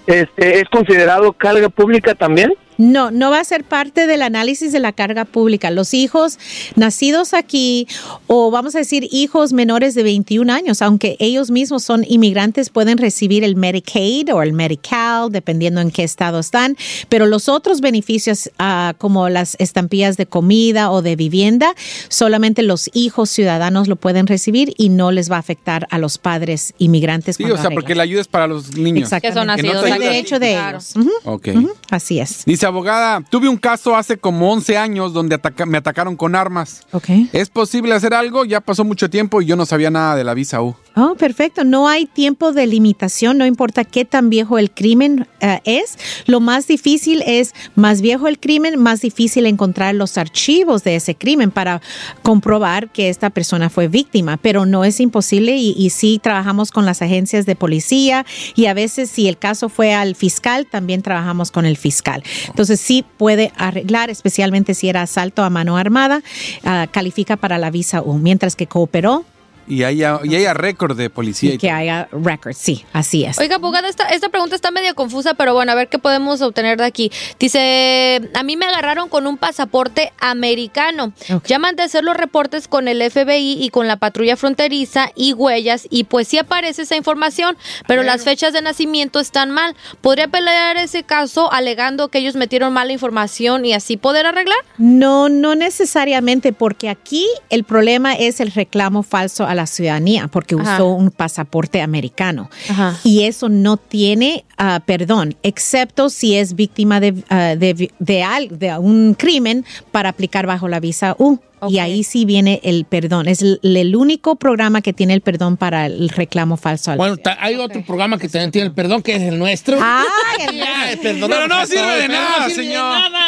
este, 0.06 0.60
es 0.60 0.68
considerado 0.68 1.32
carga 1.32 1.68
pública 1.68 2.14
también. 2.14 2.52
No, 2.80 3.10
no 3.10 3.30
va 3.30 3.40
a 3.40 3.44
ser 3.44 3.64
parte 3.64 4.06
del 4.06 4.22
análisis 4.22 4.72
de 4.72 4.80
la 4.80 4.92
carga 4.92 5.26
pública. 5.26 5.70
Los 5.70 5.92
hijos 5.92 6.38
nacidos 6.76 7.34
aquí 7.34 7.86
o 8.26 8.50
vamos 8.50 8.74
a 8.74 8.78
decir 8.78 9.06
hijos 9.12 9.52
menores 9.52 9.94
de 9.94 10.02
21 10.02 10.50
años, 10.50 10.80
aunque 10.80 11.16
ellos 11.18 11.50
mismos 11.50 11.82
son 11.82 12.04
inmigrantes, 12.08 12.70
pueden 12.70 12.96
recibir 12.96 13.44
el 13.44 13.54
Medicaid 13.54 14.32
o 14.34 14.42
el 14.42 14.54
Medical, 14.54 15.30
dependiendo 15.30 15.82
en 15.82 15.90
qué 15.90 16.04
estado 16.04 16.38
están, 16.38 16.76
pero 17.10 17.26
los 17.26 17.50
otros 17.50 17.82
beneficios 17.82 18.50
ah, 18.58 18.94
como 18.96 19.28
las 19.28 19.56
estampillas 19.58 20.16
de 20.16 20.24
comida 20.24 20.90
o 20.90 21.02
de 21.02 21.16
vivienda, 21.16 21.74
solamente 22.08 22.62
los 22.62 22.88
hijos 22.94 23.28
ciudadanos 23.28 23.88
lo 23.88 23.96
pueden 23.96 24.26
recibir 24.26 24.72
y 24.78 24.88
no 24.88 25.10
les 25.12 25.30
va 25.30 25.36
a 25.36 25.40
afectar 25.40 25.86
a 25.90 25.98
los 25.98 26.16
padres 26.16 26.72
inmigrantes. 26.78 27.36
Sí, 27.36 27.44
o 27.44 27.48
sea, 27.48 27.54
arreglan. 27.56 27.74
porque 27.74 27.94
la 27.94 28.04
ayuda 28.04 28.22
es 28.22 28.28
para 28.28 28.46
los 28.46 28.74
niños. 28.74 29.04
Exactamente. 29.12 29.62
Que 29.62 29.68
no 29.74 29.82
te 29.82 29.88
Es 29.88 29.92
ayuda- 29.94 30.06
derecho 30.10 30.38
de 30.38 30.52
ellos. 30.54 30.96
Ujú, 30.96 31.10
Ok. 31.24 31.48
ujú, 31.54 31.72
Así 31.90 32.20
es. 32.20 32.44
Dice 32.46 32.69
abogada, 32.70 33.20
tuve 33.30 33.48
un 33.48 33.56
caso 33.56 33.94
hace 33.96 34.16
como 34.16 34.50
11 34.52 34.76
años 34.78 35.12
donde 35.12 35.36
ataca- 35.36 35.66
me 35.66 35.78
atacaron 35.78 36.16
con 36.16 36.34
armas. 36.34 36.82
Ok. 36.92 37.08
¿Es 37.32 37.50
posible 37.50 37.94
hacer 37.94 38.14
algo? 38.14 38.44
Ya 38.44 38.60
pasó 38.60 38.84
mucho 38.84 39.08
tiempo 39.10 39.42
y 39.42 39.46
yo 39.46 39.56
no 39.56 39.66
sabía 39.66 39.90
nada 39.90 40.16
de 40.16 40.24
la 40.24 40.34
visa 40.34 40.60
U. 40.62 40.74
Oh, 40.96 41.14
perfecto. 41.14 41.62
No 41.62 41.88
hay 41.88 42.06
tiempo 42.06 42.52
de 42.52 42.66
limitación, 42.66 43.38
no 43.38 43.46
importa 43.46 43.84
qué 43.84 44.04
tan 44.04 44.28
viejo 44.28 44.58
el 44.58 44.72
crimen 44.72 45.28
eh, 45.40 45.60
es. 45.64 45.96
Lo 46.26 46.40
más 46.40 46.66
difícil 46.66 47.22
es, 47.26 47.54
más 47.76 48.00
viejo 48.00 48.26
el 48.26 48.40
crimen, 48.40 48.78
más 48.78 49.00
difícil 49.00 49.46
encontrar 49.46 49.94
los 49.94 50.18
archivos 50.18 50.82
de 50.82 50.96
ese 50.96 51.14
crimen 51.14 51.52
para 51.52 51.80
comprobar 52.22 52.90
que 52.90 53.08
esta 53.08 53.30
persona 53.30 53.70
fue 53.70 53.86
víctima, 53.86 54.36
pero 54.36 54.66
no 54.66 54.84
es 54.84 54.98
imposible 54.98 55.56
y, 55.56 55.74
y 55.76 55.90
sí 55.90 56.20
trabajamos 56.20 56.72
con 56.72 56.86
las 56.86 57.02
agencias 57.02 57.46
de 57.46 57.54
policía 57.54 58.26
y 58.56 58.66
a 58.66 58.74
veces 58.74 59.10
si 59.10 59.28
el 59.28 59.38
caso 59.38 59.68
fue 59.68 59.94
al 59.94 60.16
fiscal, 60.16 60.66
también 60.66 61.02
trabajamos 61.02 61.52
con 61.52 61.66
el 61.66 61.76
fiscal. 61.76 62.24
Entonces 62.48 62.80
sí 62.80 63.04
puede 63.16 63.52
arreglar, 63.56 64.10
especialmente 64.10 64.74
si 64.74 64.88
era 64.88 65.02
asalto 65.02 65.44
a 65.44 65.50
mano 65.50 65.76
armada, 65.76 66.22
ah, 66.64 66.88
califica 66.90 67.36
para 67.36 67.58
la 67.58 67.70
visa 67.70 68.02
U, 68.02 68.18
mientras 68.18 68.56
que 68.56 68.66
cooperó 68.66 69.24
Y 69.66 69.84
haya, 69.84 70.20
y 70.24 70.34
haya 70.34 70.54
récord 70.54 70.96
de 70.96 71.10
policía. 71.10 71.54
y 71.54 71.58
que 71.58 71.70
haya 71.70 72.08
record, 72.12 72.54
sí, 72.54 72.84
así 72.92 73.24
es. 73.24 73.38
Oiga, 73.38 73.56
abogada, 73.56 73.88
esta, 73.88 74.08
esta 74.08 74.28
pregunta 74.28 74.54
está 74.56 74.70
medio 74.70 74.94
confusa, 74.94 75.34
pero 75.34 75.54
bueno, 75.54 75.72
a 75.72 75.74
ver 75.74 75.88
qué 75.88 75.98
podemos 75.98 76.40
obtener 76.42 76.78
de 76.78 76.84
aquí. 76.84 77.12
Dice, 77.38 78.30
a 78.34 78.42
mí 78.42 78.56
me 78.56 78.66
agarraron 78.66 79.08
con 79.08 79.26
un 79.26 79.36
pasaporte 79.36 80.12
americano. 80.20 81.12
Ya 81.46 81.58
mandé 81.58 81.82
a 81.82 81.86
hacer 81.86 82.04
los 82.04 82.16
reportes 82.16 82.68
con 82.68 82.88
el 82.88 83.02
FBI 83.10 83.62
y 83.62 83.70
con 83.70 83.86
la 83.86 83.96
patrulla 83.96 84.36
fronteriza 84.36 85.10
y 85.14 85.32
huellas, 85.32 85.86
y 85.90 86.04
pues 86.04 86.28
sí 86.28 86.38
aparece 86.38 86.82
esa 86.82 86.96
información, 86.96 87.56
pero 87.86 88.02
las 88.02 88.24
fechas 88.24 88.52
de 88.52 88.62
nacimiento 88.62 89.20
están 89.20 89.50
mal. 89.50 89.74
¿Podría 90.00 90.28
pelear 90.28 90.76
ese 90.76 91.02
caso 91.02 91.52
alegando 91.52 92.08
que 92.08 92.18
ellos 92.18 92.34
metieron 92.36 92.72
mala 92.72 92.92
información 92.92 93.64
y 93.64 93.72
así 93.72 93.96
poder 93.96 94.26
arreglar? 94.26 94.58
No, 94.78 95.28
no 95.28 95.54
necesariamente, 95.54 96.52
porque 96.52 96.88
aquí 96.88 97.26
el 97.48 97.64
problema 97.64 98.14
es 98.14 98.40
el 98.40 98.50
reclamo 98.52 99.02
falso 99.02 99.46
a 99.50 99.54
la 99.54 99.66
ciudadanía, 99.66 100.28
porque 100.28 100.54
Ajá. 100.54 100.74
usó 100.74 100.88
un 100.88 101.10
pasaporte 101.10 101.80
americano. 101.82 102.50
Ajá. 102.68 102.96
Y 103.04 103.24
eso 103.24 103.48
no 103.48 103.76
tiene 103.76 104.44
ah, 104.58 104.80
perdón, 104.84 105.36
excepto 105.42 106.10
si 106.10 106.36
es 106.36 106.54
víctima 106.54 107.00
de, 107.00 107.14
ah, 107.30 107.54
de, 107.56 107.74
vi- 107.74 107.90
de 107.98 108.22
al- 108.22 108.58
de 108.58 108.76
un 108.78 109.14
crimen 109.14 109.64
para 109.92 110.10
aplicar 110.10 110.46
bajo 110.46 110.68
la 110.68 110.80
visa 110.80 111.14
U. 111.18 111.38
Y 111.68 111.78
ahí 111.78 112.04
sí 112.04 112.24
viene 112.24 112.58
el 112.64 112.86
perdón. 112.86 113.28
Es 113.28 113.42
el, 113.42 113.60
el 113.62 113.94
único 113.94 114.36
programa 114.36 114.80
que 114.80 114.94
tiene 114.94 115.12
el 115.12 115.20
perdón 115.20 115.58
para 115.58 115.84
el 115.84 116.08
reclamo 116.08 116.56
falso. 116.56 116.96
Bueno, 116.96 117.18
ta- 117.18 117.36
hay 117.38 117.56
otro 117.56 117.84
programa 117.84 118.16
que 118.16 118.30
también 118.30 118.50
tiene 118.50 118.68
el 118.68 118.72
perdón, 118.72 119.02
que 119.02 119.16
es 119.16 119.22
el 119.22 119.38
nuestro. 119.38 119.76
Ah, 119.78 120.02
Ya, 120.54 120.98
Pero 121.02 121.48
no 121.48 121.54
a 121.56 121.66
sirve 121.66 121.96
de 122.00 122.08
nada, 122.08 122.38
no 122.38 122.44
sirve 122.48 122.62
señor. 122.64 122.94
De 122.94 123.10
nada. 123.10 123.20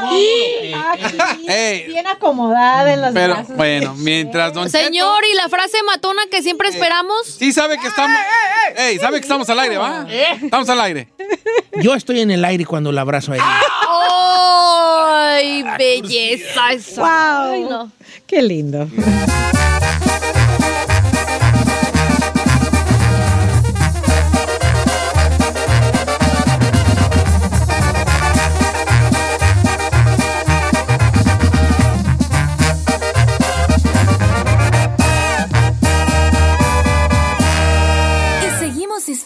cómodo. 0.00 0.16
Ey, 1.48 1.86
Bien 1.86 2.06
acomodada 2.06 2.92
en 2.92 3.00
las 3.00 3.14
pero 3.14 3.34
brazos. 3.34 3.56
bueno, 3.56 3.94
mientras 3.96 4.52
Don 4.52 4.68
Cheto- 4.68 4.84
Señor, 4.84 5.24
¿y 5.30 5.34
la 5.36 5.48
frase 5.48 5.78
matona 5.84 6.22
que 6.30 6.42
siempre 6.42 6.68
esperamos? 6.92 7.26
Sí 7.26 7.52
sabe 7.52 7.78
que 7.78 7.86
estamos... 7.86 8.18
Ey, 8.76 8.98
sabe 8.98 9.16
que 9.18 9.22
estamos 9.22 9.48
al 9.48 9.58
aire, 9.60 9.78
¿va? 9.78 10.06
Estamos 10.42 10.68
al 10.68 10.80
aire. 10.80 11.08
Yo 11.82 11.94
estoy 11.94 12.20
en 12.20 12.30
el 12.30 12.44
aire 12.44 12.64
cuando 12.64 12.92
la 12.92 13.02
abrazo 13.02 13.32
a 13.32 13.36
ella. 13.36 13.60
¡Ay, 15.34 15.64
belleza 15.78 16.72
esa! 16.72 17.00
Wow. 17.00 17.52
Ay, 17.52 17.64
no. 17.64 17.92
Qué 18.26 18.42
lindo. 18.42 18.88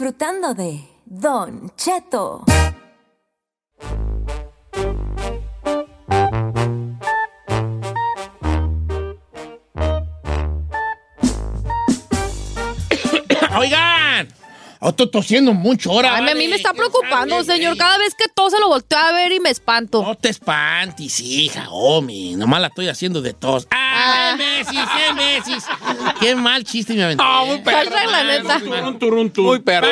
Disfrutando 0.06 0.54
de 0.54 0.86
Don 1.04 1.72
Cheto. 1.76 2.44
Oigan, 13.58 13.95
oh, 14.86 14.90
estoy 14.90 15.10
tosiendo 15.10 15.52
mucho 15.52 15.90
ahora. 15.90 16.16
Ay, 16.16 16.28
a 16.28 16.34
mí 16.34 16.48
me 16.48 16.56
está 16.56 16.72
preocupando, 16.72 17.42
señor. 17.44 17.76
Cada 17.76 17.98
vez 17.98 18.14
que 18.14 18.28
todo 18.28 18.50
se 18.50 18.58
lo 18.58 18.68
volteo 18.68 18.98
a 18.98 19.12
ver 19.12 19.32
y 19.32 19.40
me 19.40 19.50
espanto. 19.50 20.02
No 20.02 20.14
te 20.14 20.28
espantes, 20.28 21.20
hija, 21.20 21.68
homie. 21.70 22.36
Nomás 22.36 22.60
la 22.60 22.68
estoy 22.68 22.88
haciendo 22.88 23.20
de 23.20 23.32
tos. 23.32 23.66
¡Ah, 23.70 24.34
Messi, 24.36 24.76
qué 24.76 25.12
Messi! 25.14 25.56
Qué 26.20 26.34
mal 26.34 26.64
chiste 26.64 26.94
me 26.94 27.04
aventó. 27.04 27.24
Ah, 27.24 27.44
muy 27.44 27.58
perro. 27.60 27.90
Falta 27.90 28.06
la 28.06 28.24
neta. 28.24 28.60
Muy 29.36 29.60
perro. 29.60 29.88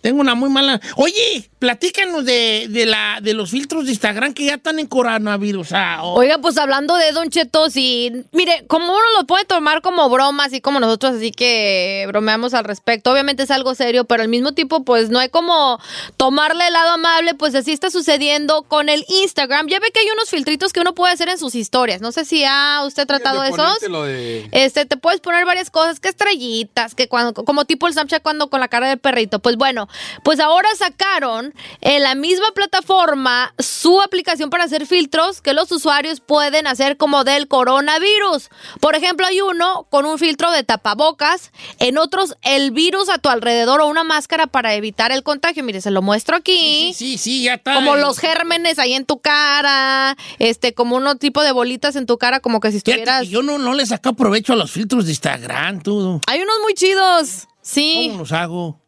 Tengo 0.00 0.20
una 0.20 0.34
muy 0.34 0.48
mala. 0.48 0.80
Oye, 0.96 1.50
platícanos 1.58 2.24
de, 2.24 2.66
de, 2.70 2.86
la, 2.86 3.18
de 3.20 3.34
los 3.34 3.50
filtros 3.50 3.84
de 3.84 3.90
Instagram 3.92 4.32
que 4.32 4.46
ya 4.46 4.54
están 4.54 4.78
en 4.78 4.86
coronavirus. 4.86 5.72
Ah, 5.72 6.00
oh. 6.02 6.14
Oiga, 6.14 6.38
pues 6.38 6.56
hablando 6.56 6.94
de 6.96 7.12
Don 7.12 7.28
Cheto, 7.28 7.68
sí, 7.68 8.10
mire, 8.32 8.64
como 8.66 8.86
uno 8.86 9.04
lo 9.18 9.26
puede 9.26 9.44
tomar 9.44 9.82
como 9.82 10.08
broma, 10.08 10.44
así 10.44 10.60
como 10.62 10.80
nosotros, 10.80 11.16
así 11.16 11.32
que 11.32 12.04
bromeamos 12.08 12.54
al 12.54 12.64
respecto. 12.64 13.12
Obviamente 13.12 13.42
es 13.42 13.50
algo 13.50 13.74
serio, 13.74 14.04
pero 14.04 14.22
al 14.22 14.28
mismo 14.28 14.52
tiempo, 14.52 14.84
pues 14.84 15.10
no 15.10 15.18
hay 15.18 15.28
como 15.28 15.78
tomarle 16.16 16.66
el 16.68 16.72
lado 16.72 16.92
amable, 16.92 17.34
pues 17.34 17.54
así 17.54 17.72
está 17.72 17.90
sucediendo 17.90 18.62
con 18.62 18.88
el 18.88 19.04
Instagram. 19.08 19.66
Ya 19.68 19.80
ve 19.80 19.90
que 19.92 20.00
hay 20.00 20.06
unos 20.14 20.30
filtritos 20.30 20.72
que 20.72 20.80
uno 20.80 20.94
puede 20.94 21.12
hacer 21.12 21.28
en 21.28 21.38
sus 21.38 21.54
historias. 21.54 22.00
No 22.00 22.10
sé 22.12 22.24
si 22.24 22.42
ha 22.44 22.82
usted 22.86 23.06
tratado 23.06 23.42
de 23.42 23.50
esos. 23.50 23.80
De- 23.80 24.48
Este, 24.52 24.86
te 24.86 24.96
puedes 24.96 25.20
poner 25.20 25.44
varias 25.44 25.70
cosas, 25.70 26.00
que 26.00 26.08
estrellitas, 26.08 26.94
que 26.94 27.06
cuando, 27.08 27.34
como 27.44 27.66
tipo 27.66 27.86
el 27.86 27.92
Snapchat 27.92 28.22
cuando 28.22 28.48
con 28.48 28.60
la 28.60 28.68
cara 28.68 28.88
del 28.88 28.98
perrito. 28.98 29.40
Pues 29.40 29.56
bueno, 29.56 29.88
pues 30.22 30.40
ahora 30.40 30.68
sacaron 30.76 31.54
en 31.80 32.02
la 32.02 32.14
misma 32.14 32.50
plataforma 32.54 33.54
su 33.58 34.00
aplicación 34.00 34.50
para 34.50 34.64
hacer 34.64 34.86
filtros 34.86 35.40
que 35.40 35.54
los 35.54 35.70
usuarios 35.72 36.20
pueden 36.20 36.66
hacer 36.66 36.96
como 36.96 37.24
del 37.24 37.48
coronavirus. 37.48 38.50
Por 38.80 38.94
ejemplo, 38.94 39.26
hay 39.26 39.40
uno 39.40 39.86
con 39.90 40.06
un 40.06 40.18
filtro 40.18 40.50
de 40.50 40.62
tapabocas, 40.64 41.52
en 41.78 41.98
otros 41.98 42.36
el 42.42 42.70
virus 42.70 43.08
a 43.08 43.18
tu 43.18 43.28
alrededor 43.28 43.80
o 43.80 43.86
una 43.86 44.04
máscara 44.04 44.46
para 44.46 44.74
evitar 44.74 45.12
el 45.12 45.22
contagio. 45.22 45.64
Mire, 45.64 45.80
se 45.80 45.90
lo 45.90 46.02
muestro 46.02 46.36
aquí. 46.36 46.92
Sí, 46.94 47.16
sí, 47.16 47.18
sí, 47.18 47.42
ya 47.44 47.54
está. 47.54 47.74
Como 47.74 47.96
los 47.96 48.18
gérmenes 48.18 48.78
ahí 48.78 48.94
en 48.94 49.04
tu 49.04 49.20
cara, 49.20 50.16
este, 50.38 50.74
como 50.74 50.96
uno 50.96 51.16
tipo 51.16 51.42
de 51.42 51.52
bolitas 51.52 51.96
en 51.96 52.06
tu 52.06 52.18
cara, 52.18 52.40
como 52.40 52.60
que 52.60 52.70
si 52.70 52.78
estuvieras. 52.78 53.28
yo 53.28 53.42
no, 53.42 53.58
no 53.58 53.74
le 53.74 53.86
saco 53.86 54.14
provecho 54.14 54.52
a 54.52 54.56
los 54.56 54.70
filtros 54.70 55.06
de 55.06 55.12
Instagram, 55.12 55.82
tú. 55.82 56.20
Hay 56.26 56.40
unos 56.40 56.56
muy 56.62 56.74
chidos. 56.74 57.48
Sí. 57.62 58.06
¿Cómo 58.08 58.20
los 58.20 58.32
hago? 58.32 58.79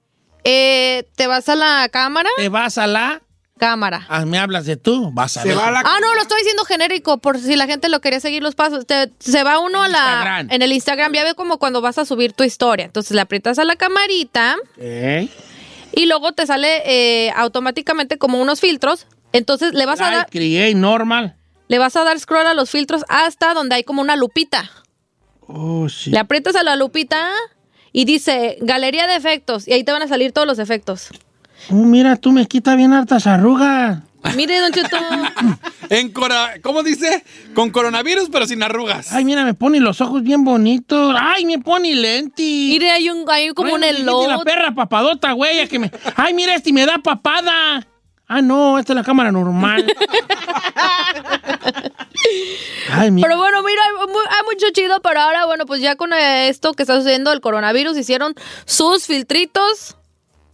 Eh, 0.45 1.09
¿Te 1.16 1.26
vas 1.26 1.49
a 1.49 1.55
la 1.57 1.88
cámara? 1.90 2.28
¿Te 2.36 2.49
vas 2.49 2.78
a 2.78 2.86
la...? 2.86 3.22
Cámara. 3.59 4.05
Ah, 4.09 4.24
¿Me 4.24 4.38
hablas 4.38 4.66
de 4.66 4.76
tú? 4.76 5.11
Vas 5.12 5.36
a 5.36 5.45
ver. 5.45 5.57
Ah, 5.57 5.99
no, 6.01 6.14
lo 6.16 6.22
estoy 6.22 6.38
diciendo 6.38 6.64
genérico, 6.64 7.18
por 7.18 7.38
si 7.38 7.55
la 7.55 7.66
gente 7.68 7.88
lo 7.88 8.01
quería 8.01 8.18
seguir 8.18 8.43
los 8.43 8.57
pasos. 8.57 8.86
Te- 8.86 9.12
se 9.20 9.45
va 9.45 9.61
uno 9.61 9.84
a 9.84 9.88
la 9.88 9.99
Instagram. 9.99 10.49
en 10.51 10.62
el 10.62 10.72
Instagram, 10.72 11.12
ya 11.12 11.22
ve 11.22 11.34
como 11.36 11.59
cuando 11.59 11.80
vas 11.80 11.97
a 11.99 12.05
subir 12.05 12.32
tu 12.32 12.43
historia. 12.43 12.86
Entonces 12.86 13.12
le 13.14 13.20
aprietas 13.20 13.61
a 13.61 13.64
la 13.64 13.76
camarita 13.76 14.57
¿Eh? 14.78 15.28
y 15.93 16.07
luego 16.07 16.32
te 16.32 16.45
sale 16.45 16.82
eh, 16.86 17.30
automáticamente 17.36 18.18
como 18.18 18.40
unos 18.40 18.59
filtros. 18.59 19.07
Entonces 19.32 19.74
le 19.74 19.86
vas 19.86 20.01
a 20.01 20.05
Like, 20.07 20.16
dar, 20.16 20.30
create 20.30 20.74
normal. 20.74 21.36
le 21.68 21.78
vas 21.78 21.95
a 21.95 22.03
dar 22.03 22.18
scroll 22.18 22.47
a 22.49 22.55
los 22.55 22.68
filtros 22.68 23.05
hasta 23.09 23.55
donde 23.55 23.76
hay 23.76 23.84
como 23.84 24.03
una 24.03 24.16
lupita. 24.16 24.72
Oh, 25.47 25.88
sí. 25.88 26.11
Le 26.11 26.18
aprietas 26.18 26.57
a 26.57 26.64
la 26.64 26.74
lupita 26.74 27.30
y 27.93 28.05
dice 28.05 28.59
galería 28.61 29.07
de 29.07 29.16
efectos 29.16 29.68
y 29.68 29.72
ahí 29.72 29.84
te 29.84 29.93
van 29.93 30.03
a 30.03 30.09
salir 30.09 30.32
todos 30.32 30.47
los 30.47 30.59
efectos. 30.59 31.09
Oh, 31.70 31.74
mira, 31.74 32.16
tú 32.16 32.32
me 32.32 32.47
quitas 32.47 32.76
bien 32.76 32.93
hartas 32.93 33.26
arrugas. 33.26 34.01
Mire, 34.36 34.61
Don 34.61 34.72
Cheto. 34.72 34.97
En 35.90 36.11
cora, 36.11 36.55
¿Cómo 36.62 36.82
dice? 36.82 37.22
Con 37.55 37.70
coronavirus, 37.70 38.30
pero 38.30 38.47
sin 38.47 38.62
arrugas. 38.62 39.12
Ay, 39.12 39.24
mira, 39.26 39.45
me 39.45 39.53
pone 39.53 39.78
los 39.78 40.01
ojos 40.01 40.22
bien 40.22 40.43
bonitos. 40.43 41.14
Ay, 41.20 41.45
me 41.45 41.59
pone 41.59 41.95
lenti. 41.95 42.68
Mire, 42.70 42.90
hay 42.90 43.11
un 43.11 43.28
hay 43.28 43.51
como 43.51 43.74
un 43.74 43.84
elote. 43.84 44.28
la 44.28 44.38
perra 44.38 44.74
papadota, 44.74 45.32
güey, 45.32 45.68
que 45.68 45.78
me... 45.78 45.90
Ay, 46.16 46.32
mira, 46.32 46.55
este 46.55 46.72
me 46.72 46.86
da 46.86 46.99
papada. 46.99 47.86
Ah, 48.34 48.42
no, 48.42 48.78
esta 48.78 48.92
es 48.92 48.96
la 48.96 49.02
cámara 49.04 49.30
normal. 49.32 49.84
Ay, 52.90 53.10
mira. 53.10 53.26
Pero 53.28 53.38
bueno, 53.38 53.62
mira, 53.62 53.80
hay, 53.84 54.06
mu- 54.12 54.18
hay 54.20 54.44
mucho 54.52 54.66
chido, 54.72 55.00
pero 55.02 55.20
ahora, 55.20 55.46
bueno, 55.46 55.66
pues 55.66 55.80
ya 55.80 55.96
con 55.96 56.12
esto 56.12 56.72
que 56.74 56.82
está 56.82 56.96
sucediendo 56.96 57.32
el 57.32 57.40
coronavirus, 57.40 57.96
hicieron 57.96 58.34
sus 58.64 59.06
filtritos 59.06 59.96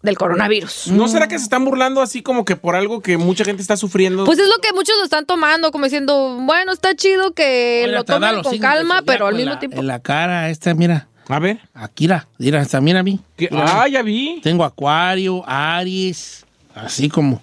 del 0.02 0.16
coronavirus. 0.16 0.88
¿No 0.88 1.08
será 1.08 1.26
que 1.28 1.36
se 1.38 1.44
están 1.44 1.64
burlando 1.64 2.00
así 2.00 2.22
como 2.22 2.44
que 2.44 2.56
por 2.56 2.76
algo 2.76 3.00
que 3.00 3.16
mucha 3.16 3.44
gente 3.44 3.62
está 3.62 3.76
sufriendo? 3.76 4.24
Pues 4.24 4.38
es 4.38 4.48
lo 4.48 4.58
que 4.58 4.72
muchos 4.72 4.96
lo 4.98 5.04
están 5.04 5.26
tomando, 5.26 5.70
como 5.72 5.84
diciendo, 5.84 6.36
bueno, 6.40 6.72
está 6.72 6.94
chido 6.94 7.32
que 7.32 7.86
lo 7.88 8.04
tomen 8.04 8.42
con 8.42 8.52
del 8.52 8.60
calma, 8.60 9.02
pero 9.04 9.26
al 9.26 9.34
mismo 9.34 9.52
la- 9.54 9.58
tiempo. 9.58 9.78
En 9.80 9.86
la 9.86 10.00
cara, 10.00 10.50
esta, 10.50 10.72
mira. 10.74 11.08
A 11.28 11.38
ver. 11.40 11.60
Akira, 11.74 12.26
mira, 12.38 12.62
esta, 12.62 12.80
mira 12.80 13.00
a 13.00 13.02
mí. 13.02 13.20
¿Qué? 13.36 13.48
Mira. 13.50 13.82
Ah, 13.82 13.88
ya 13.88 14.00
vi. 14.02 14.40
Tengo 14.42 14.64
Acuario, 14.64 15.42
Aries, 15.46 16.46
así 16.74 17.08
como. 17.10 17.42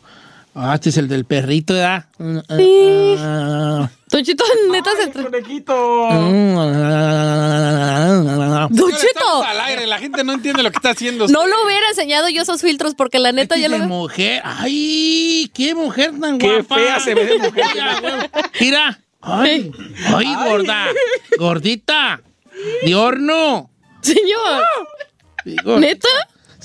Ah, 0.56 0.76
este 0.76 0.90
es 0.90 0.98
el 0.98 1.08
del 1.10 1.26
perrito, 1.26 1.74
¿verdad? 1.74 2.06
Sí. 2.58 3.16
Ah, 3.28 3.90
Don 4.10 4.24
Chito, 4.24 4.44
neta 4.72 4.90
se... 5.02 5.12
Conejito. 5.12 5.74
Don 5.74 6.56
Señor, 8.72 8.92
Cheto, 8.92 9.08
estamos 9.08 9.46
al 9.48 9.60
aire, 9.62 9.88
la 9.88 9.98
gente 9.98 10.24
no 10.24 10.34
entiende 10.34 10.64
lo 10.64 10.72
que 10.72 10.78
está 10.78 10.92
haciendo. 10.92 11.28
no 11.28 11.48
lo 11.48 11.66
hubiera 11.66 11.90
enseñado 11.90 12.30
yo 12.30 12.42
esos 12.42 12.62
filtros 12.62 12.94
porque 12.96 13.20
la 13.20 13.32
neta 13.32 13.56
Este 13.56 13.68
ya 13.70 13.76
es 13.76 13.82
lo 13.82 13.88
mujer. 13.88 14.42
Ay, 14.46 15.50
qué 15.54 15.74
mujer 15.76 16.14
tan 16.20 16.38
Qué 16.38 16.60
guapa. 16.62 16.76
fea 16.76 17.00
se 17.00 17.16
ve 17.16 17.26
de 17.26 17.38
mujer. 17.50 17.66
Mira, 17.74 18.00
güey. 18.02 18.14
Mira. 18.62 19.00
Ay, 19.22 19.72
ay, 20.14 20.36
gorda. 20.48 20.86
Gordita. 21.40 22.22
De 22.86 22.96
horno. 22.96 23.70
Señor, 24.02 25.80
¿neta? 25.80 26.08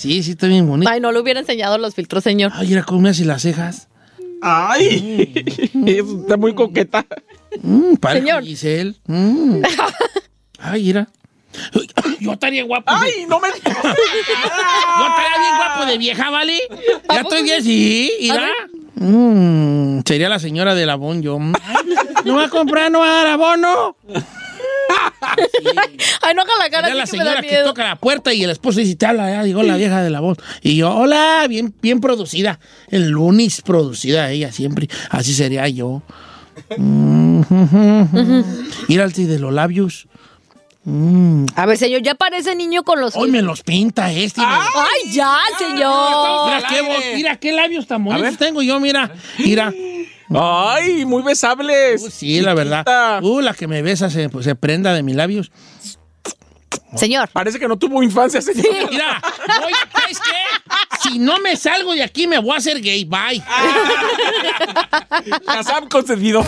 Sí, 0.00 0.22
sí, 0.22 0.30
está 0.30 0.46
bien 0.46 0.66
bonita. 0.66 0.90
Ay, 0.90 0.98
no 0.98 1.12
le 1.12 1.20
hubiera 1.20 1.40
enseñado 1.40 1.76
los 1.76 1.94
filtros, 1.94 2.24
señor. 2.24 2.52
Ay, 2.54 2.68
mira 2.68 2.84
cómo 2.84 3.02
me 3.02 3.10
hace 3.10 3.26
las 3.26 3.42
cejas. 3.42 3.88
Ay. 4.40 5.30
Eso 5.86 6.20
está 6.22 6.38
muy 6.38 6.54
coqueta. 6.54 7.04
Mm, 7.62 7.94
Señor. 8.10 8.42
Giselle. 8.42 8.94
Mm. 9.06 9.60
Ay, 10.58 10.84
mira. 10.84 11.06
Yo 12.20 12.32
estaría 12.32 12.64
guapo. 12.64 12.90
de- 12.90 12.98
Ay, 12.98 13.26
no 13.28 13.40
me. 13.40 13.48
Yo 13.48 13.56
estaría 13.58 15.38
bien 15.38 15.56
guapo 15.58 15.84
de 15.86 15.98
vieja, 15.98 16.30
¿vale? 16.30 16.58
Ya 17.12 17.20
estoy 17.20 17.42
bien, 17.42 17.62
sí. 17.62 18.10
Mira. 18.22 18.48
Mm, 18.94 20.00
sería 20.06 20.30
la 20.30 20.38
señora 20.38 20.74
del 20.74 20.88
abón, 20.88 21.20
yo. 21.20 21.38
Mm. 21.38 21.52
¿No 22.24 22.36
va 22.36 22.44
a 22.44 22.48
comprar, 22.48 22.90
no 22.90 23.00
va 23.00 23.10
a 23.10 23.14
dar 23.16 23.26
abono? 23.26 23.96
Ay, 26.22 26.34
no 26.34 26.42
haga 26.42 26.52
la 26.58 26.70
cara 26.70 26.94
la 26.94 27.04
que 27.04 27.10
señora 27.10 27.40
que 27.42 27.58
toca 27.64 27.84
la 27.84 27.96
puerta 27.96 28.32
y 28.32 28.42
el 28.42 28.50
esposo 28.50 28.80
dice, 28.80 28.96
te 28.96 29.06
habla, 29.06 29.30
ya 29.30 29.44
llegó 29.44 29.62
la 29.62 29.76
vieja 29.76 30.02
del 30.02 30.14
abón. 30.14 30.36
Y 30.62 30.76
yo, 30.76 30.94
hola, 30.94 31.46
bien, 31.48 31.74
bien 31.80 32.00
producida. 32.00 32.60
El 32.88 33.08
lunes 33.10 33.62
producida 33.62 34.30
ella 34.30 34.52
siempre. 34.52 34.88
Así 35.10 35.34
sería 35.34 35.68
yo. 35.68 36.02
Mm, 36.76 37.42
Ir 38.88 39.00
al 39.00 39.12
de 39.12 39.38
los 39.38 39.52
labios. 39.52 40.06
Mm. 40.84 41.46
A 41.56 41.66
ver, 41.66 41.76
señor, 41.76 42.02
ya 42.02 42.14
parece 42.14 42.56
niño 42.56 42.84
con 42.84 43.00
los... 43.00 43.14
Hoy 43.14 43.30
me 43.30 43.42
los 43.42 43.62
pinta 43.62 44.12
este. 44.12 44.40
¡Ay, 44.42 45.12
ya, 45.12 45.36
señor! 45.58 46.46
Mira 46.46 46.68
qué, 46.68 47.14
mira 47.16 47.36
qué 47.36 47.52
labios 47.52 47.86
tan 47.86 48.04
bonitos 48.04 48.38
tengo 48.38 48.62
yo, 48.62 48.80
mira. 48.80 49.12
Mira. 49.38 49.72
Ay, 50.32 51.04
muy 51.04 51.22
besables. 51.22 52.02
Uh, 52.02 52.10
sí, 52.10 52.40
la 52.40 52.54
verdad. 52.54 53.20
Uh, 53.22 53.40
la 53.40 53.54
que 53.54 53.66
me 53.66 53.82
besa 53.82 54.10
se, 54.10 54.28
pues, 54.28 54.44
se 54.44 54.54
prenda 54.54 54.94
de 54.94 55.02
mis 55.02 55.16
labios. 55.16 55.50
Señor. 56.96 57.28
Parece 57.32 57.58
que 57.58 57.68
no 57.68 57.78
tuvo 57.78 58.02
infancia, 58.02 58.40
señor. 58.40 58.90
Mira, 58.90 59.20
voy, 59.60 59.72
¿sabes 59.92 60.20
qué? 60.20 61.00
Si 61.00 61.18
no 61.18 61.38
me 61.38 61.56
salgo 61.56 61.94
de 61.94 62.02
aquí, 62.02 62.26
me 62.26 62.38
voy 62.38 62.54
a 62.54 62.58
hacer 62.58 62.80
gay. 62.80 63.04
Bye. 63.04 63.42
Kazam 65.46 65.88
concedido. 65.88 66.44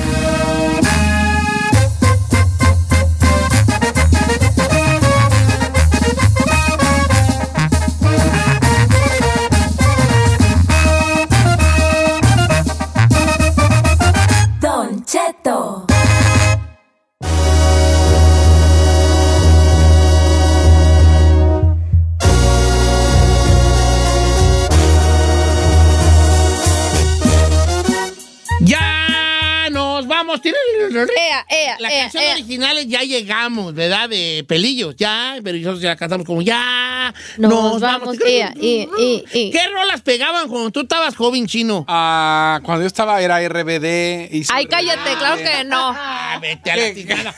Ya 33.43 33.49
llegamos, 33.49 33.74
¿verdad? 33.74 34.09
De 34.09 34.45
pelillos, 34.47 34.95
ya. 34.97 35.36
Pero 35.43 35.59
nosotros 35.59 35.82
la 35.82 35.97
cantamos 35.97 36.26
como 36.26 36.43
Ya 36.43 37.12
Nos, 37.38 37.80
vamos, 37.80 38.16
ea, 38.26 38.53
ea, 38.61 38.86
ea, 38.99 39.20
ea. 39.32 39.51
¿Qué 39.53 39.68
rolas 39.72 40.01
pegaban 40.03 40.49
cuando 40.49 40.70
tú 40.70 40.80
estabas 40.82 41.16
joven 41.16 41.47
chino? 41.47 41.84
Ah, 41.88 42.61
cuando 42.62 42.82
yo 42.82 42.86
estaba 42.86 43.20
era 43.20 43.40
RBD. 43.49 44.28
Y 44.32 44.45
Ay, 44.53 44.66
cállate, 44.66 45.14
claro 45.18 45.36
que 45.36 45.64
no. 45.64 45.93
Ah, 45.95 46.38
vete 46.40 46.70
a 46.70 46.76
la 46.76 46.95
tingada. 46.95 47.34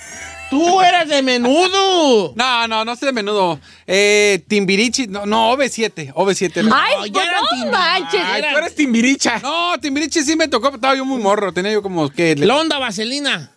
Tú 0.51 0.81
eras 0.83 1.09
de 1.09 1.23
menudo. 1.23 2.33
No, 2.37 2.69
no, 2.69 2.85
no 2.85 2.95
sé 2.97 3.07
de 3.07 3.13
menudo. 3.13 3.59
Eh, 3.87 4.45
Timbirichi, 4.47 5.07
no, 5.07 5.25
no, 5.27 5.57
OV7, 5.57 6.13
OV7. 6.13 6.71
Ay, 6.73 7.11
ya 7.11 7.25
eran 7.25 7.43
no 7.65 7.73
manches. 7.73 8.21
Ay, 8.23 8.43
tú 8.53 8.59
eres 8.59 8.75
timbiricha. 8.75 9.39
No, 9.43 9.73
Timbirichi 9.81 10.23
sí 10.23 10.37
me 10.37 10.47
tocó, 10.47 10.67
pero 10.67 10.77
estaba 10.77 10.95
yo 10.95 11.05
muy 11.05 11.21
morro, 11.21 11.53
tenía 11.53 11.73
yo 11.73 11.83
como 11.83 12.09
que... 12.11 12.37
le- 12.37 12.47
La 12.47 12.57
onda 12.57 12.79
vaselina. 12.79 13.51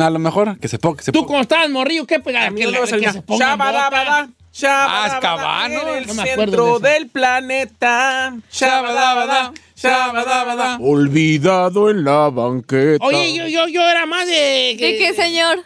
A 0.00 0.10
lo 0.10 0.18
mejor, 0.18 0.58
que 0.58 0.66
se 0.68 0.78
ponga, 0.78 0.96
que 0.98 1.04
se 1.04 1.12
Tú 1.12 1.18
ponga. 1.20 1.26
como 1.28 1.40
estabas 1.42 1.68
morrillo, 1.70 2.06
¿qué 2.06 2.20
pegaba? 2.20 2.46
A 2.46 2.50
mí 2.50 2.60
Que 2.60 2.66
no 2.66 2.72
la- 2.72 2.78
que 2.86 3.12
se 3.12 3.22
pongan 3.22 3.48
Shabadabada, 3.50 4.28
shabadabada, 4.52 5.62
Ah, 5.62 5.66
el 5.66 6.06
no 6.06 6.14
de 6.14 6.22
centro 6.22 6.78
del 6.78 7.08
planeta. 7.08 8.34
Shabadabada, 8.50 9.52
shabadabada. 9.76 10.78
Olvidado 10.80 11.90
en 11.90 12.04
la 12.04 12.30
banqueta. 12.30 13.04
Oye, 13.04 13.34
yo, 13.34 13.46
yo, 13.46 13.68
yo 13.68 13.82
era 13.86 14.06
más 14.06 14.24
de... 14.26 14.76
¿De 14.80 14.96
qué, 14.98 15.12
señor? 15.14 15.64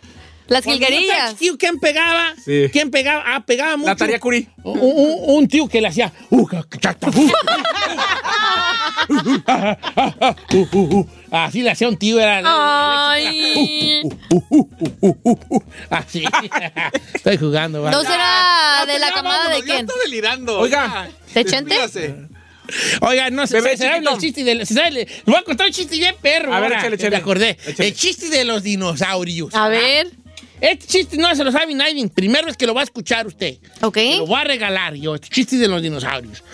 Las 0.49 0.65
jilguerillas. 0.65 1.37
¿Quién 1.59 1.79
pegaba? 1.79 2.35
Sí. 2.45 2.65
¿Quién 2.73 2.91
pegaba? 2.91 3.23
Ah, 3.25 3.45
pegaba 3.47 3.77
mucho. 3.77 3.89
La 3.91 3.95
tarea 3.95 4.19
Curí. 4.19 4.49
Un, 4.65 4.81
un- 4.81 5.17
un 5.37 5.47
tío 5.49 5.69
que 5.69 5.81
le 5.81 5.87
hacía. 5.87 6.13
Uh, 11.31 11.37
uh, 11.37 11.39
uh, 11.39 11.39
uh, 11.39 11.39
uh, 11.39 11.39
uh. 11.39 11.39
Así 11.47 11.63
le 11.63 11.71
hacía 11.71 11.89
un 11.89 11.97
tío, 11.97 12.19
era. 12.21 12.43
Ay. 13.13 14.03
Así. 15.91 16.25
Estoy 17.15 17.37
jugando, 17.37 17.83
¿vale? 17.83 17.97
¿No 17.97 18.03
será 18.03 18.85
de 18.87 18.99
la 18.99 19.13
camada 19.13 19.49
de 19.55 19.63
quién? 19.63 19.81
está 19.81 19.93
delirando. 20.05 20.59
Oiga. 20.59 21.09
¿De 21.35 21.45
Chente? 21.45 21.77
Oiga, 23.01 23.31
no 23.31 23.47
sé, 23.49 23.61
se, 23.61 23.71
se 23.71 23.77
sabe 23.79 23.95
chiquitón. 23.95 24.05
los 24.15 24.19
chistes 24.23 24.45
de 24.45 24.55
los- 24.55 24.69
se 24.69 24.75
sabe- 24.75 24.91
le 24.93 25.09
voy 25.27 25.35
a 25.37 25.43
contar 25.43 25.67
un 25.67 25.73
chiste 25.73 25.97
bien 25.97 26.15
perro. 26.23 26.55
A 26.55 26.61
ver, 26.61 26.73
échale, 26.73 26.95
échale. 26.95 27.11
Me 27.11 27.17
acordé. 27.17 27.59
Échale. 27.67 27.89
El 27.89 27.95
chiste 27.97 28.29
de 28.29 28.45
los 28.45 28.63
dinosaurios. 28.63 29.53
A 29.55 29.69
ver. 29.69 30.09
Este 30.61 30.87
chiste 30.87 31.17
no 31.17 31.35
se 31.35 31.43
lo 31.43 31.51
sabe 31.51 31.75
nadie. 31.75 32.07
Primero 32.09 32.49
es 32.49 32.57
que 32.57 32.67
lo 32.67 32.75
va 32.75 32.83
a 32.83 32.85
escuchar 32.85 33.27
usted. 33.27 33.57
Ok. 33.81 33.97
Lo 34.19 34.27
voy 34.27 34.41
a 34.41 34.45
regalar 34.45 34.95
yo. 34.95 35.15
Este 35.17 35.29
chiste 35.29 35.57
de 35.57 35.67
los 35.69 35.83
dinosaurios. 35.83 36.45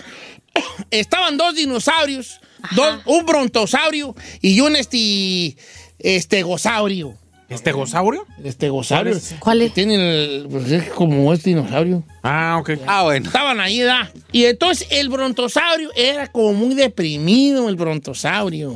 Estaban 0.89 1.37
dos 1.37 1.53
dinosaurios, 1.55 2.39
dos- 2.75 2.99
un 3.05 3.25
brontosaurio 3.25 4.15
y 4.41 4.59
un 4.61 4.75
esti, 4.75 5.57
estegosaurio. 5.99 7.15
¿Estegosaurio? 7.49 8.25
Estegosaurio. 8.43 9.17
¿Cuál 9.39 9.61
es? 9.61 9.73
Tienen 9.73 10.01
el, 10.01 10.47
pues 10.51 10.69
es 10.69 10.89
como 10.89 11.31
es 11.31 11.43
dinosaurio. 11.43 12.03
Ah, 12.21 12.57
ok. 12.59 12.71
Ah, 12.85 13.03
bueno. 13.03 13.25
Estaban 13.27 13.61
ahí, 13.61 13.79
¿verdad? 13.79 14.11
Y 14.33 14.43
entonces 14.43 14.85
el 14.91 15.07
brontosaurio 15.07 15.89
era 15.95 16.27
como 16.27 16.51
muy 16.51 16.75
deprimido, 16.75 17.69
el 17.69 17.77
brontosaurio. 17.77 18.75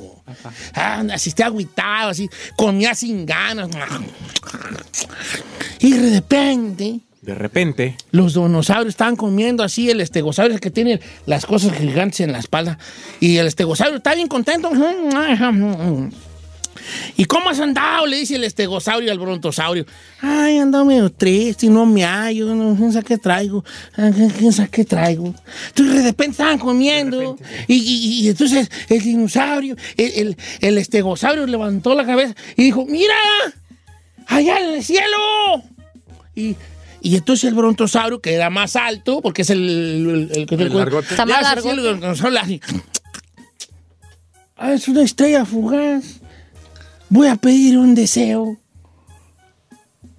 Ah, 0.73 1.03
así 1.11 1.27
está 1.29 1.47
agüitado, 1.47 2.11
así, 2.11 2.29
comía 2.55 2.95
sin 2.95 3.25
ganas. 3.25 3.69
Y 5.79 5.91
de 5.91 6.09
repente, 6.15 6.99
De 7.21 7.35
repente. 7.35 7.95
los 8.11 8.33
dinosaurios 8.33 8.89
estaban 8.89 9.15
comiendo 9.15 9.63
así, 9.63 9.89
el 9.91 10.01
estegosaurio 10.01 10.57
que 10.59 10.71
tiene 10.71 10.99
las 11.27 11.45
cosas 11.45 11.77
gigantes 11.77 12.19
en 12.21 12.31
la 12.31 12.39
espalda. 12.39 12.79
Y 13.19 13.37
el 13.37 13.45
estegosaurio 13.47 13.97
está 13.97 14.15
bien 14.15 14.27
contento. 14.27 14.71
¿Y 17.15 17.25
cómo 17.25 17.49
has 17.49 17.59
andado? 17.59 18.07
Le 18.07 18.17
dice 18.17 18.35
el 18.37 18.43
estegosaurio 18.43 19.11
al 19.11 19.19
brontosaurio. 19.19 19.85
Ay, 20.21 20.57
ando 20.57 20.83
medio 20.83 21.11
triste 21.11 21.67
y 21.67 21.69
no 21.69 21.85
me 21.85 22.03
hallo. 22.03 22.47
No 22.55 22.73
no 22.73 22.91
sé 22.91 23.03
qué 23.03 23.17
traigo. 23.19 23.63
Ah, 23.95 24.09
¿Qué 24.15 24.27
quién 24.35 24.51
sabe 24.51 24.69
qué 24.69 24.83
traigo? 24.85 25.35
Entonces 25.67 25.95
de 25.97 26.03
repente 26.03 26.31
estaban 26.31 26.57
comiendo. 26.57 27.37
Y, 27.67 27.75
y- 27.75 28.21
y 28.25 28.29
entonces 28.29 28.69
el 28.89 29.01
dinosaurio, 29.03 29.75
el, 29.95 30.11
el, 30.15 30.37
el 30.61 30.77
estegosaurio 30.79 31.45
levantó 31.45 31.93
la 31.93 32.05
cabeza 32.05 32.33
y 32.57 32.63
dijo, 32.63 32.85
mira, 32.87 33.13
allá 34.27 34.59
en 34.59 34.69
el 34.75 34.83
cielo. 34.83 35.17
Y, 36.35 36.55
y 37.01 37.15
entonces 37.15 37.45
el 37.45 37.55
brontosaurio, 37.55 38.21
que 38.21 38.33
era 38.33 38.49
más 38.49 38.75
alto, 38.75 39.21
porque 39.21 39.41
es 39.41 39.49
el... 39.49 40.29
el, 40.33 40.45
que 40.45 40.55
El 40.55 40.73
largote. 40.73 41.07
Está 41.09 41.25
más 41.25 41.41
le 41.41 41.47
hace 41.47 41.75
largo. 41.75 42.27
el 42.27 42.61
Ah, 44.55 44.73
es 44.73 44.87
una 44.87 45.01
estrella 45.01 45.43
fugaz. 45.43 46.21
Voy 47.09 47.27
a 47.27 47.35
pedir 47.35 47.79
un 47.79 47.95
deseo. 47.95 48.57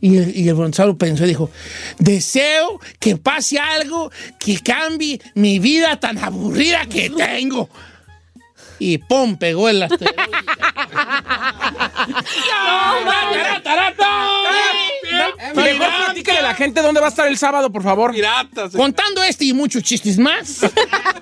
Y 0.01 0.17
el, 0.17 0.37
y 0.37 0.49
el 0.49 0.55
brontosaurio 0.55 0.99
pensó 0.99 1.25
y 1.25 1.29
dijo, 1.29 1.49
deseo 2.01 2.81
que 2.99 3.17
pase 3.17 3.61
algo 3.61 4.11
que 4.41 4.59
cambie 4.59 5.21
mi 5.37 5.61
vida 5.61 6.01
tan 6.01 6.19
aburrida 6.19 6.87
que 6.87 7.09
tengo. 7.11 7.69
Y 8.81 8.99
pum, 8.99 9.37
pegó 9.37 9.69
el 9.69 9.85
asteroide. 9.85 10.17
Mejor 15.55 15.89
platícale 16.05 16.39
a 16.39 16.43
la 16.43 16.55
gente 16.55 16.81
dónde 16.83 17.01
va 17.01 17.07
a 17.07 17.11
estar 17.11 17.29
el 17.29 17.37
sábado, 17.37 17.71
por 17.71 17.83
favor. 17.83 18.13
Piratas. 18.13 18.73
Contando 18.73 19.23
este 19.23 19.45
y 19.45 19.53
muchos 19.53 19.83
chistes 19.83 20.19
más 20.19 20.63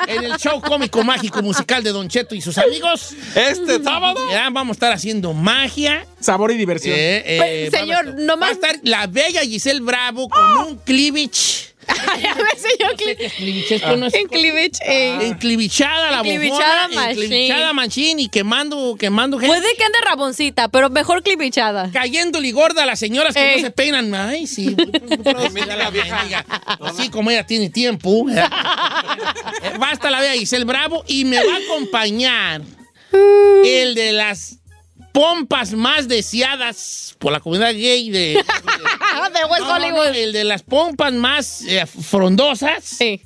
en 0.07 0.25
el 0.25 0.37
show 0.37 0.61
cómico 0.61 1.03
mágico 1.03 1.43
musical 1.43 1.83
de 1.83 1.91
Don 1.91 2.09
Cheto 2.09 2.35
y 2.35 2.41
sus 2.41 2.57
amigos. 2.59 3.15
Este 3.35 3.83
sábado. 3.83 4.21
Ya 4.31 4.49
vamos 4.51 4.75
a 4.75 4.77
estar 4.77 4.93
haciendo 4.93 5.33
magia. 5.33 6.07
Sabor 6.21 6.51
y 6.53 6.57
diversión. 6.57 6.95
Eh, 6.97 7.23
eh, 7.67 7.69
señor, 7.71 8.15
nomás- 8.19 8.41
Va 8.41 8.49
a 8.49 8.53
estar 8.53 8.77
la 8.83 9.07
bella 9.07 9.41
Giselle 9.43 9.81
Bravo 9.81 10.29
con 10.29 10.57
un 10.59 10.77
cleavage. 10.79 11.70
A 11.89 12.35
ver, 12.35 12.57
señor. 12.59 12.93
No 12.93 12.99
sé 12.99 13.17
qué 13.17 13.27
es 13.27 13.33
cleavage, 13.35 13.75
esto 13.75 13.97
no 13.97 14.07
es- 14.07 14.15
En 14.15 14.27
cleavage. 14.29 14.79
eh. 14.87 15.19
Enclivichada 15.29 16.11
la 16.11 16.17
Enclivichada 16.19 16.87
bofona, 16.89 17.07
machine. 17.07 17.23
enclivichada 17.25 17.73
machine 17.73 18.23
y 18.23 18.29
quemando, 18.29 18.97
quemando 18.99 19.39
gente. 19.39 19.55
Puede 19.57 19.75
que 19.77 19.85
ande 19.85 19.99
raboncita, 20.07 20.69
pero 20.69 20.91
mejor 20.91 21.23
clipichada. 21.23 21.91
Cayéndole 21.93 22.53
gorda 22.53 22.83
a 22.83 22.87
las 22.87 22.99
señoras 22.99 23.35
que 23.35 23.55
Ey. 23.55 23.57
no 23.63 23.67
se 23.69 23.71
peinan. 23.73 24.15
Ay, 24.15 24.47
sí. 24.47 24.77
la 25.77 25.91
vieja. 25.91 26.45
Así 26.81 27.09
como 27.09 27.31
ella 27.31 27.47
tiene 27.47 27.71
tiempo. 27.71 28.27
Eh, 29.63 29.77
Va 29.79 29.91
a 29.91 29.93
estar 29.93 30.11
la 30.11 30.21
vieja 30.21 30.35
Giselle 30.35 30.65
Bravo 30.65 31.05
y 31.07 31.25
me 31.25 31.37
va 31.37 31.53
a 31.53 31.57
acompañar 31.57 32.63
el 33.65 33.95
de 33.95 34.13
las 34.13 34.57
pompas 35.13 35.73
más 35.73 36.09
deseadas 36.09 37.15
por 37.19 37.33
la 37.33 37.41
comunidad 37.41 37.73
gay 37.73 38.11
de... 38.11 38.43
de 39.33 39.45
West 39.51 39.61
No, 39.61 39.67
no, 39.67 39.75
Hollywood. 39.75 40.07
no, 40.09 40.15
el 40.15 40.33
de 40.33 40.45
las 40.45 40.63
pompas 40.63 41.13
más 41.13 41.63
eh, 41.63 41.85
frondosas. 41.87 42.83
Sí. 42.85 43.23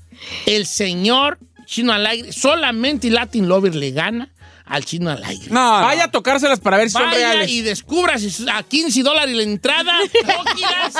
El 0.46 0.66
señor 0.66 1.38
Chino 1.66 1.92
Alegre. 1.92 2.32
Solamente 2.32 3.10
Latin 3.10 3.48
Lover 3.48 3.74
le 3.74 3.90
gana 3.90 4.28
al 4.66 4.84
Chino 4.84 5.10
Alegre. 5.10 5.48
No, 5.50 5.80
no. 5.80 5.86
Vaya 5.86 6.04
a 6.04 6.10
tocárselas 6.10 6.58
para 6.60 6.78
ver 6.78 6.88
si 6.88 6.94
son 6.94 7.02
Vaya 7.02 7.32
reales. 7.32 7.50
y 7.50 7.60
descubra 7.60 8.18
si 8.18 8.28
es 8.28 8.42
a 8.48 8.62
15 8.62 9.02
dólares 9.02 9.36
la 9.36 9.42
entrada. 9.42 9.92
¿No 10.26 10.44
quieras? 10.54 10.94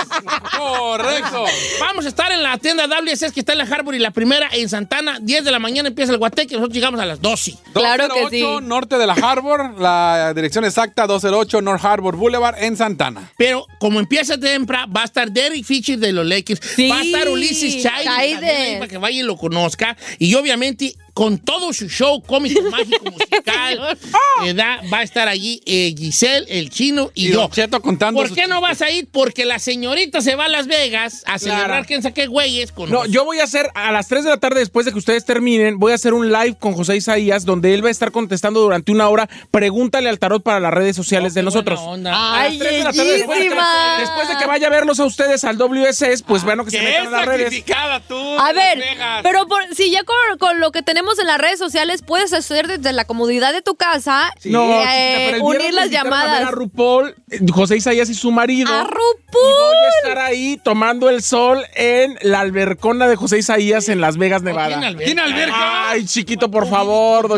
Correcto. 0.57 1.45
Vamos 1.81 2.05
a 2.05 2.09
estar 2.09 2.31
en 2.33 2.43
la 2.43 2.59
tienda 2.59 2.87
WSS 2.87 3.33
que 3.33 3.41
está 3.41 3.53
en 3.53 3.59
la 3.59 3.65
Harbor 3.65 3.95
y 3.95 3.99
la 3.99 4.11
primera 4.11 4.49
en 4.53 4.69
Santana. 4.69 5.19
10 5.21 5.45
de 5.45 5.51
la 5.51 5.59
mañana 5.59 5.89
empieza 5.89 6.12
el 6.12 6.19
guateque. 6.19 6.55
Nosotros 6.55 6.75
llegamos 6.75 7.01
a 7.01 7.07
las 7.07 7.21
12. 7.21 7.55
Claro 7.73 8.09
que 8.09 8.23
208 8.23 8.59
sí. 8.61 8.65
norte 8.67 8.99
de 8.99 9.07
la 9.07 9.15
Harbor, 9.15 9.81
la 9.81 10.33
dirección 10.35 10.65
exacta 10.65 11.07
208 11.07 11.62
North 11.62 11.85
Harbor 11.85 12.17
Boulevard 12.17 12.62
en 12.62 12.77
Santana. 12.77 13.33
Pero 13.39 13.67
como 13.79 13.99
empieza 13.99 14.39
temprano, 14.39 14.93
va 14.93 15.03
a 15.03 15.05
estar 15.05 15.31
Derek 15.31 15.65
Fisher 15.65 15.99
de 15.99 16.12
los 16.12 16.27
Lakers. 16.27 16.61
Sí. 16.77 16.89
Va 16.89 16.99
a 16.99 17.03
estar 17.03 17.29
Ulises 17.29 17.83
Chávez 17.83 18.79
para 18.79 18.89
que 18.89 18.99
vaya 18.99 19.21
y 19.21 19.23
lo 19.23 19.37
conozca. 19.37 19.97
Y 20.19 20.35
obviamente 20.35 20.95
con 21.15 21.39
todo 21.39 21.73
su 21.73 21.89
show 21.89 22.21
cómico, 22.23 22.61
mágico, 22.71 23.05
musical, 23.11 23.97
eh, 24.45 24.53
da- 24.53 24.81
va 24.93 24.99
a 24.99 25.03
estar 25.05 25.29
allí 25.29 25.62
eh, 25.65 25.95
Giselle, 25.97 26.45
el 26.49 26.71
chino 26.71 27.11
y, 27.15 27.29
Y 27.29 27.33
yo. 27.33 27.49
Cheto 27.53 27.81
contando 27.81 28.21
¿Por 28.21 28.35
qué 28.35 28.47
no 28.49 28.61
vas 28.61 28.83
a 28.83 28.91
ir? 28.91 29.07
Porque 29.11 29.45
la 29.45 29.59
señorita 29.61 30.21
se 30.23 30.35
va 30.35 30.47
a 30.47 30.49
Las 30.49 30.67
Vegas 30.67 31.23
a 31.27 31.39
celebrar 31.39 31.87
quién 31.87 32.03
sabe 32.03 32.15
qué 32.15 32.27
güeyes 32.27 32.73
con 32.73 32.91
No, 32.91 33.05
los- 33.05 33.12
yo 33.12 33.25
voy 33.25 33.39
a 33.39 33.45
hacer 33.45 33.71
a 33.75 33.93
las 33.93 34.09
3 34.09 34.25
de 34.25 34.31
la 34.31 34.39
tarde 34.39 34.59
después 34.59 34.87
de 34.87 34.93
que 34.93 34.99
ustedes 34.99 35.25
terminen, 35.25 35.79
voy 35.79 35.93
a 35.93 35.95
hacer 35.95 36.15
un 36.15 36.33
live 36.33 36.57
con 36.59 36.73
José 36.75 36.97
Isaías 36.97 37.45
donde 37.45 37.75
él 37.75 37.85
va 37.85 37.89
a 37.89 37.93
estar 37.93 38.11
contestando 38.11 38.61
durante 38.61 38.91
una 38.91 39.09
hora. 39.09 39.29
Pregúntale 39.53 40.09
al 40.09 40.19
tarot 40.19 40.43
para 40.43 40.59
las 40.59 40.75
redes 40.75 40.97
sociales 40.97 41.33
de 41.35 41.43
Qué 41.43 41.45
buena 41.45 41.55
nosotros. 41.55 41.81
onda. 41.81 42.11
A 42.11 42.43
las 42.43 42.51
Ay, 42.53 42.59
3 42.59 42.73
de 42.73 42.79
la 42.85 42.93
tarde, 42.93 43.12
después, 43.12 43.39
de 43.39 43.49
que, 43.51 43.55
después 44.01 44.29
de 44.29 44.37
que 44.37 44.47
vaya 44.47 44.67
a 44.67 44.71
verlos 44.71 44.99
a 44.99 45.05
ustedes 45.05 45.45
al 45.45 45.57
WSS, 45.59 46.23
pues 46.27 46.43
bueno 46.43 46.65
que 46.65 46.73
se 46.73 46.79
¡Qué 46.79 46.85
metan 46.85 47.07
a 47.07 47.11
las 47.11 47.27
redes. 47.27 47.65
tú! 48.09 48.17
A 48.39 48.53
Las 48.53 48.55
ver, 48.55 48.79
Vegas! 48.79 49.21
pero 49.23 49.47
por- 49.47 49.62
si 49.77 49.91
ya 49.93 50.03
con, 50.03 50.17
con 50.41 50.59
lo 50.59 50.73
que 50.73 50.83
tenemos 50.83 51.04
en 51.21 51.27
las 51.27 51.39
redes 51.39 51.59
sociales 51.59 52.03
puedes 52.03 52.33
hacer 52.33 52.67
desde 52.67 52.93
la 52.93 53.05
comodidad 53.05 53.53
de 53.53 53.63
tu 53.63 53.75
casa 53.77 54.33
No, 54.45 54.63
eh, 54.83 54.85
chiquita, 54.85 55.31
pero 55.33 55.37
el 55.37 55.43
unir 55.43 55.75
las 55.75 55.85
a 55.87 55.91
llamadas. 55.91 56.49
A 56.49 56.51
RuPaul, 56.51 57.15
eh, 57.31 57.41
José 57.53 57.77
Isaías 57.77 58.09
y 58.11 58.15
su 58.15 58.31
marido. 58.31 58.73
¡A 58.73 58.83
Y 58.83 58.85
voy 58.85 58.91
a 58.91 59.89
estar 59.99 60.13
RuPaul! 60.13 60.19
ahí 60.19 60.61
tomando 60.65 61.09
el 61.11 61.23
sol 61.23 61.63
en 61.75 62.17
la 62.23 62.41
albercona 62.41 63.07
de 63.09 63.17
José 63.17 63.39
Isaías 63.39 63.89
en 63.89 64.01
Las 64.01 64.17
Vegas, 64.17 64.43
¿Tiene 64.43 64.57
Nevada. 64.59 64.77
alberca? 64.87 65.05
¿Tiene 65.05 65.21
alberca? 65.23 65.91
Ay, 65.91 66.05
chiquito, 66.07 66.51
por 66.51 66.69
favor, 66.69 67.29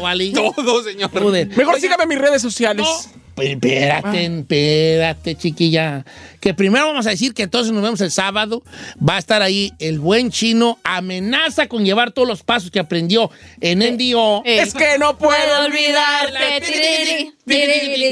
vale. 0.00 0.32
Todo, 0.34 0.82
señor. 0.84 1.10
Mejor 1.56 1.80
sígame 1.80 2.02
en 2.04 2.08
mis 2.08 2.18
redes 2.18 2.42
sociales. 2.42 2.86
No, 2.86 3.20
pues 3.34 3.50
espérate, 3.50 4.26
espérate, 4.26 5.34
chiquilla. 5.36 6.04
Que 6.40 6.54
primero 6.54 6.86
vamos 6.86 7.06
a 7.06 7.10
decir 7.10 7.34
que 7.34 7.42
entonces 7.44 7.72
nos 7.72 7.82
vemos 7.82 8.00
el 8.00 8.10
sábado. 8.10 8.62
Va 9.06 9.16
a 9.16 9.18
estar 9.18 9.42
ahí 9.42 9.72
el 9.78 9.98
buen 9.98 10.30
chino. 10.30 10.78
Amenaza 10.84 11.66
con 11.66 11.84
llevar 11.84 12.12
todos 12.12 12.28
los 12.28 12.42
pasos 12.42 12.70
que 12.70 12.80
aprendió 12.80 13.30
en 13.60 13.78
NDO. 13.80 14.42
Eh. 14.44 14.60
Es 14.60 14.74
que 14.74 14.98
no 14.98 15.16
puedo 15.18 15.30
Puedo 15.30 15.64
olvidar 15.66 16.26
olvidarte. 16.26 17.32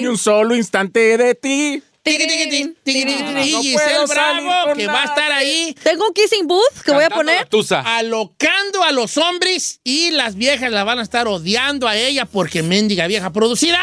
ni 0.01 0.07
un 0.07 0.19
solo 0.19 0.55
instante 0.57 1.17
de 1.19 1.35
ti. 1.35 1.83
Tiriri. 2.83 3.15
Y 3.49 3.75
No 3.75 4.07
Bravo, 4.07 4.75
que 4.75 4.87
va 4.87 5.03
a 5.03 5.05
estar 5.05 5.33
ahí 5.33 5.75
Tengo 5.83 6.07
un 6.07 6.13
kissing 6.15 6.47
booth 6.47 6.83
que 6.85 6.93
voy 6.93 7.05
a 7.05 7.11
poner. 7.11 7.47
alocando 7.85 8.83
a 8.83 8.93
los 8.93 9.17
hombres 9.17 9.81
y 9.85 10.11
las 10.13 10.35
viejas 10.37 10.71
la 10.73 10.85
van 10.85 10.99
a 10.99 11.03
estar 11.03 11.27
odiando 11.29 11.87
a 11.89 11.97
ella 11.97 12.25
porque 12.25 12.63
mendiga 12.63 13.07
vieja 13.07 13.33
producida 13.33 13.79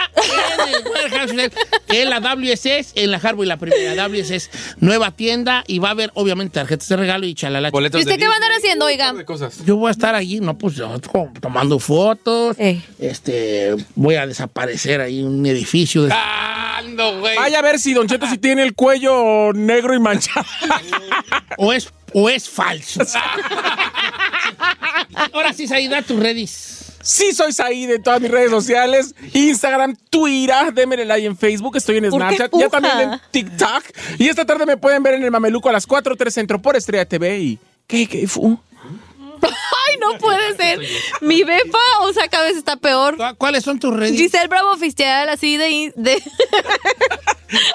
en 0.68 0.74
el 0.74 1.52
que 1.88 2.02
es 2.04 2.10
la 2.10 2.20
WSS 2.20 2.94
en 2.96 3.12
la 3.12 3.18
Harbor 3.18 3.46
y 3.46 3.48
la 3.50 3.58
primera 3.58 4.08
WSS 4.08 4.50
nueva 4.80 5.12
tienda 5.12 5.64
y 5.68 5.80
va 5.80 5.90
a 5.90 5.92
haber 5.92 6.12
obviamente 6.16 6.56
tarjetas 6.56 6.88
de 6.90 6.98
regalo 6.98 7.26
y 7.26 7.36
chalala. 7.36 7.70
Boletos 7.70 8.02
¿Y 8.02 8.04
usted 8.06 8.18
qué 8.20 8.28
va 8.28 8.34
a 8.34 8.36
andar 8.36 8.52
haciendo, 8.52 8.86
oiga? 8.86 9.14
Yo 9.66 9.76
voy 9.78 9.90
a 9.90 9.92
estar 9.92 10.16
allí, 10.16 10.40
no, 10.40 10.58
pues 10.58 10.76
yo 10.76 11.00
to- 11.00 11.30
tomando 11.40 11.80
fotos. 11.80 12.56
Eh. 12.60 12.82
Este, 13.00 13.76
voy 13.96 14.16
a 14.16 14.26
desaparecer 14.28 15.02
ahí 15.02 15.20
en 15.20 15.28
un 15.28 15.46
edificio. 15.46 16.04
de- 16.04 16.14
Ando, 16.14 17.20
güey. 17.20 17.36
Vaya 17.38 17.60
a 17.60 17.62
ver 17.62 17.80
si 17.80 17.94
Don 17.94 18.08
Cheto 18.16 18.28
si 18.28 18.38
tiene 18.38 18.64
el 18.64 18.74
cuello 18.76 19.52
negro 19.54 19.94
y 19.94 20.00
manchado. 20.00 20.46
o 21.58 21.74
es 21.74 21.90
o 22.14 22.30
es 22.30 22.50
falso. 22.50 23.02
Ahora 25.34 25.54
sí, 25.54 25.68
Saida, 25.68 26.02
tus 26.02 26.20
redes. 26.20 26.76
Sí, 27.02 27.34
soy 27.34 27.54
Said 27.54 27.92
en 27.92 28.02
todas 28.02 28.20
mis 28.20 28.32
redes 28.32 28.50
sociales. 28.50 29.14
Instagram, 29.34 29.96
Twitter, 30.10 30.74
démele 30.74 31.06
like 31.06 31.28
en 31.28 31.38
Facebook. 31.38 31.76
Estoy 31.78 31.98
en 31.98 32.10
¿Por 32.10 32.28
qué 32.30 32.36
Snapchat. 32.38 32.60
Ya 32.60 32.70
también 32.70 33.00
en 33.12 33.22
TikTok. 33.30 33.84
Y 34.18 34.28
esta 34.28 34.44
tarde 34.44 34.66
me 34.66 34.76
pueden 34.76 35.04
ver 35.04 35.14
en 35.14 35.24
el 35.24 35.30
Mameluco 35.30 35.70
a 35.70 35.72
las 35.72 35.86
4, 35.86 36.16
3 36.16 36.34
Centro 36.34 36.60
por 36.62 36.76
Estrella 36.76 37.06
TV. 37.06 37.38
Y... 37.38 37.60
¿Qué, 37.86 38.08
qué 38.08 38.28
fu? 38.28 38.58
Ay, 39.40 39.98
no 40.00 40.18
puede 40.18 40.56
ser. 40.56 40.80
Mi 41.22 41.44
befa, 41.44 41.78
o 42.02 42.14
sea, 42.14 42.28
cada 42.28 42.46
vez 42.46 42.58
está 42.58 42.76
peor. 42.78 43.18
¿Cuáles 43.38 43.64
son 43.64 43.80
tus 43.80 43.96
redes? 43.96 44.18
Giselle 44.18 44.48
Bravo 44.48 44.72
Oficial, 44.72 45.30
así 45.30 45.58
de... 45.58 45.94
de- 45.96 46.24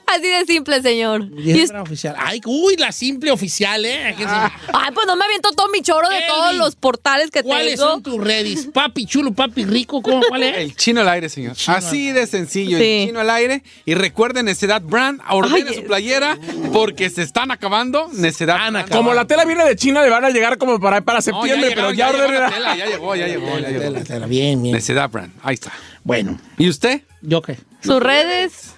así 0.07 0.27
de 0.29 0.45
simple, 0.47 0.83
señor. 0.83 1.29
Y 1.39 1.53
es- 1.61 1.71
oficial. 1.73 2.15
Ay, 2.19 2.41
uy, 2.45 2.77
la 2.77 2.93
simple 2.93 3.31
oficial, 3.31 3.85
¿eh? 3.85 4.15
¿Qué 4.17 4.25
se- 4.25 4.29
Ay, 4.31 4.91
pues 4.95 5.07
no 5.07 5.17
me 5.17 5.25
aviento 5.25 5.51
todo 5.53 5.69
mi 5.69 5.81
choro 5.83 6.09
de 6.09 6.21
todos 6.29 6.55
los 6.55 6.77
portales 6.77 7.31
que 7.31 7.43
¿Cuáles 7.43 7.77
tengo. 7.77 7.89
son 7.91 8.03
tus 8.03 8.19
redes? 8.23 8.69
Papi 8.73 9.07
chulo, 9.07 9.33
papi 9.33 9.65
rico, 9.65 10.03
¿cómo, 10.03 10.21
¿cuál 10.29 10.43
es? 10.43 10.57
El 10.59 10.75
chino 10.77 11.01
al 11.01 11.09
aire, 11.09 11.29
señor. 11.29 11.57
Así 11.67 12.13
de 12.13 12.27
sencillo, 12.27 12.79
Sí. 12.79 12.85
el 12.85 13.07
chino 13.09 13.21
al 13.21 13.31
aire. 13.31 13.63
Y 13.85 13.95
recuerden, 13.95 14.47
Necedad 14.47 14.83
Brand, 14.83 15.21
ordene 15.31 15.73
su 15.75 15.85
playera 15.85 16.39
porque 16.73 17.11
se 17.11 17.23
están 17.23 17.51
acabando. 17.51 18.09
Necedad 18.13 18.57
Brand. 18.71 18.91
Como 18.91 19.15
la 19.15 19.27
tela 19.27 19.45
viene 19.45 19.65
de 19.65 19.77
China, 19.77 20.03
le 20.03 20.11
van 20.11 20.25
a 20.25 20.31
llegar 20.31 20.59
como 20.59 20.81
para, 20.81 21.01
para 21.03 21.19
No, 21.19 21.23
septiembre, 21.23 21.71
pero 21.75 21.93
ya, 21.93 22.07
llegó 22.11 22.19
la 22.19 22.25
ordenen. 22.29 22.51
tela, 22.51 22.77
ya 22.77 22.87
llegó, 22.87 23.15
ya 23.17 23.27
llegó, 23.27 23.59
ya 23.59 23.69
llegó. 23.69 23.81
Tela, 23.81 24.05
tela, 24.05 24.27
bien, 24.27 24.63
bien. 24.63 24.75
Necedad 24.75 25.09
Brand, 25.11 25.33
ahí 25.43 25.55
está. 25.55 25.73
Bueno. 26.05 26.39
¿Y 26.59 26.69
usted? 26.69 27.03
¿Yo 27.23 27.43
qué? 27.43 27.59
Sus 27.83 28.01
redes. 28.01 28.75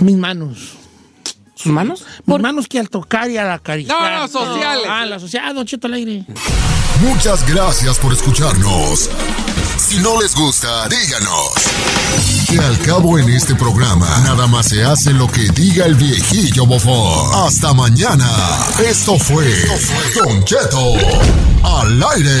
Mis 0.00 0.16
manos. 0.16 0.74
¿Sus 1.54 1.72
manos? 1.72 2.04
Mis 2.24 2.40
manos 2.40 2.68
que 2.68 2.78
al 2.78 2.88
tocar 2.88 3.28
y 3.30 3.36
al 3.36 3.50
acariciar. 3.50 3.98
No, 4.00 4.20
no, 4.20 4.28
sociales. 4.28 4.84
Ah, 4.88 5.04
la 5.06 5.18
social. 5.18 5.42
Ah, 5.46 5.52
Don 5.52 5.66
Cheto 5.66 5.88
al 5.88 5.94
aire. 5.94 6.24
Muchas 7.00 7.46
gracias 7.48 7.98
por 7.98 8.12
escucharnos. 8.12 9.10
Si 9.76 9.98
no 9.98 10.20
les 10.20 10.34
gusta, 10.34 10.88
díganos. 10.88 11.52
Que 12.48 12.58
al 12.58 12.78
cabo 12.80 13.18
en 13.18 13.28
este 13.30 13.54
programa, 13.54 14.06
nada 14.24 14.46
más 14.46 14.68
se 14.68 14.84
hace 14.84 15.12
lo 15.12 15.26
que 15.26 15.48
diga 15.50 15.86
el 15.86 15.94
viejillo 15.94 16.66
bofón. 16.66 17.46
Hasta 17.46 17.72
mañana. 17.72 18.28
Esto 18.84 19.18
fue 19.18 19.46
Don 20.14 20.44
Cheto 20.44 20.94
al 21.62 22.02
aire. 22.14 22.40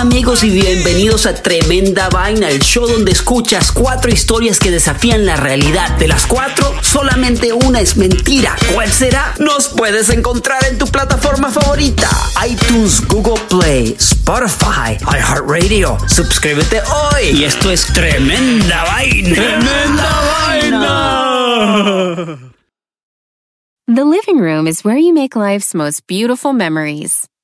Hola 0.00 0.12
amigos 0.12 0.44
y 0.44 0.48
bienvenidos 0.48 1.26
a 1.26 1.34
Tremenda 1.34 2.08
Vaina, 2.08 2.48
el 2.48 2.60
show 2.60 2.86
donde 2.86 3.12
escuchas 3.12 3.70
cuatro 3.70 4.10
historias 4.10 4.58
que 4.58 4.70
desafían 4.70 5.26
la 5.26 5.36
realidad. 5.36 5.98
De 5.98 6.08
las 6.08 6.26
cuatro, 6.26 6.72
solamente 6.80 7.52
una 7.52 7.82
es 7.82 7.98
mentira. 7.98 8.56
¿Cuál 8.72 8.90
será? 8.90 9.34
Nos 9.38 9.68
puedes 9.68 10.08
encontrar 10.08 10.64
en 10.64 10.78
tu 10.78 10.86
plataforma 10.86 11.50
favorita. 11.50 12.08
iTunes, 12.48 13.06
Google 13.08 13.38
Play, 13.50 13.94
Spotify, 13.98 14.96
iHeartRadio. 15.02 15.98
Suscríbete 16.08 16.80
hoy. 16.80 17.38
Y 17.38 17.44
esto 17.44 17.70
es 17.70 17.84
Tremenda 17.92 18.84
Vaina. 18.84 19.58
The 23.86 24.04
living 24.04 24.38
room 24.38 24.66
is 24.66 24.82
where 24.82 24.96
you 24.96 25.12
make 25.12 25.36
life's 25.36 25.74
most 25.74 26.06
beautiful 26.06 26.54
memories. 26.54 27.29